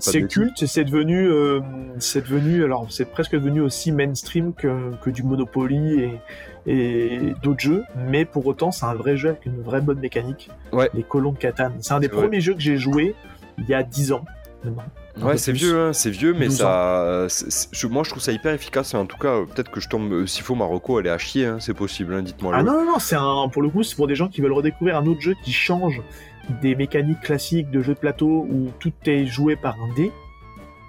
C'est 0.01 0.27
culte, 0.29 0.67
c'est 0.67 0.85
devenu, 0.85 1.27
euh, 1.29 1.61
c'est 1.99 2.23
devenu, 2.23 2.65
alors 2.65 2.87
c'est 2.91 3.05
presque 3.11 3.33
devenu 3.33 3.61
aussi 3.61 3.93
mainstream 3.93 4.53
que, 4.55 4.93
que 5.03 5.11
du 5.11 5.23
Monopoly 5.23 6.01
et, 6.03 6.21
et 6.67 7.35
d'autres 7.43 7.61
jeux, 7.61 7.85
mais 8.09 8.25
pour 8.25 8.47
autant 8.47 8.71
c'est 8.71 8.87
un 8.87 8.95
vrai 8.95 9.17
jeu 9.17 9.31
avec 9.31 9.47
une 9.47 9.61
vraie 9.63 9.81
bonne 9.81 9.99
mécanique. 10.01 10.51
Ouais. 10.73 10.89
Les 10.95 11.03
colons 11.03 11.33
de 11.33 11.39
Catan. 11.39 11.73
C'est 11.81 11.95
un 11.95 12.01
des 12.01 12.09
vrai. 12.09 12.23
premiers 12.23 12.41
jeux 12.41 12.55
que 12.55 12.61
j'ai 12.61 12.77
joué 12.77 13.15
il 13.59 13.67
y 13.69 13.75
a 13.75 13.83
10 13.83 14.13
ans. 14.13 14.25
maintenant. 14.65 14.83
Ouais, 15.23 15.37
c'est 15.37 15.53
vieux, 15.53 15.79
hein, 15.79 15.93
c'est 15.93 16.11
vieux, 16.11 16.33
mais 16.35 16.47
12 16.47 16.57
ça, 16.57 17.27
je- 17.73 17.87
moi 17.87 18.03
je 18.03 18.11
trouve 18.11 18.23
ça 18.23 18.33
hyper 18.33 18.53
efficace. 18.53 18.95
Et 18.95 18.97
en 18.97 19.07
tout 19.07 19.17
cas, 19.19 19.29
euh, 19.29 19.45
peut-être 19.45 19.71
que 19.71 19.79
je 19.79 19.89
tombe, 19.89 20.13
euh, 20.13 20.27
s'il 20.27 20.43
faut, 20.43 20.57
Marocco, 20.57 20.99
elle 20.99 21.07
est 21.07 21.11
à 21.11 21.19
chier, 21.19 21.47
hein, 21.47 21.59
c'est 21.61 21.75
possible. 21.75 22.15
hein, 22.15 22.23
Dites-moi. 22.23 22.53
Ah 22.57 22.63
non, 22.65 22.73
non, 22.73 22.85
non, 22.93 22.99
c'est 22.99 23.15
un, 23.15 23.49
pour 23.53 23.63
le 23.63 23.69
coup, 23.69 23.83
c'est 23.85 23.95
pour 23.95 24.09
des 24.09 24.17
gens 24.17 24.27
qui 24.29 24.41
veulent 24.41 24.53
redécouvrir 24.53 24.97
un 24.97 25.07
autre 25.07 25.21
jeu 25.21 25.35
qui 25.45 25.53
change 25.53 26.01
des 26.63 26.75
mécaniques 26.75 27.21
classiques 27.21 27.71
de 27.71 27.81
jeux 27.83 27.95
de 27.95 27.99
plateau 27.99 28.47
où 28.51 28.71
tout 28.79 28.93
est 29.07 29.27
joué 29.27 29.57
par 29.57 29.77
un 29.81 29.95
dé. 29.95 30.13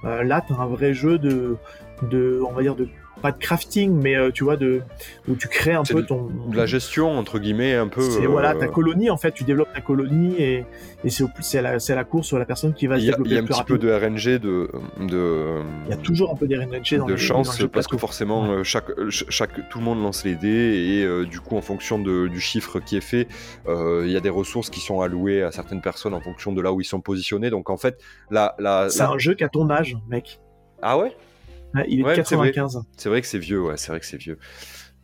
Euh, 0.03 0.23
là, 0.23 0.43
t'as 0.47 0.55
un 0.55 0.67
vrai 0.67 0.93
jeu 0.93 1.17
de, 1.17 1.57
de, 2.03 2.41
on 2.47 2.51
va 2.51 2.61
dire 2.61 2.75
de, 2.75 2.87
pas 3.21 3.31
de 3.31 3.37
crafting, 3.37 3.91
mais 4.01 4.15
euh, 4.15 4.31
tu 4.31 4.43
vois, 4.43 4.57
de, 4.57 4.81
où 5.27 5.35
tu 5.35 5.47
crées 5.47 5.73
un 5.73 5.83
peu 5.83 6.03
ton, 6.05 6.29
de 6.47 6.55
la 6.57 6.65
gestion 6.65 7.17
entre 7.17 7.39
guillemets 7.39 7.73
un 7.75 7.87
peu. 7.87 8.01
c'est 8.01 8.25
euh, 8.25 8.27
voilà 8.27 8.53
ta 8.55 8.67
colonie 8.67 9.09
en 9.09 9.17
fait, 9.17 9.31
tu 9.31 9.43
développes 9.43 9.73
ta 9.73 9.81
colonie 9.81 10.35
et, 10.37 10.65
et 11.03 11.09
c'est 11.09 11.23
au 11.23 11.27
plus, 11.27 11.43
c'est 11.43 11.61
la, 11.61 11.79
c'est 11.79 11.95
la 11.95 12.03
course 12.03 12.27
sur 12.27 12.37
la 12.37 12.45
personne 12.45 12.73
qui 12.73 12.87
va 12.87 12.99
se 12.99 13.05
développer 13.05 13.29
il 13.29 13.33
y 13.35 13.37
a 13.37 13.41
un 13.41 13.45
petit 13.45 13.63
peu 13.63 13.77
de 13.77 13.91
RNG, 13.91 14.39
de, 14.39 14.69
de, 14.99 15.61
Il 15.85 15.89
y 15.89 15.93
a 15.93 15.97
toujours 15.97 16.31
un 16.31 16.35
peu 16.35 16.47
des 16.47 16.57
RNG 16.57 16.97
dans 16.97 17.05
de 17.05 17.13
les- 17.13 17.17
chance 17.17 17.57
dans 17.59 17.67
parce 17.69 17.87
que 17.87 17.97
forcément 17.97 18.45
euh, 18.51 18.63
chaque, 18.63 18.87
ch- 19.09 19.25
chaque, 19.29 19.69
tout 19.69 19.79
le 19.79 19.85
monde 19.85 20.01
lance 20.03 20.23
les 20.25 20.35
dés 20.35 20.47
et 20.99 21.03
euh, 21.05 21.25
du 21.25 21.39
coup 21.39 21.57
en 21.57 21.61
fonction 21.61 21.97
de- 21.99 22.27
du 22.27 22.39
chiffre 22.39 22.79
qui 22.79 22.97
est 22.97 23.01
fait, 23.01 23.27
euh, 23.67 24.03
il 24.05 24.11
y 24.11 24.17
a 24.17 24.21
des 24.21 24.29
ressources 24.29 24.69
qui 24.69 24.79
sont 24.81 25.01
allouées 25.01 25.41
à 25.43 25.51
certaines 25.51 25.81
personnes 25.81 26.13
en 26.13 26.21
fonction 26.21 26.51
de 26.53 26.61
là 26.61 26.71
où 26.73 26.81
ils 26.81 26.85
sont 26.85 27.01
positionnés. 27.01 27.49
Donc 27.49 27.69
en 27.69 27.77
fait, 27.77 27.99
la, 28.29 28.55
C'est 28.89 28.99
la- 28.99 29.09
un 29.11 29.17
jeu 29.17 29.33
qui 29.33 29.43
a 29.43 29.49
ton 29.49 29.69
âge, 29.69 29.97
mec. 30.09 30.39
ah 30.81 30.97
ouais, 30.97 31.15
Ouais, 31.75 31.85
il 31.87 31.99
est 31.99 32.03
de 32.03 32.07
Ouais, 32.07 32.23
c'est 32.23 32.35
vrai. 32.35 32.51
95. 32.51 32.83
c'est 32.97 33.09
vrai 33.09 33.21
que 33.21 33.27
c'est 33.27 33.39
vieux, 33.39 33.61
ouais, 33.61 33.77
c'est 33.77 33.89
vrai 33.91 33.99
que 33.99 34.05
c'est 34.05 34.17
vieux. 34.17 34.37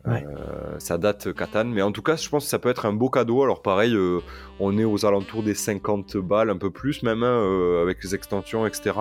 Ouais. 0.04 0.26
Euh, 0.26 0.80
ça 0.80 0.98
date 0.98 1.32
Catan, 1.32 1.64
mais 1.66 1.80
en 1.80 1.92
tout 1.92 2.02
cas, 2.02 2.16
je 2.16 2.28
pense 2.28 2.44
que 2.44 2.50
ça 2.50 2.58
peut 2.58 2.68
être 2.68 2.86
un 2.86 2.92
beau 2.92 3.08
cadeau. 3.08 3.42
Alors 3.44 3.62
pareil, 3.62 3.94
euh, 3.94 4.18
on 4.58 4.76
est 4.76 4.84
aux 4.84 5.06
alentours 5.06 5.44
des 5.44 5.54
50 5.54 6.16
balles, 6.16 6.50
un 6.50 6.56
peu 6.56 6.70
plus 6.70 7.04
même, 7.04 7.22
hein, 7.22 7.40
euh, 7.40 7.82
avec 7.82 8.02
les 8.02 8.14
extensions, 8.14 8.66
etc. 8.66 8.92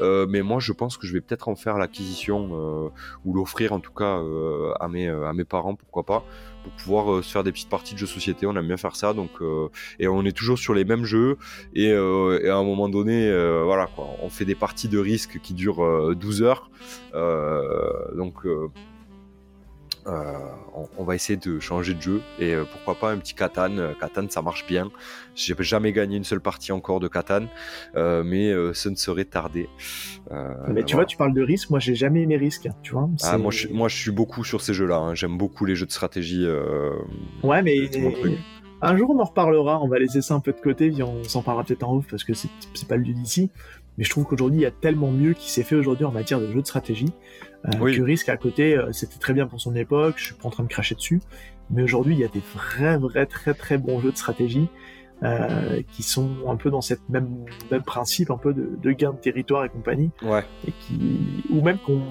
Mais 0.00 0.42
moi, 0.42 0.58
je 0.58 0.72
pense 0.72 0.96
que 0.96 1.06
je 1.06 1.12
vais 1.12 1.20
peut-être 1.20 1.48
en 1.48 1.54
faire 1.54 1.78
l'acquisition 1.78 2.90
ou 3.24 3.34
l'offrir 3.34 3.72
en 3.72 3.80
tout 3.80 3.92
cas 3.92 4.20
à 4.80 4.88
mes 4.88 5.08
à 5.08 5.32
mes 5.32 5.44
parents, 5.44 5.76
pourquoi 5.76 6.04
pas, 6.04 6.24
pour 6.64 6.72
pouvoir 6.72 7.12
euh, 7.12 7.22
se 7.22 7.30
faire 7.30 7.44
des 7.44 7.52
petites 7.52 7.68
parties 7.68 7.94
de 7.94 7.98
jeux 7.98 8.06
société. 8.06 8.46
On 8.46 8.56
aime 8.56 8.66
bien 8.66 8.76
faire 8.76 8.96
ça, 8.96 9.12
donc 9.12 9.30
euh, 9.40 9.68
et 10.00 10.08
on 10.08 10.24
est 10.24 10.36
toujours 10.36 10.58
sur 10.58 10.74
les 10.74 10.84
mêmes 10.84 11.04
jeux 11.04 11.36
et, 11.74 11.90
euh, 11.92 12.40
et 12.42 12.48
à 12.48 12.56
un 12.56 12.64
moment 12.64 12.88
donné, 12.88 13.30
voilà 13.64 13.86
quoi, 13.86 14.08
on 14.22 14.30
fait 14.30 14.44
des 14.44 14.54
parties 14.54 14.88
de 14.88 14.98
risque 14.98 15.38
qui 15.40 15.54
durent 15.54 15.84
euh, 15.84 16.14
12 16.14 16.42
heures, 16.42 16.70
donc. 18.16 18.46
Euh, 20.06 20.32
on, 20.74 20.86
on 20.98 21.04
va 21.04 21.14
essayer 21.14 21.36
de 21.38 21.60
changer 21.60 21.94
de 21.94 22.02
jeu 22.02 22.20
et 22.38 22.52
euh, 22.54 22.64
pourquoi 22.70 22.94
pas 22.96 23.10
un 23.12 23.18
petit 23.18 23.34
Catan. 23.34 23.78
Euh, 23.78 23.92
Catan, 23.98 24.26
ça 24.28 24.42
marche 24.42 24.66
bien. 24.66 24.90
J'ai 25.34 25.54
jamais 25.60 25.92
gagné 25.92 26.16
une 26.16 26.24
seule 26.24 26.40
partie 26.40 26.72
encore 26.72 27.00
de 27.00 27.08
Catan, 27.08 27.46
euh, 27.96 28.22
mais 28.24 28.50
euh, 28.50 28.72
ce 28.74 28.88
ne 28.88 28.94
serait 28.96 29.24
tardé. 29.24 29.68
Euh, 30.30 30.52
Mais 30.68 30.82
tu 30.82 30.92
voilà. 30.92 30.94
vois, 30.94 31.04
tu 31.06 31.16
parles 31.16 31.34
de 31.34 31.42
risque. 31.42 31.70
Moi, 31.70 31.80
j'ai 31.80 31.94
jamais 31.94 32.22
aimé 32.22 32.36
risque. 32.36 32.68
Tu 32.82 32.92
vois. 32.92 33.08
Ah, 33.22 33.38
moi, 33.38 33.50
je, 33.50 33.58
suis- 33.60 33.72
moi, 33.72 33.88
je 33.88 33.96
suis 33.96 34.10
beaucoup 34.10 34.44
sur 34.44 34.60
ces 34.60 34.74
jeux-là. 34.74 34.96
hein. 34.96 35.14
J'aime 35.14 35.36
beaucoup 35.38 35.64
les 35.64 35.74
jeux 35.76 35.86
de 35.86 35.92
stratégie. 35.92 36.44
euh, 36.44 36.90
Ouais, 37.42 37.62
mais. 37.62 37.88
Un 38.84 38.96
jour 38.96 39.10
on 39.10 39.18
en 39.20 39.24
reparlera. 39.24 39.80
On 39.82 39.88
va 39.88 39.98
laisser 39.98 40.22
ça 40.22 40.34
un 40.34 40.40
peu 40.40 40.52
de 40.52 40.60
côté. 40.60 40.92
On 41.02 41.24
s'en 41.24 41.42
parlera 41.42 41.64
peut-être 41.64 41.82
en 41.88 41.96
off 41.96 42.06
parce 42.10 42.24
que 42.24 42.34
c'est 42.34 42.48
c'est 42.74 42.88
pas 42.88 42.96
le 42.96 43.02
lieu 43.02 43.12
d'ici. 43.14 43.50
Mais 43.96 44.04
je 44.04 44.10
trouve 44.10 44.24
qu'aujourd'hui, 44.24 44.58
il 44.58 44.62
y 44.62 44.66
a 44.66 44.70
tellement 44.72 45.10
mieux 45.10 45.34
qui 45.34 45.50
s'est 45.50 45.62
fait 45.62 45.76
aujourd'hui 45.76 46.04
en 46.04 46.10
matière 46.10 46.40
de 46.40 46.50
jeux 46.50 46.62
de 46.62 46.66
stratégie. 46.66 47.12
Euh, 47.66 47.70
Oui. 47.80 47.96
que 47.96 48.02
Risk 48.02 48.28
à 48.28 48.36
côté, 48.36 48.76
euh, 48.76 48.90
c'était 48.92 49.18
très 49.18 49.32
bien 49.32 49.46
pour 49.46 49.60
son 49.60 49.74
époque. 49.76 50.14
Je 50.18 50.24
suis 50.26 50.34
pas 50.34 50.48
en 50.48 50.50
train 50.50 50.64
de 50.64 50.68
cracher 50.68 50.94
dessus. 50.96 51.20
Mais 51.70 51.82
aujourd'hui, 51.82 52.14
il 52.14 52.20
y 52.20 52.24
a 52.24 52.28
des 52.28 52.42
vrais, 52.54 52.98
vrais, 52.98 53.26
très, 53.26 53.54
très 53.54 53.78
bons 53.78 54.00
jeux 54.00 54.10
de 54.12 54.16
stratégie 54.16 54.68
euh, 55.22 55.80
qui 55.92 56.02
sont 56.02 56.28
un 56.48 56.56
peu 56.56 56.70
dans 56.70 56.80
cette 56.82 57.08
même, 57.08 57.28
même 57.70 57.82
principe, 57.82 58.30
un 58.30 58.36
peu 58.36 58.52
de, 58.52 58.76
de 58.82 58.90
gain 58.92 59.12
de 59.12 59.16
territoire 59.18 59.64
et 59.64 59.68
compagnie 59.68 60.10
Ouais, 60.22 60.44
et 60.66 60.72
qui 60.72 61.44
ou 61.50 61.62
même 61.62 61.78
qu'on 61.78 62.02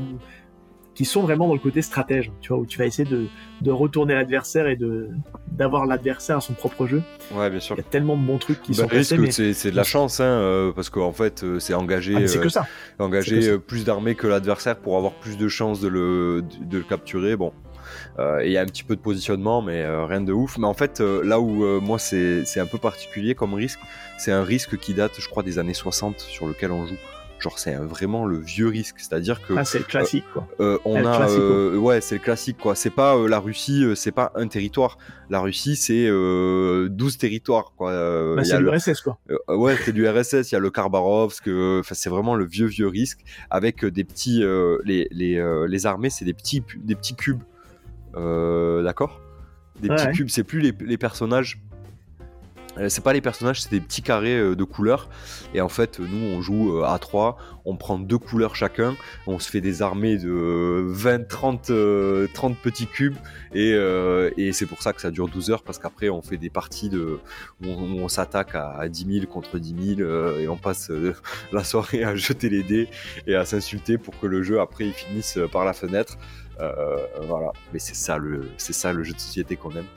qui 0.96 1.06
sont 1.06 1.22
vraiment 1.22 1.48
dans 1.48 1.54
le 1.54 1.60
côté 1.60 1.82
stratège, 1.82 2.32
tu 2.42 2.50
vois, 2.50 2.58
où 2.60 2.66
tu 2.66 2.78
vas 2.78 2.86
essayer 2.86 3.10
de, 3.10 3.26
de 3.62 3.72
retourner 3.72 4.14
l'adversaire 4.14 4.68
et 4.68 4.76
de 4.76 5.10
d'avoir 5.48 5.86
l'adversaire 5.86 6.38
à 6.38 6.42
son 6.42 6.54
propre 6.54 6.88
jeu. 6.88 7.02
ouais, 7.36 7.50
bien 7.50 7.60
sûr. 7.60 7.76
Il 7.76 7.80
y 7.80 7.82
a 7.82 7.90
tellement 7.90 8.18
de 8.18 8.24
bons 8.26 8.38
trucs 8.40 8.62
qui 8.62 8.72
Bah, 8.72 8.84
sont 8.84 8.88
risque, 8.88 9.14
mais, 9.18 9.32
c'est 9.32 9.54
c'est 9.54 9.72
de 9.72 9.76
la 9.76 9.84
chance, 9.84 10.20
hein, 10.20 10.26
euh, 10.26 10.72
parce 10.72 10.90
qu'en 10.90 11.12
fait, 11.12 11.44
euh, 11.44 11.60
c'est 11.60 11.74
engager, 11.74 12.14
Ah, 12.18 12.22
euh, 12.22 12.40
que 12.42 12.50
ça. 12.50 12.66
engager 13.00 13.42
c'est 13.42 13.48
que 13.50 13.54
ça. 13.56 13.60
plus 13.60 13.86
d'armées 13.86 14.16
que 14.16 14.28
l'adversaire 14.28 14.78
pour 14.78 14.98
avoir 14.98 15.14
plus 15.14 15.38
de 15.38 15.48
chances 15.48 15.80
de 15.82 15.88
le, 15.88 16.44
de, 16.60 16.66
de 16.66 16.78
le 16.78 16.84
capturer. 16.84 17.36
Bon, 17.36 17.54
Euh, 18.18 18.42
il 18.46 18.52
y 18.52 18.58
a 18.58 18.62
un 18.62 18.66
petit 18.66 18.84
peu 18.84 18.96
de 18.96 19.02
positionnement, 19.02 19.62
mais 19.62 19.82
euh, 19.84 20.06
rien 20.06 20.22
de 20.22 20.32
ouf. 20.34 20.58
Mais 20.58 20.68
en 20.68 20.74
fait, 20.74 21.02
euh, 21.02 21.24
là 21.24 21.40
où 21.40 21.64
euh, 21.66 21.80
moi 21.80 22.00
c'est 22.00 22.46
c'est 22.46 22.60
un 22.60 22.66
peu 22.66 22.78
particulier 22.78 23.36
comme 23.36 23.54
risque, 23.54 23.80
c'est 24.18 24.32
un 24.32 24.44
risque 24.44 24.78
qui 24.78 24.94
date, 24.94 25.14
je 25.20 25.28
crois, 25.28 25.44
des 25.44 25.60
années 25.60 25.74
60 25.74 26.20
sur 26.20 26.48
lequel 26.48 26.72
on 26.72 26.86
joue. 26.88 26.96
Genre, 27.44 27.60
c'est 27.60 27.76
vraiment 27.76 28.26
le 28.26 28.38
vieux 28.40 28.70
risque, 28.70 28.96
c'est-à-dire 29.00 29.46
que 29.46 29.54
Ah, 29.58 29.66
c'est 29.66 29.80
le 29.80 29.84
classique, 29.84 30.24
quoi. 30.32 30.48
euh, 30.62 30.78
on 30.86 30.96
El 30.96 31.06
a, 31.08 31.28
euh, 31.30 31.76
ouais, 31.76 32.00
c'est 32.00 32.16
le 32.16 32.22
classique 32.22 32.58
quoi. 32.58 32.74
C'est 32.74 32.90
pas 32.90 33.18
euh, 33.18 33.28
la 33.28 33.40
Russie, 33.40 33.84
euh, 33.84 33.96
c'est 33.96 34.14
pas 34.14 34.32
un 34.36 34.48
territoire. 34.48 34.98
La 35.30 35.42
Russie, 35.42 35.76
c'est 35.76 36.08
euh, 36.08 36.88
12 36.90 37.18
territoires 37.18 37.74
quoi. 37.76 37.92
Euh, 37.92 38.36
Bah, 38.38 38.46
c'est 38.46 38.58
le- 38.58 38.72
l'URSS, 38.72 39.02
quoi. 39.02 39.18
euh, 39.30 39.56
ouais, 39.58 39.76
c'est 39.84 39.92
du 39.92 40.08
RSS. 40.08 40.52
Il 40.52 40.54
y 40.54 40.56
a 40.56 40.60
le 40.60 40.70
Kharbarovsk. 40.70 41.50
euh, 41.50 41.82
Enfin, 41.82 41.96
c'est 41.96 42.10
vraiment 42.10 42.36
le 42.36 42.46
vieux 42.46 42.68
vieux 42.68 42.88
risque 42.88 43.20
avec 43.50 43.84
euh, 43.84 43.92
des 43.92 44.06
petits, 44.06 44.42
euh, 44.42 44.78
les 44.86 45.10
les 45.12 45.38
euh, 45.38 45.68
les 45.68 45.86
armées, 45.86 46.10
c'est 46.10 46.24
des 46.24 46.34
petits 46.34 46.64
des 46.78 46.96
petits 46.96 47.16
cubes, 47.16 47.42
Euh, 48.16 48.84
d'accord? 48.84 49.20
Des 49.82 49.90
Ouais, 49.90 49.96
petits 49.96 50.06
ouais. 50.08 50.14
cubes. 50.14 50.30
C'est 50.30 50.44
plus 50.44 50.60
les, 50.62 50.74
les 50.80 50.98
personnages. 50.98 51.60
Euh, 52.78 52.90
c'est 52.90 53.04
pas 53.04 53.14
les 53.14 53.22
personnages, 53.22 53.62
c'est 53.62 53.72
des 53.72 53.82
petits 53.82 54.02
carrés 54.02 54.38
euh, 54.38 54.56
de 54.56 54.64
couleurs. 54.64 55.10
Et 55.54 55.62
en 55.62 55.70
fait, 55.70 56.00
nous, 56.00 56.36
on 56.36 56.42
joue 56.42 56.80
euh, 56.80 56.84
à 56.84 56.98
3, 56.98 57.38
on 57.66 57.76
prend 57.76 58.00
deux 58.00 58.18
couleurs 58.18 58.56
chacun, 58.56 58.96
on 59.28 59.40
se 59.40 59.50
fait 59.50 59.62
des 59.62 59.82
armées 59.82 60.18
de 60.18 60.84
20, 60.88 61.28
30, 61.28 61.72
30 62.34 62.58
petits 62.58 62.88
cubes. 62.88 63.16
Et, 63.54 63.74
c'est 64.54 64.66
pour 64.66 64.82
ça 64.82 64.94
que 64.94 65.02
ça 65.02 65.12
dure 65.12 65.28
12 65.28 65.52
heures, 65.52 65.64
parce 65.64 65.80
qu'après, 65.80 66.10
on 66.10 66.22
fait 66.22 66.38
des 66.38 66.50
parties 66.50 66.90
de, 66.90 67.20
où 67.64 67.68
on, 67.68 68.08
s'attaque 68.08 68.56
à, 68.56 68.88
10 68.88 69.20
000 69.20 69.26
contre 69.28 69.60
10 69.60 69.96
000, 69.98 70.10
et 70.40 70.48
on 70.48 70.58
passe 70.58 70.92
la 71.52 71.64
soirée 71.64 72.04
à 72.04 72.16
jeter 72.16 72.50
les 72.50 72.64
dés 72.64 72.88
et 73.28 73.36
à 73.36 73.46
s'insulter 73.46 73.98
pour 73.98 74.20
que 74.20 74.28
le 74.28 74.44
jeu, 74.44 74.60
après, 74.60 74.86
il 74.86 74.94
finisse 74.94 75.40
par 75.52 75.66
la 75.66 75.74
fenêtre. 75.74 76.18
voilà, 76.58 77.52
mais 77.72 77.80
c'est 77.80 77.96
ça 77.96 78.18
le 78.18 79.04
jeu 79.04 79.14
de 79.14 79.20
société 79.20 79.56
qu'on 79.56 79.72
aime. 79.72 79.88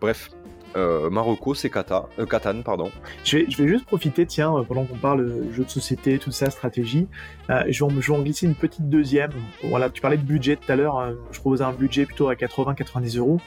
Bref, 0.00 0.30
euh, 0.76 1.08
Marocco, 1.10 1.54
c'est 1.54 1.70
Kata, 1.70 2.08
euh, 2.18 2.26
Katan, 2.26 2.62
pardon. 2.62 2.90
Je 3.24 3.38
vais, 3.38 3.68
juste 3.68 3.86
profiter, 3.86 4.26
tiens, 4.26 4.54
euh, 4.54 4.62
pendant 4.62 4.84
qu'on 4.84 4.98
parle 4.98 5.50
jeu 5.52 5.64
de 5.64 5.70
société, 5.70 6.18
tout 6.18 6.32
ça, 6.32 6.50
stratégie, 6.50 7.08
je, 7.48 7.84
vais 7.84 8.12
en, 8.12 8.22
glisser 8.22 8.46
une 8.46 8.54
petite 8.54 8.88
deuxième. 8.88 9.30
Voilà, 9.64 9.88
tu 9.88 10.00
parlais 10.00 10.18
de 10.18 10.22
budget 10.22 10.56
tout 10.56 10.70
à 10.70 10.76
l'heure, 10.76 10.98
hein. 10.98 11.14
je 11.32 11.40
proposais 11.40 11.64
un 11.64 11.72
budget 11.72 12.04
plutôt 12.04 12.28
à 12.28 12.34
80-90 12.34 13.18
euros. 13.18 13.40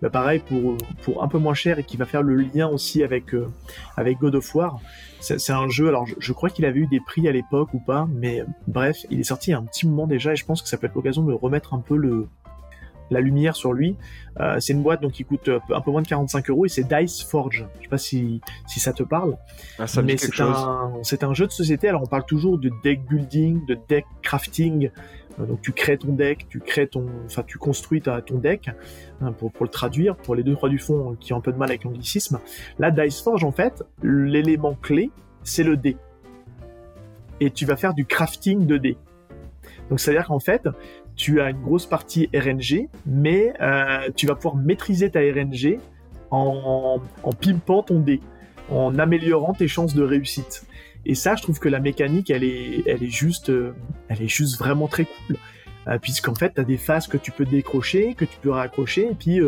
Bah, 0.00 0.08
pareil, 0.08 0.40
pour, 0.40 0.78
pour 1.02 1.22
un 1.22 1.28
peu 1.28 1.36
moins 1.36 1.52
cher 1.52 1.78
et 1.78 1.84
qui 1.84 1.98
va 1.98 2.06
faire 2.06 2.22
le 2.22 2.34
lien 2.34 2.68
aussi 2.68 3.02
avec, 3.02 3.34
avec 3.98 4.18
God 4.18 4.34
of 4.34 4.54
War. 4.54 4.80
C'est 5.20 5.52
un 5.52 5.68
jeu, 5.68 5.88
alors 5.88 6.06
je, 6.18 6.32
crois 6.32 6.48
qu'il 6.48 6.64
avait 6.64 6.80
eu 6.80 6.86
des 6.86 7.00
prix 7.00 7.28
à 7.28 7.32
l'époque 7.32 7.74
ou 7.74 7.78
pas, 7.78 8.08
mais 8.10 8.42
bref, 8.66 9.04
il 9.10 9.20
est 9.20 9.24
sorti 9.24 9.50
il 9.50 9.52
y 9.52 9.54
a 9.54 9.58
un 9.58 9.64
petit 9.64 9.86
moment 9.86 10.06
déjà 10.06 10.32
et 10.32 10.36
je 10.36 10.46
pense 10.46 10.62
que 10.62 10.68
ça 10.68 10.78
peut 10.78 10.86
être 10.86 10.94
l'occasion 10.94 11.22
de 11.22 11.34
remettre 11.34 11.74
un 11.74 11.80
peu 11.80 11.96
le, 11.96 12.26
la 13.10 13.20
lumière 13.20 13.56
sur 13.56 13.72
lui. 13.72 13.96
Euh, 14.38 14.58
c'est 14.60 14.72
une 14.72 14.82
boîte 14.82 15.02
donc 15.02 15.12
qui 15.12 15.24
coûte 15.24 15.48
euh, 15.48 15.58
un 15.70 15.80
peu 15.80 15.90
moins 15.90 16.02
de 16.02 16.08
45 16.08 16.50
euros 16.50 16.66
et 16.66 16.68
c'est 16.68 16.84
Dice 16.84 17.22
Forge. 17.22 17.66
Je 17.78 17.82
sais 17.82 17.88
pas 17.88 17.98
si, 17.98 18.40
si 18.66 18.80
ça 18.80 18.92
te 18.92 19.02
parle. 19.02 19.36
Ah, 19.78 19.86
mais 20.02 20.16
c'est 20.16 20.40
un, 20.40 20.92
c'est 21.02 21.24
un 21.24 21.34
jeu 21.34 21.46
de 21.46 21.52
société. 21.52 21.88
Alors 21.88 22.02
on 22.02 22.06
parle 22.06 22.24
toujours 22.24 22.58
de 22.58 22.70
deck 22.82 23.04
building, 23.08 23.66
de 23.66 23.78
deck 23.88 24.06
crafting. 24.22 24.90
Euh, 25.38 25.46
donc 25.46 25.60
tu 25.62 25.72
crées 25.72 25.98
ton 25.98 26.12
deck, 26.12 26.46
tu 26.48 26.60
crées 26.60 26.86
ton, 26.86 27.06
enfin 27.26 27.42
tu 27.46 27.58
construis 27.58 28.00
ta, 28.00 28.22
ton 28.22 28.38
deck 28.38 28.70
hein, 29.20 29.32
pour, 29.32 29.52
pour 29.52 29.64
le 29.64 29.70
traduire. 29.70 30.16
Pour 30.16 30.34
les 30.34 30.42
deux 30.42 30.54
trois 30.54 30.68
du 30.68 30.78
fond 30.78 31.16
qui 31.18 31.32
ont 31.32 31.38
un 31.38 31.42
peu 31.42 31.52
de 31.52 31.58
mal 31.58 31.70
avec 31.70 31.84
l'anglicisme. 31.84 32.40
Là 32.78 32.90
Dice 32.90 33.20
Forge 33.20 33.44
en 33.44 33.52
fait, 33.52 33.82
l'élément 34.02 34.74
clé 34.74 35.10
c'est 35.42 35.64
le 35.64 35.76
dé. 35.76 35.96
Et 37.40 37.50
tu 37.50 37.64
vas 37.64 37.76
faire 37.76 37.94
du 37.94 38.04
crafting 38.04 38.66
de 38.66 38.76
dés. 38.76 38.98
Donc 39.88 40.00
c'est-à-dire 40.00 40.26
qu'en 40.26 40.38
fait, 40.38 40.68
tu 41.20 41.42
as 41.42 41.50
une 41.50 41.60
grosse 41.60 41.84
partie 41.84 42.30
RNG, 42.34 42.88
mais 43.04 43.52
euh, 43.60 44.08
tu 44.16 44.26
vas 44.26 44.34
pouvoir 44.34 44.56
maîtriser 44.56 45.10
ta 45.10 45.20
RNG 45.20 45.78
en, 46.30 46.98
pimpant 47.42 47.82
ton 47.82 48.00
dé, 48.00 48.20
en 48.70 48.98
améliorant 48.98 49.52
tes 49.52 49.68
chances 49.68 49.94
de 49.94 50.02
réussite. 50.02 50.64
Et 51.04 51.14
ça, 51.14 51.36
je 51.36 51.42
trouve 51.42 51.58
que 51.58 51.68
la 51.68 51.78
mécanique, 51.78 52.30
elle 52.30 52.42
est, 52.42 52.84
elle 52.86 53.02
est 53.02 53.10
juste, 53.10 53.50
euh, 53.50 53.74
elle 54.08 54.22
est 54.22 54.28
juste 54.28 54.58
vraiment 54.58 54.88
très 54.88 55.04
cool. 55.04 55.36
Euh, 55.88 55.98
puisqu'en 55.98 56.34
fait, 56.34 56.54
tu 56.54 56.60
as 56.62 56.64
des 56.64 56.78
phases 56.78 57.06
que 57.06 57.18
tu 57.18 57.32
peux 57.32 57.44
décrocher, 57.44 58.14
que 58.14 58.24
tu 58.24 58.38
peux 58.40 58.50
raccrocher, 58.50 59.10
et 59.10 59.14
puis 59.14 59.40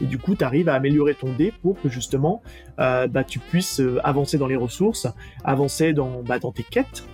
et 0.00 0.04
du 0.04 0.18
coup, 0.18 0.36
tu 0.36 0.44
arrives 0.44 0.68
à 0.68 0.74
améliorer 0.74 1.14
ton 1.14 1.32
dé 1.32 1.52
pour 1.60 1.80
que 1.80 1.88
justement, 1.88 2.40
bah, 2.76 3.24
tu 3.26 3.40
puisses 3.40 3.80
avancer 4.04 4.38
dans 4.38 4.48
les 4.48 4.56
ressources, 4.56 5.08
avancer 5.44 5.92
dans, 5.92 6.22
bah, 6.22 6.38
dans 6.38 6.52
tes 6.52 6.64
quêtes, 6.64 7.04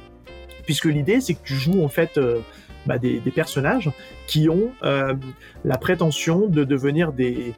puisque 0.64 0.86
l'idée, 0.86 1.20
c'est 1.20 1.34
que 1.34 1.44
tu 1.44 1.54
joues 1.54 1.82
en 1.82 1.88
fait 1.88 2.18
bah, 2.86 2.98
des, 2.98 3.20
personnages 3.34 3.90
qui 4.26 4.48
ont 4.48 4.72
euh, 4.82 5.14
la 5.64 5.78
prétention 5.78 6.48
de 6.48 6.64
devenir 6.64 7.12
des, 7.12 7.54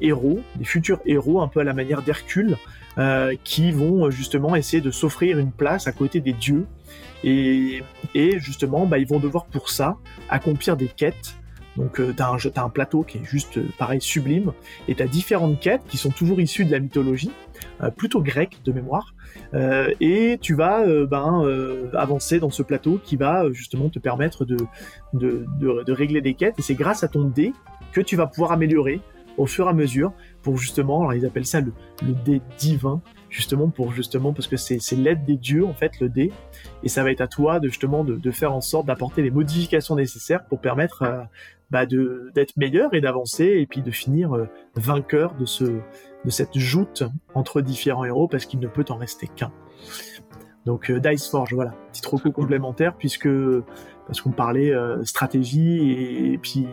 héros, 0.00 0.40
des 0.56 0.64
futurs 0.64 1.00
héros, 1.04 1.40
un 1.40 1.48
peu 1.48 1.60
à 1.60 1.64
la 1.64 1.72
manière 1.72 2.02
d'Hercule, 2.02 2.56
euh, 2.96 3.34
qui 3.44 3.72
vont 3.72 4.10
justement 4.10 4.56
essayer 4.56 4.80
de 4.80 4.90
s'offrir 4.90 5.38
une 5.38 5.52
place 5.52 5.86
à 5.86 5.92
côté 5.92 6.20
des 6.20 6.32
dieux. 6.32 6.66
Et, 7.24 7.82
justement, 8.14 8.86
bah, 8.86 8.98
ils 8.98 9.06
vont 9.06 9.18
devoir 9.18 9.46
pour 9.46 9.70
ça 9.70 9.96
accomplir 10.28 10.76
des 10.76 10.88
quêtes. 10.88 11.34
Donc 11.76 12.00
euh, 12.00 12.12
t'as 12.16 12.30
un, 12.30 12.64
un 12.64 12.68
plateau 12.68 13.02
qui 13.02 13.18
est 13.18 13.24
juste 13.24 13.60
pareil 13.76 14.00
sublime, 14.00 14.52
et 14.88 14.94
t'as 14.94 15.06
différentes 15.06 15.60
quêtes 15.60 15.82
qui 15.88 15.96
sont 15.96 16.10
toujours 16.10 16.40
issues 16.40 16.64
de 16.64 16.72
la 16.72 16.80
mythologie, 16.80 17.30
plutôt 17.96 18.20
grecque 18.20 18.58
de 18.64 18.72
mémoire, 18.72 19.14
euh, 19.54 19.92
et 20.00 20.38
tu 20.40 20.54
vas 20.54 20.80
euh, 20.80 21.06
ben, 21.06 21.42
euh, 21.44 21.90
avancer 21.94 22.38
dans 22.38 22.50
ce 22.50 22.62
plateau 22.62 23.00
qui 23.02 23.16
va 23.16 23.50
justement 23.52 23.88
te 23.88 23.98
permettre 23.98 24.44
de, 24.44 25.92
régler 25.92 26.20
des 26.20 26.34
quêtes. 26.34 26.58
Et 26.58 26.62
c'est 26.62 26.74
grâce 26.74 27.04
à 27.04 27.08
ton 27.08 27.24
dé 27.24 27.52
que 27.92 28.00
tu 28.00 28.16
vas 28.16 28.26
pouvoir 28.26 28.52
améliorer 28.52 29.00
au 29.36 29.46
fur 29.46 29.66
et 29.66 29.70
à 29.70 29.72
mesure 29.72 30.12
pour 30.42 30.56
justement, 30.56 31.00
alors 31.00 31.14
ils 31.14 31.24
appellent 31.24 31.46
ça 31.46 31.60
le, 31.60 31.72
dé 32.24 32.40
divin, 32.58 33.00
justement 33.30 33.68
pour 33.68 33.92
justement 33.92 34.32
parce 34.32 34.48
que 34.48 34.56
c'est 34.56 34.96
l'aide 34.96 35.24
des 35.24 35.36
dieux 35.36 35.64
en 35.64 35.74
fait 35.74 36.00
le 36.00 36.08
dé 36.08 36.32
et 36.82 36.88
ça 36.88 37.04
va 37.04 37.12
être 37.12 37.20
à 37.20 37.28
toi 37.28 37.60
de 37.60 37.68
justement 37.68 38.02
de 38.02 38.30
faire 38.30 38.52
en 38.52 38.60
sorte 38.60 38.86
d'apporter 38.86 39.22
les 39.22 39.30
modifications 39.30 39.94
nécessaires 39.94 40.44
pour 40.46 40.60
permettre 40.60 41.04
bah 41.70 41.86
d'être 41.86 42.56
meilleur 42.56 42.94
et 42.94 43.00
d'avancer 43.00 43.44
et 43.44 43.66
puis 43.66 43.82
de 43.82 43.90
finir 43.90 44.36
vainqueur 44.74 45.34
de 45.34 45.44
ce 45.44 45.80
de 46.24 46.30
cette 46.30 46.58
joute 46.58 47.04
entre 47.34 47.60
différents 47.60 48.04
héros 48.04 48.28
parce 48.28 48.46
qu'il 48.46 48.60
ne 48.60 48.68
peut 48.68 48.84
en 48.88 48.96
rester 48.96 49.28
qu'un. 49.28 49.52
Donc 50.66 50.90
euh, 50.90 51.00
Dice 51.00 51.28
Forge, 51.28 51.54
voilà, 51.54 51.72
petit 51.92 52.06
recours 52.06 52.32
complémentaire 52.32 52.94
puisque 52.94 53.28
parce 54.06 54.20
qu'on 54.20 54.32
parlait 54.32 54.72
euh, 54.72 55.04
stratégie 55.04 56.32
et, 56.32 56.38
puis 56.38 56.66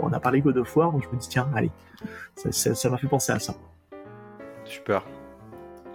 on 0.00 0.12
a 0.12 0.20
parlé 0.20 0.40
God 0.40 0.56
of 0.58 0.76
War, 0.76 0.92
donc 0.92 1.02
je 1.02 1.08
me 1.14 1.20
dis 1.20 1.28
tiens, 1.28 1.48
allez, 1.54 1.70
ça 2.34 2.90
m'a 2.90 2.96
fait 2.96 3.08
penser 3.08 3.32
à 3.32 3.38
ça. 3.38 3.54
Super. 4.64 5.04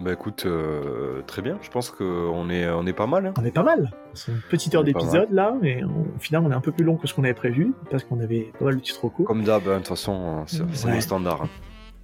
Bah 0.01 0.13
écoute, 0.13 0.43
euh, 0.45 1.21
très 1.27 1.41
bien. 1.41 1.57
Je 1.61 1.69
pense 1.69 1.91
qu'on 1.91 2.49
est, 2.49 2.67
on 2.69 2.85
est 2.87 2.93
pas 2.93 3.07
mal. 3.07 3.27
Hein. 3.27 3.33
On 3.39 3.45
est 3.45 3.51
pas 3.51 3.63
mal. 3.63 3.91
C'est 4.13 4.31
une 4.31 4.41
petite 4.49 4.73
heure 4.75 4.83
d'épisode 4.83 5.31
là, 5.31 5.55
mais 5.61 5.83
au 5.83 6.19
final 6.19 6.43
on 6.45 6.51
est 6.51 6.55
un 6.55 6.61
peu 6.61 6.71
plus 6.71 6.83
long 6.83 6.97
que 6.97 7.07
ce 7.07 7.13
qu'on 7.13 7.23
avait 7.23 7.33
prévu 7.33 7.73
parce 7.89 8.03
qu'on 8.03 8.19
avait 8.19 8.51
pas 8.57 8.65
mal 8.65 8.75
de 8.75 8.79
petits 8.79 8.97
recours. 8.99 9.25
Comme 9.25 9.43
d'hab, 9.43 9.67
hein, 9.67 9.73
de 9.73 9.77
toute 9.77 9.87
façon, 9.87 10.43
c'est 10.47 10.89
le 10.89 11.01
standard. 11.01 11.43
Hein 11.43 11.49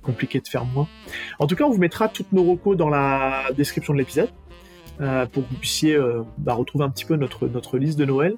compliqué 0.07 0.39
de 0.39 0.47
faire 0.47 0.65
moins. 0.65 0.87
En 1.37 1.47
tout 1.47 1.55
cas, 1.55 1.65
on 1.65 1.69
vous 1.69 1.77
mettra 1.77 2.07
toutes 2.07 2.31
nos 2.31 2.43
recos 2.43 2.77
dans 2.77 2.89
la 2.89 3.51
description 3.55 3.93
de 3.93 3.99
l'épisode 3.99 4.29
euh, 5.01 5.25
pour 5.25 5.43
que 5.43 5.49
vous 5.49 5.59
puissiez 5.59 5.95
euh, 5.95 6.23
bah, 6.37 6.53
retrouver 6.53 6.85
un 6.85 6.89
petit 6.89 7.05
peu 7.05 7.17
notre, 7.17 7.47
notre 7.47 7.77
liste 7.77 7.99
de 7.99 8.05
Noël. 8.05 8.37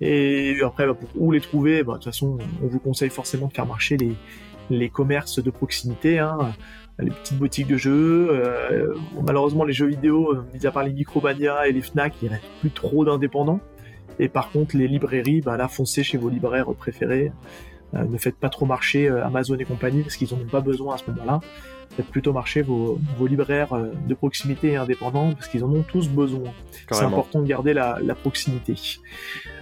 Et 0.00 0.58
après, 0.62 0.86
bah, 0.86 0.94
pour 0.94 1.08
où 1.16 1.32
les 1.32 1.40
trouver, 1.40 1.82
bah, 1.82 1.94
de 1.94 1.98
toute 1.98 2.04
façon, 2.04 2.38
on 2.62 2.66
vous 2.66 2.78
conseille 2.78 3.10
forcément 3.10 3.46
de 3.48 3.54
faire 3.54 3.66
marcher 3.66 3.96
les, 3.96 4.14
les 4.68 4.90
commerces 4.90 5.42
de 5.42 5.50
proximité, 5.50 6.18
hein, 6.18 6.52
les 6.98 7.10
petites 7.10 7.38
boutiques 7.38 7.66
de 7.66 7.76
jeux. 7.76 8.28
Euh, 8.30 8.94
malheureusement, 9.22 9.64
les 9.64 9.72
jeux 9.72 9.86
vidéo, 9.86 10.36
mis 10.54 10.66
à 10.66 10.70
part 10.70 10.84
les 10.84 10.92
Micromania 10.92 11.68
et 11.68 11.72
les 11.72 11.82
Fnac, 11.82 12.14
il 12.22 12.28
reste 12.28 12.44
plus 12.60 12.70
trop 12.70 13.04
d'indépendants. 13.04 13.60
Et 14.18 14.28
par 14.28 14.50
contre, 14.50 14.76
les 14.76 14.88
librairies, 14.88 15.42
bah, 15.42 15.56
là, 15.56 15.68
foncez 15.68 16.02
chez 16.02 16.16
vos 16.16 16.28
libraires 16.28 16.72
préférés. 16.74 17.32
Euh, 17.94 18.04
ne 18.04 18.18
faites 18.18 18.36
pas 18.36 18.48
trop 18.48 18.66
marcher 18.66 19.08
euh, 19.08 19.24
Amazon 19.24 19.56
et 19.56 19.64
compagnie 19.64 20.02
parce 20.02 20.16
qu'ils 20.16 20.34
n'en 20.34 20.42
ont 20.42 20.48
pas 20.48 20.60
besoin 20.60 20.94
à 20.94 20.98
ce 20.98 21.10
moment-là. 21.10 21.40
Faites 21.90 22.06
plutôt 22.06 22.32
marcher 22.32 22.62
vos, 22.62 22.98
libraires 23.26 23.72
euh, 23.72 23.92
de 24.06 24.14
proximité 24.14 24.72
et 24.72 24.76
indépendants 24.76 25.32
parce 25.32 25.48
qu'ils 25.48 25.64
en 25.64 25.72
ont 25.72 25.82
tous 25.82 26.08
besoin. 26.08 26.52
C'est 26.90 27.04
important 27.04 27.40
de 27.40 27.46
garder 27.46 27.72
la, 27.72 27.96
proximité. 28.20 28.74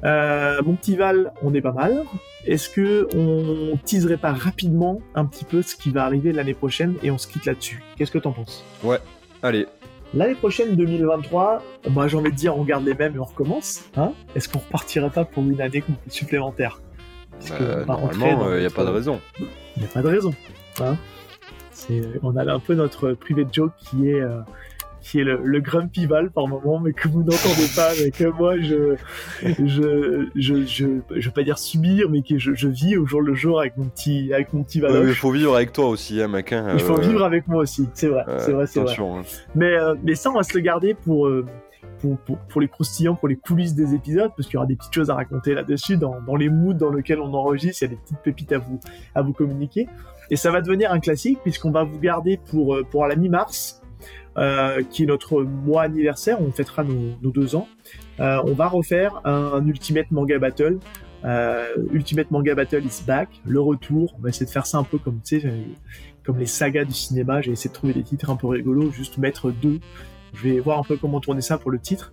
mon 0.02 0.74
petit 0.74 0.96
Val, 0.96 1.32
on 1.42 1.54
est 1.54 1.60
pas 1.60 1.72
mal. 1.72 2.04
Est-ce 2.46 2.68
que 2.68 3.08
on 3.16 3.76
teaserait 3.78 4.18
pas 4.18 4.32
rapidement 4.32 5.00
un 5.14 5.24
petit 5.24 5.44
peu 5.44 5.62
ce 5.62 5.76
qui 5.76 5.90
va 5.90 6.04
arriver 6.04 6.32
l'année 6.32 6.54
prochaine 6.54 6.94
et 7.02 7.10
on 7.10 7.18
se 7.18 7.26
quitte 7.26 7.46
là-dessus? 7.46 7.82
Qu'est-ce 7.96 8.10
que 8.10 8.18
t'en 8.18 8.32
penses? 8.32 8.64
Ouais, 8.82 8.98
allez. 9.42 9.66
L'année 10.12 10.34
prochaine, 10.34 10.76
2023, 10.76 11.62
moi 11.90 12.06
j'ai 12.06 12.16
envie 12.16 12.30
de 12.30 12.36
dire 12.36 12.56
on 12.56 12.62
garde 12.62 12.84
les 12.84 12.94
mêmes 12.94 13.16
et 13.16 13.18
on 13.18 13.24
recommence. 13.24 13.84
Hein 13.96 14.12
Est-ce 14.36 14.48
qu'on 14.48 14.60
repartirait 14.60 15.10
pas 15.10 15.24
pour 15.24 15.42
une 15.42 15.60
année 15.60 15.82
supplémentaire? 16.08 16.80
Euh, 17.50 17.84
normalement, 17.84 18.54
il 18.54 18.60
n'y 18.60 18.66
a 18.66 18.70
pas 18.70 18.84
de 18.84 18.90
raison. 18.90 19.20
Il 19.40 19.82
n'y 19.82 19.84
a 19.84 19.88
pas 19.88 20.02
de 20.02 20.08
raison. 20.08 20.32
Hein 20.80 20.96
on 22.22 22.36
a 22.36 22.52
un 22.52 22.58
peu 22.58 22.74
notre 22.74 23.12
privé 23.12 23.46
joke 23.50 23.72
qui 23.78 24.10
est, 24.10 24.20
euh, 24.20 24.40
qui 25.00 25.20
est 25.20 25.24
le, 25.24 25.40
le, 25.42 25.60
grumpy 25.60 26.06
Val 26.06 26.30
par 26.30 26.46
moment, 26.46 26.80
mais 26.80 26.92
que 26.92 27.08
vous 27.08 27.20
n'entendez 27.20 27.68
pas, 27.74 27.90
mais 28.02 28.10
que 28.10 28.24
moi 28.24 28.58
je, 28.58 28.96
je, 29.42 30.26
je, 30.34 30.64
je, 30.66 30.86
je, 31.14 31.26
veux 31.26 31.34
pas 31.34 31.42
dire 31.42 31.58
subir, 31.58 32.08
mais 32.10 32.22
que 32.22 32.38
je, 32.38 32.54
je, 32.54 32.68
vis 32.68 32.96
au 32.96 33.06
jour 33.06 33.20
le 33.20 33.34
jour 33.34 33.60
avec 33.60 33.76
mon 33.76 33.86
petit, 33.86 34.32
avec 34.32 34.52
mon 34.52 34.62
petit 34.62 34.78
il 34.78 35.14
faut 35.14 35.30
vivre 35.30 35.54
avec 35.54 35.72
toi 35.72 35.88
aussi, 35.88 36.20
hein, 36.22 36.28
mec. 36.28 36.52
Hein, 36.52 36.74
il 36.74 36.80
faut 36.80 36.98
euh, 36.98 37.02
vivre 37.02 37.24
avec 37.24 37.48
moi 37.48 37.62
aussi, 37.62 37.88
c'est 37.94 38.08
vrai, 38.08 38.24
c'est 38.38 38.52
vrai, 38.52 38.66
c'est 38.66 38.80
vrai. 38.80 38.96
Hein. 38.98 39.22
Mais, 39.54 39.76
mais 40.02 40.14
ça, 40.14 40.30
on 40.30 40.34
va 40.34 40.42
se 40.42 40.54
le 40.54 40.60
garder 40.60 40.94
pour 40.94 41.28
pour, 42.48 42.60
les 42.60 42.68
croustillants, 42.68 43.14
pour 43.14 43.28
les 43.28 43.36
coulisses 43.36 43.74
des 43.74 43.94
épisodes, 43.94 44.30
parce 44.36 44.46
qu'il 44.46 44.54
y 44.54 44.56
aura 44.56 44.66
des 44.66 44.76
petites 44.76 44.92
choses 44.92 45.10
à 45.10 45.14
raconter 45.14 45.54
là-dessus, 45.54 45.96
dans, 45.96 46.36
les 46.36 46.48
moods 46.48 46.74
dans 46.74 46.90
lesquels 46.90 47.20
on 47.20 47.32
enregistre, 47.34 47.82
il 47.82 47.86
y 47.86 47.88
a 47.92 47.94
des 47.94 48.00
petites 48.00 48.18
pépites 48.18 48.52
à 48.52 48.58
vous, 48.58 48.80
à 49.14 49.22
vous 49.22 49.32
communiquer. 49.32 49.88
Et 50.30 50.36
ça 50.36 50.50
va 50.50 50.60
devenir 50.60 50.92
un 50.92 51.00
classique, 51.00 51.38
puisqu'on 51.42 51.70
va 51.70 51.84
vous 51.84 51.98
garder 51.98 52.38
pour, 52.50 52.74
euh, 52.74 52.82
pour 52.82 53.06
la 53.06 53.16
mi-mars, 53.16 53.82
euh, 54.36 54.82
qui 54.90 55.04
est 55.04 55.06
notre 55.06 55.42
mois 55.42 55.82
anniversaire, 55.82 56.40
on 56.40 56.50
fêtera 56.50 56.84
nos, 56.84 57.30
deux 57.30 57.54
ans. 57.54 57.68
Euh, 58.20 58.42
on 58.44 58.52
va 58.52 58.68
refaire 58.68 59.20
un, 59.24 59.66
Ultimate 59.66 60.10
Manga 60.10 60.38
Battle. 60.38 60.78
Ultimate 61.92 62.30
Manga 62.30 62.54
Battle 62.54 62.84
is 62.84 63.02
back, 63.06 63.28
le 63.46 63.60
retour. 63.60 64.14
On 64.18 64.22
va 64.22 64.28
essayer 64.28 64.44
de 64.44 64.50
faire 64.50 64.66
ça 64.66 64.76
un 64.78 64.84
peu 64.84 64.98
comme, 64.98 65.20
comme 66.22 66.38
les 66.38 66.46
sagas 66.46 66.84
du 66.84 66.92
cinéma. 66.92 67.40
J'ai 67.40 67.52
essayé 67.52 67.70
de 67.70 67.74
trouver 67.74 67.94
des 67.94 68.02
titres 68.02 68.28
un 68.28 68.36
peu 68.36 68.48
rigolos, 68.48 68.90
juste 68.90 69.16
mettre 69.16 69.50
deux. 69.50 69.80
Je 70.34 70.48
vais 70.48 70.60
voir 70.60 70.78
un 70.78 70.82
peu 70.82 70.96
comment 70.96 71.20
tourner 71.20 71.40
ça 71.40 71.56
pour 71.56 71.70
le 71.70 71.78
titre. 71.78 72.12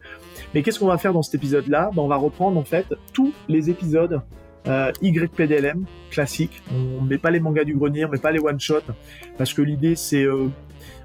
Mais 0.53 0.61
qu'est-ce 0.61 0.79
qu'on 0.79 0.87
va 0.87 0.97
faire 0.97 1.11
dans 1.11 1.23
cet 1.23 1.35
épisode-là? 1.35 1.89
Ben, 1.93 2.01
On 2.01 2.07
va 2.07 2.15
reprendre 2.15 2.57
en 2.57 2.63
fait 2.63 2.85
tous 3.13 3.33
les 3.49 3.69
épisodes 3.69 4.21
euh, 4.67 4.91
YPDLM 5.01 5.85
classiques. 6.09 6.61
On 6.71 7.01
met 7.01 7.17
pas 7.17 7.31
les 7.31 7.39
mangas 7.39 7.63
du 7.63 7.75
grenier, 7.75 8.05
on 8.05 8.09
met 8.09 8.17
pas 8.17 8.31
les 8.31 8.39
one-shots, 8.39 8.91
parce 9.37 9.53
que 9.53 9.61
l'idée 9.61 9.95
c'est... 9.95 10.23
Euh, 10.23 10.47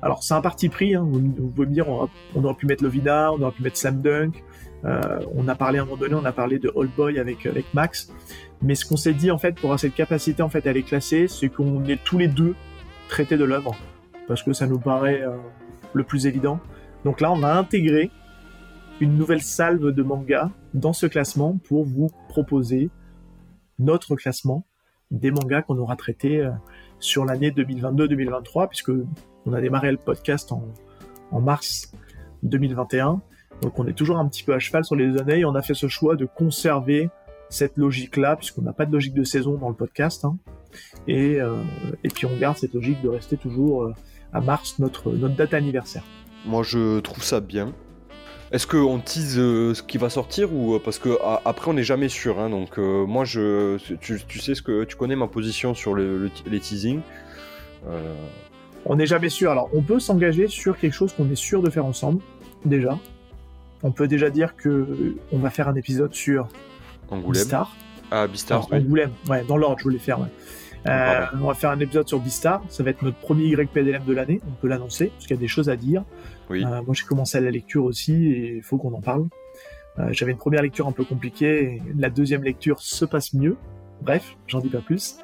alors 0.02 0.22
c'est 0.22 0.34
un 0.34 0.40
parti 0.40 0.68
pris, 0.68 0.94
hein, 0.94 1.06
vous, 1.06 1.20
pouvez 1.48 1.66
me 1.66 1.72
dire, 1.72 1.88
on, 1.88 2.44
aurait 2.44 2.54
pu 2.54 2.66
mettre 2.66 2.82
Lovina, 2.82 3.32
on 3.32 3.40
aurait 3.42 3.52
pu 3.52 3.62
mettre 3.62 3.76
Slam 3.76 4.00
Dunk, 4.02 4.42
euh, 4.84 5.00
on 5.34 5.48
a 5.48 5.54
parlé 5.54 5.78
à 5.78 5.82
un 5.82 5.84
moment 5.84 5.96
donné, 5.96 6.14
on 6.14 6.24
a 6.24 6.32
parlé 6.32 6.58
de 6.58 6.70
Old 6.74 6.90
Boy 6.96 7.18
avec, 7.18 7.46
avec 7.46 7.64
Max, 7.74 8.12
mais 8.62 8.74
ce 8.74 8.84
qu'on 8.84 8.96
s'est 8.96 9.14
dit 9.14 9.30
en 9.30 9.38
fait 9.38 9.54
pour 9.54 9.64
avoir 9.64 9.80
cette 9.80 9.94
capacité 9.94 10.42
en 10.42 10.48
fait 10.48 10.66
à 10.66 10.72
les 10.72 10.82
classer, 10.82 11.28
c'est 11.28 11.48
qu'on 11.48 11.84
est 11.84 12.02
tous 12.04 12.18
les 12.18 12.28
deux 12.28 12.54
traités 13.08 13.36
de 13.36 13.44
l'œuvre, 13.44 13.74
parce 14.28 14.42
que 14.42 14.52
ça 14.52 14.66
nous 14.66 14.78
paraît 14.78 15.22
euh, 15.22 15.36
le 15.92 16.04
plus 16.04 16.26
évident. 16.26 16.60
Donc 17.04 17.20
là 17.20 17.32
on 17.32 17.42
a 17.42 17.52
intégré 17.52 18.10
une 19.00 19.16
nouvelle 19.16 19.42
salve 19.42 19.92
de 19.92 20.02
manga 20.02 20.50
dans 20.74 20.92
ce 20.92 21.06
classement 21.06 21.58
pour 21.68 21.84
vous 21.84 22.10
proposer 22.28 22.90
notre 23.78 24.16
classement 24.16 24.64
des 25.10 25.30
mangas 25.30 25.62
qu'on 25.62 25.78
aura 25.78 25.96
traités 25.96 26.40
euh, 26.40 26.50
sur 26.98 27.24
l'année 27.24 27.50
2022-2023, 27.50 28.68
puisque 28.68 28.90
on 29.44 29.52
a 29.52 29.60
démarré 29.60 29.90
le 29.90 29.98
podcast 29.98 30.52
en, 30.52 31.40
mars 31.40 31.92
2021. 32.42 33.20
Donc 33.62 33.78
on 33.78 33.86
est 33.86 33.92
toujours 33.92 34.18
un 34.18 34.28
petit 34.28 34.42
peu 34.42 34.54
à 34.54 34.58
cheval 34.58 34.84
sur 34.84 34.96
les 34.96 35.18
années 35.20 35.40
et 35.40 35.44
on 35.44 35.54
a 35.54 35.62
fait 35.62 35.74
ce 35.74 35.88
choix 35.88 36.16
de 36.16 36.24
conserver 36.24 37.10
cette 37.48 37.76
logique-là, 37.76 38.36
puisqu'on 38.36 38.62
n'a 38.62 38.72
pas 38.72 38.86
de 38.86 38.92
logique 38.92 39.14
de 39.14 39.24
saison 39.24 39.56
dans 39.56 39.68
le 39.68 39.74
podcast. 39.74 40.24
Hein. 40.24 40.36
Et, 41.06 41.40
euh, 41.40 41.62
et 42.02 42.08
puis 42.08 42.26
on 42.26 42.36
garde 42.36 42.56
cette 42.56 42.74
logique 42.74 43.00
de 43.02 43.08
rester 43.08 43.36
toujours 43.36 43.84
euh, 43.84 43.94
à 44.32 44.40
mars, 44.40 44.78
notre, 44.78 45.12
notre 45.12 45.36
date 45.36 45.54
anniversaire. 45.54 46.02
Moi 46.44 46.62
je 46.62 47.00
trouve 47.00 47.22
ça 47.22 47.40
bien. 47.40 47.72
Est-ce 48.56 48.66
qu'on 48.66 48.98
tease 48.98 49.38
euh, 49.38 49.74
ce 49.74 49.82
qui 49.82 49.98
va 49.98 50.08
sortir 50.08 50.52
ou 50.52 50.78
parce 50.78 50.98
que 50.98 51.10
après 51.44 51.70
on 51.70 51.74
n'est 51.74 51.84
jamais 51.84 52.08
sûr 52.08 52.40
hein, 52.40 52.48
donc 52.48 52.78
moi 52.78 53.26
je 53.26 53.76
tu, 54.00 54.40
sais 54.40 54.54
ce 54.54 54.62
que 54.62 54.84
tu 54.84 54.96
connais 54.96 55.14
ma 55.14 55.26
position 55.26 55.74
sur 55.74 55.94
les 55.94 56.60
teasings 56.60 57.02
on 58.86 58.96
n'est 58.96 59.06
jamais 59.06 59.28
sûr 59.28 59.50
alors 59.50 59.68
on 59.74 59.82
peut 59.82 60.00
s'engager 60.00 60.48
sur 60.48 60.78
quelque 60.78 60.94
chose 60.94 61.12
qu'on 61.12 61.30
est 61.30 61.36
sûr 61.36 61.60
de 61.60 61.68
faire 61.68 61.84
ensemble 61.84 62.22
déjà 62.64 62.98
on 63.82 63.92
peut 63.92 64.08
déjà 64.08 64.30
dire 64.30 64.56
que 64.56 65.14
on 65.32 65.38
va 65.38 65.50
faire 65.50 65.68
un 65.68 65.74
épisode 65.74 66.14
sur 66.14 66.48
Angoulême. 67.10 67.42
Bistar. 67.42 67.76
Ah, 68.10 68.26
Bistar. 68.26 68.66
Angoulême, 68.72 69.12
ouais, 69.28 69.44
dans 69.44 69.56
l'ordre, 69.56 69.78
je 69.78 69.84
voulais 69.84 69.98
faire. 69.98 70.18
Euh, 70.88 71.26
on 71.34 71.46
va 71.46 71.54
faire 71.54 71.70
un 71.70 71.80
épisode 71.80 72.08
sur 72.08 72.20
Bistar. 72.20 72.62
Ça 72.68 72.82
va 72.82 72.90
être 72.90 73.02
notre 73.02 73.18
premier 73.18 73.44
YPDLM 73.44 74.04
de 74.04 74.12
l'année. 74.12 74.40
On 74.46 74.52
peut 74.52 74.68
l'annoncer, 74.68 75.06
parce 75.06 75.26
qu'il 75.26 75.36
y 75.36 75.38
a 75.38 75.40
des 75.40 75.48
choses 75.48 75.68
à 75.68 75.76
dire. 75.76 76.04
Oui. 76.50 76.64
Euh, 76.64 76.82
moi, 76.82 76.94
j'ai 76.94 77.04
commencé 77.04 77.38
à 77.38 77.40
la 77.40 77.50
lecture 77.50 77.84
aussi, 77.84 78.12
et 78.12 78.56
il 78.56 78.62
faut 78.62 78.78
qu'on 78.78 78.94
en 78.94 79.00
parle. 79.00 79.26
Euh, 79.98 80.08
j'avais 80.12 80.32
une 80.32 80.38
première 80.38 80.62
lecture 80.62 80.86
un 80.86 80.92
peu 80.92 81.04
compliquée, 81.04 81.62
et 81.62 81.82
la 81.96 82.10
deuxième 82.10 82.42
lecture 82.42 82.80
se 82.80 83.04
passe 83.04 83.34
mieux. 83.34 83.56
Bref, 84.02 84.36
j'en 84.46 84.60
dis 84.60 84.68
pas 84.68 84.80
plus. 84.80 85.18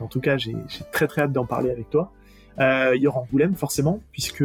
En 0.00 0.06
tout 0.06 0.20
cas, 0.20 0.36
j'ai 0.36 0.54
très 0.92 1.08
très 1.08 1.22
hâte 1.22 1.32
d'en 1.32 1.46
parler 1.46 1.70
avec 1.70 1.90
toi. 1.90 2.12
il 2.58 3.00
y 3.00 3.06
aura 3.06 3.20
Angoulême, 3.20 3.54
forcément, 3.54 4.00
puisque 4.12 4.44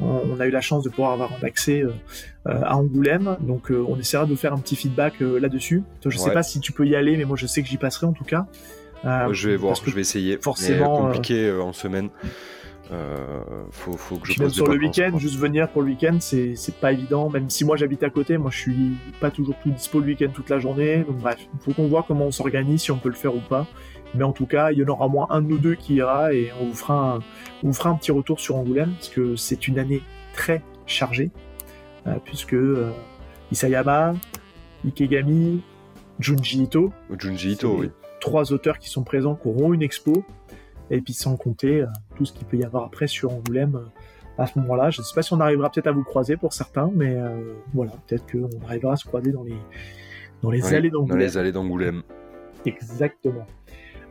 on, 0.00 0.40
a 0.40 0.46
eu 0.46 0.50
la 0.50 0.60
chance 0.60 0.84
de 0.84 0.88
pouvoir 0.88 1.12
avoir 1.12 1.32
un 1.32 1.44
accès 1.44 1.82
euh, 1.82 1.92
euh, 2.46 2.60
à 2.62 2.76
Angoulême, 2.76 3.36
donc 3.40 3.70
euh, 3.70 3.84
on 3.88 3.98
essaiera 3.98 4.26
de 4.26 4.34
faire 4.34 4.52
un 4.52 4.58
petit 4.58 4.76
feedback 4.76 5.20
là-dessus. 5.20 5.82
Je 6.04 6.16
sais 6.16 6.32
pas 6.32 6.42
si 6.42 6.60
tu 6.60 6.72
peux 6.72 6.86
y 6.86 6.94
aller, 6.96 7.16
mais 7.16 7.24
moi 7.24 7.36
je 7.36 7.46
sais 7.46 7.62
que 7.62 7.68
j'y 7.68 7.78
passerai 7.78 8.06
en 8.06 8.12
tout 8.12 8.24
cas. 8.24 8.46
Je 9.04 9.48
vais 9.48 9.56
voir, 9.56 9.74
je 9.74 9.90
vais 9.90 10.00
essayer. 10.00 10.38
Forcément, 10.38 10.98
compliqué 10.98 11.52
en 11.52 11.72
semaine. 11.72 12.10
faut, 13.70 13.96
faut 13.96 14.16
que 14.16 14.32
je 14.32 14.40
même 14.40 14.50
sur 14.50 14.66
le 14.68 14.78
week-end, 14.78 15.18
juste 15.18 15.38
venir 15.38 15.68
pour 15.68 15.82
le 15.82 15.88
week-end, 15.88 16.18
c'est 16.20 16.80
pas 16.80 16.92
évident. 16.92 17.30
Même 17.30 17.50
si 17.50 17.64
moi 17.64 17.76
j'habite 17.76 18.02
à 18.02 18.10
côté, 18.10 18.38
moi 18.38 18.50
je 18.50 18.58
suis 18.58 18.96
pas 19.20 19.30
toujours 19.30 19.54
tout 19.62 19.70
dispo 19.70 20.00
le 20.00 20.06
week-end 20.06 20.28
toute 20.34 20.50
la 20.50 20.58
journée. 20.58 20.98
Donc 20.98 21.18
bref, 21.18 21.38
il 21.40 21.60
faut 21.60 21.72
qu'on 21.72 21.88
voit 21.88 22.04
comment 22.06 22.26
on 22.26 22.30
s'organise, 22.32 22.82
si 22.82 22.90
on 22.90 22.98
peut 22.98 23.08
le 23.08 23.14
faire 23.14 23.34
ou 23.34 23.40
pas. 23.40 23.66
Mais 24.14 24.24
en 24.24 24.32
tout 24.32 24.46
cas, 24.46 24.72
il 24.72 24.78
y 24.78 24.84
en 24.84 24.88
aura 24.88 25.08
moins 25.08 25.26
un 25.30 25.42
de 25.42 25.48
nous 25.48 25.58
deux 25.58 25.74
qui 25.74 25.96
ira 25.96 26.32
et 26.32 26.50
on 26.60 26.66
vous 26.66 26.74
fera 26.74 27.16
un, 27.16 27.18
on 27.62 27.68
vous 27.68 27.72
fera 27.72 27.90
un 27.90 27.96
petit 27.96 28.12
retour 28.12 28.40
sur 28.40 28.56
Angoulême 28.56 28.92
parce 28.92 29.08
que 29.08 29.36
c'est 29.36 29.68
une 29.68 29.78
année 29.78 30.02
très 30.32 30.62
chargée 30.86 31.30
euh, 32.06 32.14
puisque 32.24 32.54
euh, 32.54 32.92
Isayama, 33.52 34.14
Ikegami, 34.84 35.62
Junji 36.20 36.62
Ito, 36.62 36.92
Junji 37.18 37.52
Ito, 37.52 37.76
oui. 37.78 37.90
Trois 38.26 38.52
auteurs 38.52 38.78
qui 38.78 38.88
sont 38.90 39.04
présents, 39.04 39.34
qui 39.34 39.48
auront 39.48 39.72
une 39.72 39.82
expo 39.82 40.24
et 40.90 41.00
puis 41.00 41.14
sans 41.14 41.36
compter 41.36 41.80
euh, 41.80 41.86
tout 42.16 42.24
ce 42.24 42.32
qu'il 42.32 42.46
peut 42.46 42.56
y 42.56 42.64
avoir 42.64 42.84
après 42.84 43.06
sur 43.06 43.32
Angoulême 43.32 43.80
à 44.38 44.46
ce 44.46 44.58
moment-là. 44.58 44.90
Je 44.90 45.00
ne 45.00 45.04
sais 45.04 45.14
pas 45.14 45.22
si 45.22 45.32
on 45.32 45.40
arrivera 45.40 45.70
peut-être 45.70 45.86
à 45.86 45.92
vous 45.92 46.04
croiser 46.04 46.36
pour 46.36 46.52
certains, 46.52 46.90
mais 46.94 47.16
voilà, 47.72 47.92
peut-être 48.06 48.30
qu'on 48.30 48.50
arrivera 48.66 48.92
à 48.92 48.96
se 48.96 49.06
croiser 49.06 49.32
dans 49.32 49.44
les, 49.44 49.56
dans 50.42 50.50
les 50.50 50.74
allées 50.74 50.90
d'Angoulême. 50.90 51.18
Dans 51.18 51.24
les 51.24 51.38
allées 51.38 51.52
d'Angoulême. 51.52 52.02
Exactement. 52.66 53.46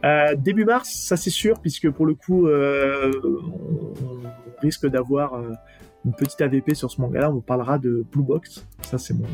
Euh, 0.04 0.36
début 0.36 0.66
mars, 0.66 0.90
ça 0.90 1.18
c'est 1.18 1.30
sûr, 1.30 1.60
puisque 1.60 1.90
pour 1.90 2.06
le 2.06 2.14
coup, 2.14 2.48
euh, 2.48 3.12
on, 3.24 4.62
risque 4.62 4.88
d'avoir 4.88 5.34
euh, 5.34 5.52
une 6.06 6.14
petite 6.14 6.42
AVP 6.42 6.76
sur 6.76 6.90
ce 6.92 7.02
manga-là. 7.02 7.32
On 7.32 7.42
parlera 7.42 7.78
de 7.78 8.06
Blue 8.12 8.24
Box. 8.24 8.66
Ça, 8.82 8.98
c'est 8.98 9.14
mon 9.14 9.28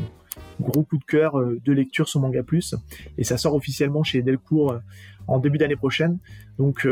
gros 0.60 0.82
coup 0.82 0.98
de 0.98 1.04
cœur 1.04 1.34
de 1.36 1.72
lecture 1.72 2.08
sur 2.08 2.20
Manga 2.20 2.42
Plus. 2.42 2.74
Et 3.18 3.24
ça 3.24 3.36
sort 3.36 3.54
officiellement 3.54 4.02
chez 4.02 4.22
Delcourt 4.22 4.76
en 5.28 5.38
début 5.38 5.58
d'année 5.58 5.76
prochaine. 5.76 6.18
Donc, 6.58 6.86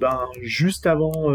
ben, 0.00 0.20
juste 0.40 0.86
avant, 0.86 1.30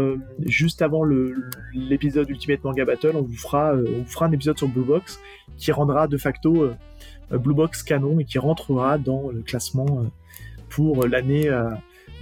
l'épisode 1.72 2.28
Ultimate 2.30 2.64
Manga 2.64 2.84
Battle, 2.84 3.12
on 3.14 3.22
vous 3.22 3.36
fera, 3.36 3.74
on 3.74 4.24
un 4.24 4.32
épisode 4.32 4.58
sur 4.58 4.68
Blue 4.68 4.84
Box 4.84 5.20
qui 5.56 5.72
rendra 5.72 6.06
de 6.06 6.16
facto 6.16 6.70
Blue 7.30 7.54
Box 7.54 7.82
canon 7.82 8.18
et 8.20 8.24
qui 8.24 8.38
rentrera 8.38 8.98
dans 8.98 9.30
le 9.30 9.42
classement 9.42 10.06
pour 10.68 11.06
l'année 11.06 11.50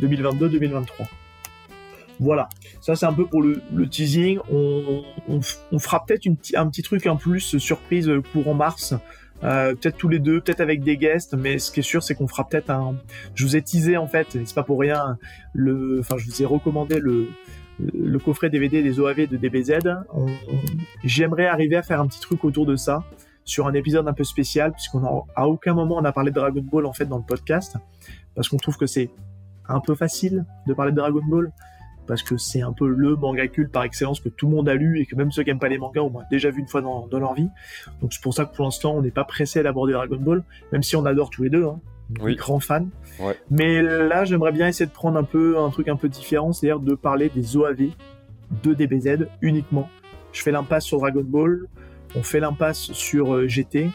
2022-2023. 0.01 0.73
Euh, 1.01 1.05
voilà, 2.19 2.49
ça 2.81 2.97
c'est 2.97 3.07
un 3.07 3.13
peu 3.13 3.27
pour 3.27 3.43
le, 3.43 3.61
teasing. 3.89 4.39
On, 4.51 5.41
fera 5.79 6.05
peut-être 6.05 6.27
un 6.55 6.69
petit 6.69 6.83
truc 6.83 7.07
en 7.07 7.17
plus 7.17 7.59
surprise 7.59 8.11
courant 8.33 8.55
mars. 8.55 8.95
Euh, 9.45 9.75
peut-être 9.75 9.97
tous 9.97 10.09
les 10.09 10.19
deux, 10.19 10.41
peut-être 10.41 10.61
avec 10.61 10.83
des 10.83 10.97
guests, 10.97 11.35
mais 11.35 11.59
ce 11.59 11.71
qui 11.71 11.81
est 11.81 11.83
sûr, 11.83 12.03
c'est 12.03 12.15
qu'on 12.15 12.29
fera 12.29 12.49
peut-être 12.49 12.71
un. 12.71 12.97
Je 13.35 13.45
vous 13.45 13.57
ai 13.57 13.63
teasé 13.63 13.97
en 13.97 14.07
fait, 14.07 14.27
c'est 14.33 14.55
pas 14.55 14.63
pour 14.63 14.81
rien. 14.81 15.19
Le, 15.53 16.01
enfin, 16.01 16.17
je 16.19 16.27
vous 16.27 16.43
ai 16.43 16.47
recommandé 16.47 17.01
le, 17.01 17.29
coffret 18.25 18.49
DVD 18.49 18.83
des 18.83 18.99
OAV 18.99 19.27
de 19.27 19.37
DBZ. 19.37 19.81
J'aimerais 21.05 21.47
arriver 21.47 21.77
à 21.77 21.83
faire 21.83 22.01
un 22.01 22.07
petit 22.07 22.21
truc 22.21 22.45
autour 22.45 22.67
de 22.67 22.77
ça 22.77 23.05
sur 23.45 23.67
un 23.69 23.75
épisode 23.75 24.09
un 24.09 24.13
peu 24.13 24.25
spécial, 24.25 24.73
puisqu'on 24.73 25.25
à 25.37 25.47
aucun 25.47 25.75
moment 25.75 25.97
on 25.99 26.05
a 26.05 26.13
parlé 26.13 26.31
de 26.31 26.37
Dragon 26.37 26.63
Ball 26.63 26.87
en 26.87 26.93
fait 26.93 27.05
dans 27.05 27.19
le 27.19 27.25
podcast 27.25 27.77
parce 28.35 28.49
qu'on 28.49 28.59
trouve 28.59 28.77
que 28.77 28.87
c'est 28.87 29.11
un 29.69 29.81
peu 29.81 29.95
facile 29.97 30.45
de 30.67 30.75
parler 30.75 30.93
de 30.93 30.97
Dragon 30.97 31.23
Ball, 31.27 31.51
parce 32.07 32.23
que 32.23 32.37
c'est 32.37 32.63
un 32.63 32.73
peu 32.73 32.89
le 32.89 33.17
manga 33.17 33.47
culte 33.49 33.73
par 33.73 33.85
excellence 33.85 34.21
que 34.21 34.29
tout 34.29 34.47
le 34.47 34.55
monde 34.55 34.69
a 34.69 34.75
lu 34.75 35.01
et 35.01 35.07
que 35.07 35.17
même 35.17 35.31
ceux 35.33 35.43
qui 35.43 35.51
n'aiment 35.51 35.59
pas 35.59 35.69
les 35.69 35.79
mangas 35.79 36.03
ont 36.03 36.13
déjà 36.31 36.51
vu 36.51 36.61
une 36.61 36.69
fois 36.69 36.81
dans, 36.81 37.09
leur 37.13 37.35
vie. 37.35 37.49
Donc 38.01 38.13
c'est 38.13 38.23
pour 38.23 38.35
ça 38.35 38.45
que 38.45 38.55
pour 38.55 38.65
l'instant 38.65 38.95
on 38.95 39.03
n'est 39.03 39.11
pas 39.11 39.25
pressé 39.25 39.63
d'aborder 39.63 39.93
Dragon 39.93 40.19
Ball, 40.19 40.45
même 40.73 40.83
si 40.83 40.97
on 40.97 41.05
adore 41.05 41.31
tous 41.31 41.43
les 41.43 41.51
deux. 41.51 41.65
Hein. 41.65 41.81
Oui. 42.21 42.37
Grand 42.37 42.61
fan. 42.61 42.89
Mais 43.51 43.83
là, 43.83 44.25
j'aimerais 44.25 44.53
bien 44.53 44.69
essayer 44.69 44.87
de 44.87 44.93
prendre 44.93 45.19
un 45.19 45.25
peu 45.25 45.59
un 45.59 45.71
truc 45.71 45.89
un 45.89 45.97
peu 45.97 46.09
différent, 46.09 46.53
c'est-à-dire 46.53 46.79
de 46.79 46.95
parler 46.95 47.31
des 47.35 47.57
OAV 47.57 47.89
de 48.63 48.75
DBZ 48.75 49.27
uniquement. 49.41 49.89
Je 50.33 50.43
fais 50.43 50.53
l'impasse 50.53 50.85
sur 50.85 51.01
Dragon 51.01 51.25
Ball, 51.25 51.67
on 52.15 52.23
fait 52.23 52.39
l'impasse 52.39 52.93
sur 52.93 53.35
euh, 53.35 53.49
GT. 53.49 53.91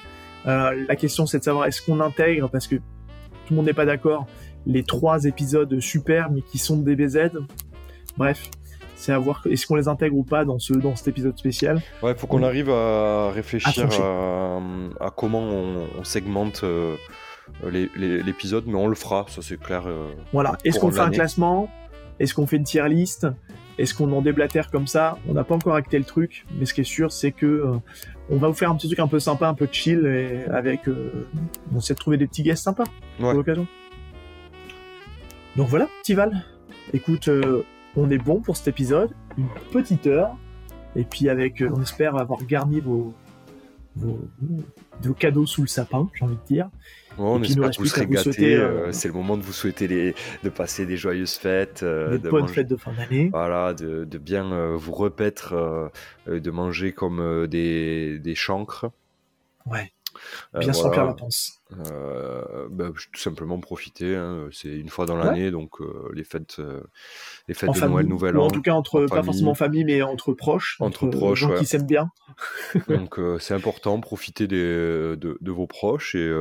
Euh, 0.48 0.86
la 0.88 0.96
question 0.96 1.26
c'est 1.26 1.40
de 1.40 1.44
savoir 1.44 1.68
est-ce 1.68 1.82
qu'on 1.82 2.00
intègre, 2.00 2.50
parce 2.50 2.68
que 2.68 2.76
tout 2.76 2.82
le 3.52 3.56
monde 3.58 3.66
n'est 3.66 3.74
pas 3.74 3.86
d'accord, 3.86 4.28
les 4.66 4.84
trois 4.84 5.26
épisodes 5.26 5.80
super 5.80 6.32
mais 6.32 6.42
qui 6.42 6.58
sont 6.58 6.78
de 6.78 6.94
DBZ. 6.94 7.38
Bref, 8.18 8.50
c'est 8.96 9.12
à 9.12 9.20
voir 9.20 9.42
est-ce 9.50 9.66
qu'on 9.66 9.76
les 9.76 9.88
intègre 9.88 10.16
ou 10.16 10.24
pas 10.24 10.46
dans 10.46 10.60
ce 10.60 10.74
dans 10.74 10.96
cet 10.96 11.08
épisode 11.08 11.38
spécial. 11.38 11.82
Ouais, 12.04 12.16
faut 12.16 12.28
qu'on 12.28 12.44
arrive 12.44 12.70
à 12.70 13.32
réfléchir 13.32 13.88
à, 15.00 15.10
comment 15.16 15.42
on, 15.42 16.04
segmente 16.04 16.62
euh, 16.64 16.96
l'épisode, 17.64 18.66
mais 18.68 18.76
on 18.76 18.88
le 18.88 18.96
fera, 18.96 19.26
ça 19.30 19.42
c'est 19.42 19.60
clair. 19.60 19.84
Euh, 19.88 20.12
voilà. 20.34 20.58
Est-ce 20.64 20.80
qu'on 20.80 20.92
fait 20.92 21.00
un 21.00 21.10
classement? 21.10 21.70
Est-ce 22.20 22.34
qu'on 22.34 22.46
fait 22.46 22.58
une 22.58 22.64
tier 22.64 22.88
list? 22.88 23.28
Est-ce 23.78 23.96
qu'on 23.96 24.12
en 24.12 24.22
déblatère 24.22 24.70
comme 24.70 24.86
ça? 24.86 25.18
On 25.28 25.34
n'a 25.34 25.44
pas 25.44 25.56
encore 25.56 25.74
acté 25.74 25.98
le 25.98 26.04
truc, 26.04 26.46
mais 26.60 26.66
ce 26.66 26.74
qui 26.74 26.82
est 26.82 26.84
sûr, 26.84 27.12
c'est 27.12 27.32
que 27.32 27.46
euh, 27.46 27.78
on 28.30 28.38
va 28.38 28.50
vous 28.50 28.54
faire 28.54 28.70
un 28.70 28.76
petit 28.76 28.88
truc 28.88 29.00
un 29.00 29.08
peu 29.08 29.20
sympa, 29.20 29.48
un 29.48 29.56
peu 29.56 29.68
chill, 29.72 30.06
et 30.06 30.46
avec, 30.52 30.82
on 30.88 31.78
de 31.78 31.94
trouver 31.96 32.18
des 32.18 32.28
petits 32.28 32.44
guests 32.44 32.64
sympas 32.64 32.84
pour 33.20 33.34
l'occasion. 33.34 33.66
Donc 35.56 35.68
voilà, 35.68 35.88
petit 36.02 36.14
Val. 36.14 36.44
Écoute, 36.94 37.28
euh, 37.28 37.64
on 37.96 38.10
est 38.10 38.18
bon 38.18 38.42
pour 38.42 38.58
cet 38.58 38.68
épisode, 38.68 39.12
une 39.38 39.50
petite 39.72 40.08
heure, 40.08 40.36
et 40.96 41.04
puis 41.04 41.30
avec, 41.30 41.62
euh, 41.62 41.72
on 41.74 41.82
espère 41.82 42.16
avoir 42.16 42.44
garni 42.46 42.80
vos, 42.80 43.14
vos, 43.96 45.14
cadeaux 45.18 45.46
sous 45.46 45.62
le 45.62 45.68
sapin, 45.68 46.10
j'ai 46.14 46.26
envie 46.26 46.36
de 46.36 46.48
dire. 46.48 46.70
on 47.18 47.42
espère 47.44 47.72
que 47.72 47.78
vous 47.78 47.86
serez 47.86 48.08
gâtés. 48.08 48.56
Euh, 48.56 48.92
c'est 48.92 49.08
le 49.08 49.14
moment 49.14 49.38
de 49.38 49.44
vous 49.44 49.54
souhaiter 49.54 49.88
les, 49.88 50.16
de 50.44 50.50
passer 50.50 50.86
des 50.86 50.98
joyeuses 50.98 51.36
fêtes. 51.36 51.84
Euh, 51.84 52.18
de 52.18 52.30
bonnes 52.30 52.48
fêtes 52.48 52.68
de 52.68 52.78
fin 52.78 52.94
d'année. 52.94 53.30
Voilà, 53.32 53.74
de, 53.74 54.06
de 54.06 54.18
bien 54.18 54.52
euh, 54.52 54.76
vous 54.76 54.94
repaître, 54.94 55.92
de 56.28 56.52
manger 56.52 56.94
comme 56.94 57.48
des, 57.48 58.20
des 58.20 58.36
chancres. 58.36 58.92
Ouais. 59.66 59.92
Bien 60.54 60.74
se 60.74 60.84
remplir 60.84 61.06
la 61.06 61.14
panse. 61.14 61.62
Bah, 61.70 62.90
tout 63.14 63.20
simplement 63.20 63.60
profiter. 63.60 64.16
Hein. 64.16 64.50
C'est 64.52 64.70
une 64.70 64.90
fois 64.90 65.06
dans 65.06 65.18
l'année, 65.18 65.52
donc 65.52 65.78
les 66.14 66.24
fêtes, 66.24 66.62
les 67.48 67.54
fêtes 67.54 67.74
de 67.74 67.88
Noël, 67.88 68.06
Nouvel 68.06 68.38
An. 68.38 68.46
en 68.46 68.50
tout 68.50 68.62
cas, 68.62 68.74
entre, 68.74 69.06
pas 69.08 69.24
forcément 69.24 69.56
famille, 69.56 69.86
mais 69.86 70.02
entre 70.02 70.34
proches. 70.34 70.78
Entre, 70.80 71.08
proches, 71.08 71.40
gens 71.40 71.56
qui 71.56 71.66
s'aiment 71.66 71.88
bien. 71.88 72.10
donc 72.88 73.20
c'est 73.40 73.54
important, 73.54 74.00
profiter 74.00 74.48
des, 74.48 74.58
de, 74.58 75.38
de, 75.40 75.52
vos 75.52 75.68
proches 75.68 76.16
et, 76.16 76.32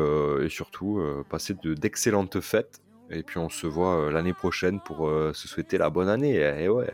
et 0.43 0.49
surtout 0.49 1.03
passer 1.29 1.55
d'excellentes 1.65 2.41
fêtes. 2.41 2.81
Et 3.13 3.25
puis 3.25 3.39
on 3.39 3.49
se 3.49 3.67
voit 3.67 4.11
l'année 4.11 4.35
prochaine 4.35 4.81
pour 4.81 5.11
se 5.33 5.49
souhaiter 5.49 5.79
la 5.79 5.91
bonne 5.91 6.09
année. 6.09 6.37
Et 6.37 6.69
ouais. 6.69 6.91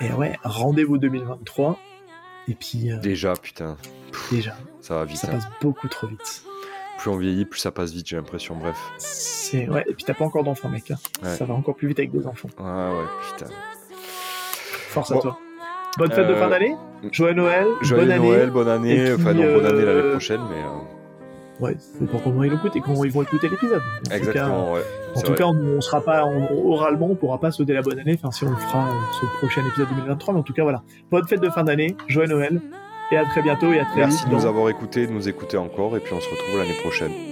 Et 0.00 0.12
ouais, 0.12 0.38
rendez-vous 0.42 0.98
2023. 0.98 1.78
Et 2.48 2.54
puis. 2.54 2.90
Déjà, 3.02 3.34
putain. 3.34 3.76
Déjà. 4.30 4.56
Ça 4.80 4.94
va 4.94 5.04
vite. 5.04 5.18
Ça 5.18 5.28
hein. 5.28 5.32
passe 5.32 5.44
beaucoup 5.60 5.88
trop 5.88 6.06
vite. 6.06 6.42
Plus 6.98 7.10
on 7.10 7.16
vieillit, 7.16 7.44
plus 7.46 7.60
ça 7.60 7.70
passe 7.70 7.92
vite, 7.92 8.06
j'ai 8.06 8.16
l'impression. 8.16 8.56
Bref. 8.56 8.76
C'est 8.98 9.68
ouais. 9.68 9.84
Et 9.88 9.94
puis 9.94 10.04
t'as 10.04 10.14
pas 10.14 10.24
encore 10.24 10.44
d'enfants, 10.44 10.68
mec. 10.68 10.90
Hein. 10.90 10.96
Ça 11.22 11.44
va 11.44 11.54
encore 11.54 11.74
plus 11.74 11.88
vite 11.88 11.98
avec 11.98 12.10
des 12.12 12.26
enfants. 12.26 12.50
Ouais, 12.58 12.64
ouais, 12.64 13.06
putain. 13.30 13.50
Force 14.88 15.12
à 15.12 15.18
toi. 15.18 15.38
Bonne 15.98 16.12
fête 16.12 16.28
de 16.28 16.34
fin 16.34 16.46
euh, 16.46 16.50
d'année. 16.50 16.76
Joyeux 17.10 17.34
Noël. 17.34 17.66
Joyeux 17.80 18.06
bonne 18.06 18.16
Noël, 18.22 18.42
année. 18.42 18.50
bonne 18.50 18.68
année. 18.68 19.12
enfin, 19.12 19.32
non, 19.32 19.42
bonne 19.42 19.66
année 19.66 19.84
l'année 19.84 20.00
euh, 20.00 20.10
prochaine, 20.12 20.40
mais. 20.50 20.62
Euh, 21.60 21.64
Ouais, 21.66 21.76
c'est 21.78 22.06
pour 22.06 22.22
comment 22.22 22.42
ils 22.42 22.52
écoutent 22.52 22.74
et 22.76 22.80
comment 22.80 23.04
ils 23.04 23.12
vont 23.12 23.22
écouter 23.22 23.48
l'épisode. 23.48 23.82
Exactement, 24.10 24.72
ouais. 24.72 24.82
En 25.14 25.20
tout 25.20 25.34
cas, 25.34 25.46
on, 25.46 25.80
sera 25.80 26.00
pas 26.00 26.24
oralement, 26.64 27.08
on 27.10 27.14
pourra 27.14 27.38
pas 27.38 27.50
sauter 27.50 27.74
la 27.74 27.82
bonne 27.82 27.98
année. 27.98 28.18
Enfin, 28.22 28.30
si 28.30 28.44
on 28.44 28.50
le 28.50 28.56
fera 28.56 28.88
sur 29.18 29.28
le 29.28 29.38
prochain 29.38 29.66
épisode 29.66 29.88
2023, 29.88 30.34
mais 30.34 30.40
en 30.40 30.42
tout 30.42 30.52
cas, 30.52 30.62
voilà. 30.62 30.82
Bonne 31.10 31.26
fête 31.26 31.40
de 31.40 31.50
fin 31.50 31.64
d'année, 31.64 31.96
joyeux 32.08 32.28
Noël, 32.28 32.60
et 33.12 33.16
à 33.16 33.24
très 33.24 33.42
bientôt 33.42 33.72
et 33.72 33.80
à 33.80 33.84
très 33.84 33.96
Merci 33.96 34.18
vite. 34.18 34.26
Merci 34.26 34.28
de 34.28 34.34
nous 34.34 34.46
avoir 34.46 34.68
écoutés, 34.70 35.06
de 35.06 35.12
nous 35.12 35.28
écouter 35.28 35.56
encore, 35.56 35.96
et 35.96 36.00
puis 36.00 36.14
on 36.14 36.20
se 36.20 36.30
retrouve 36.30 36.58
l'année 36.58 36.78
prochaine. 36.82 37.29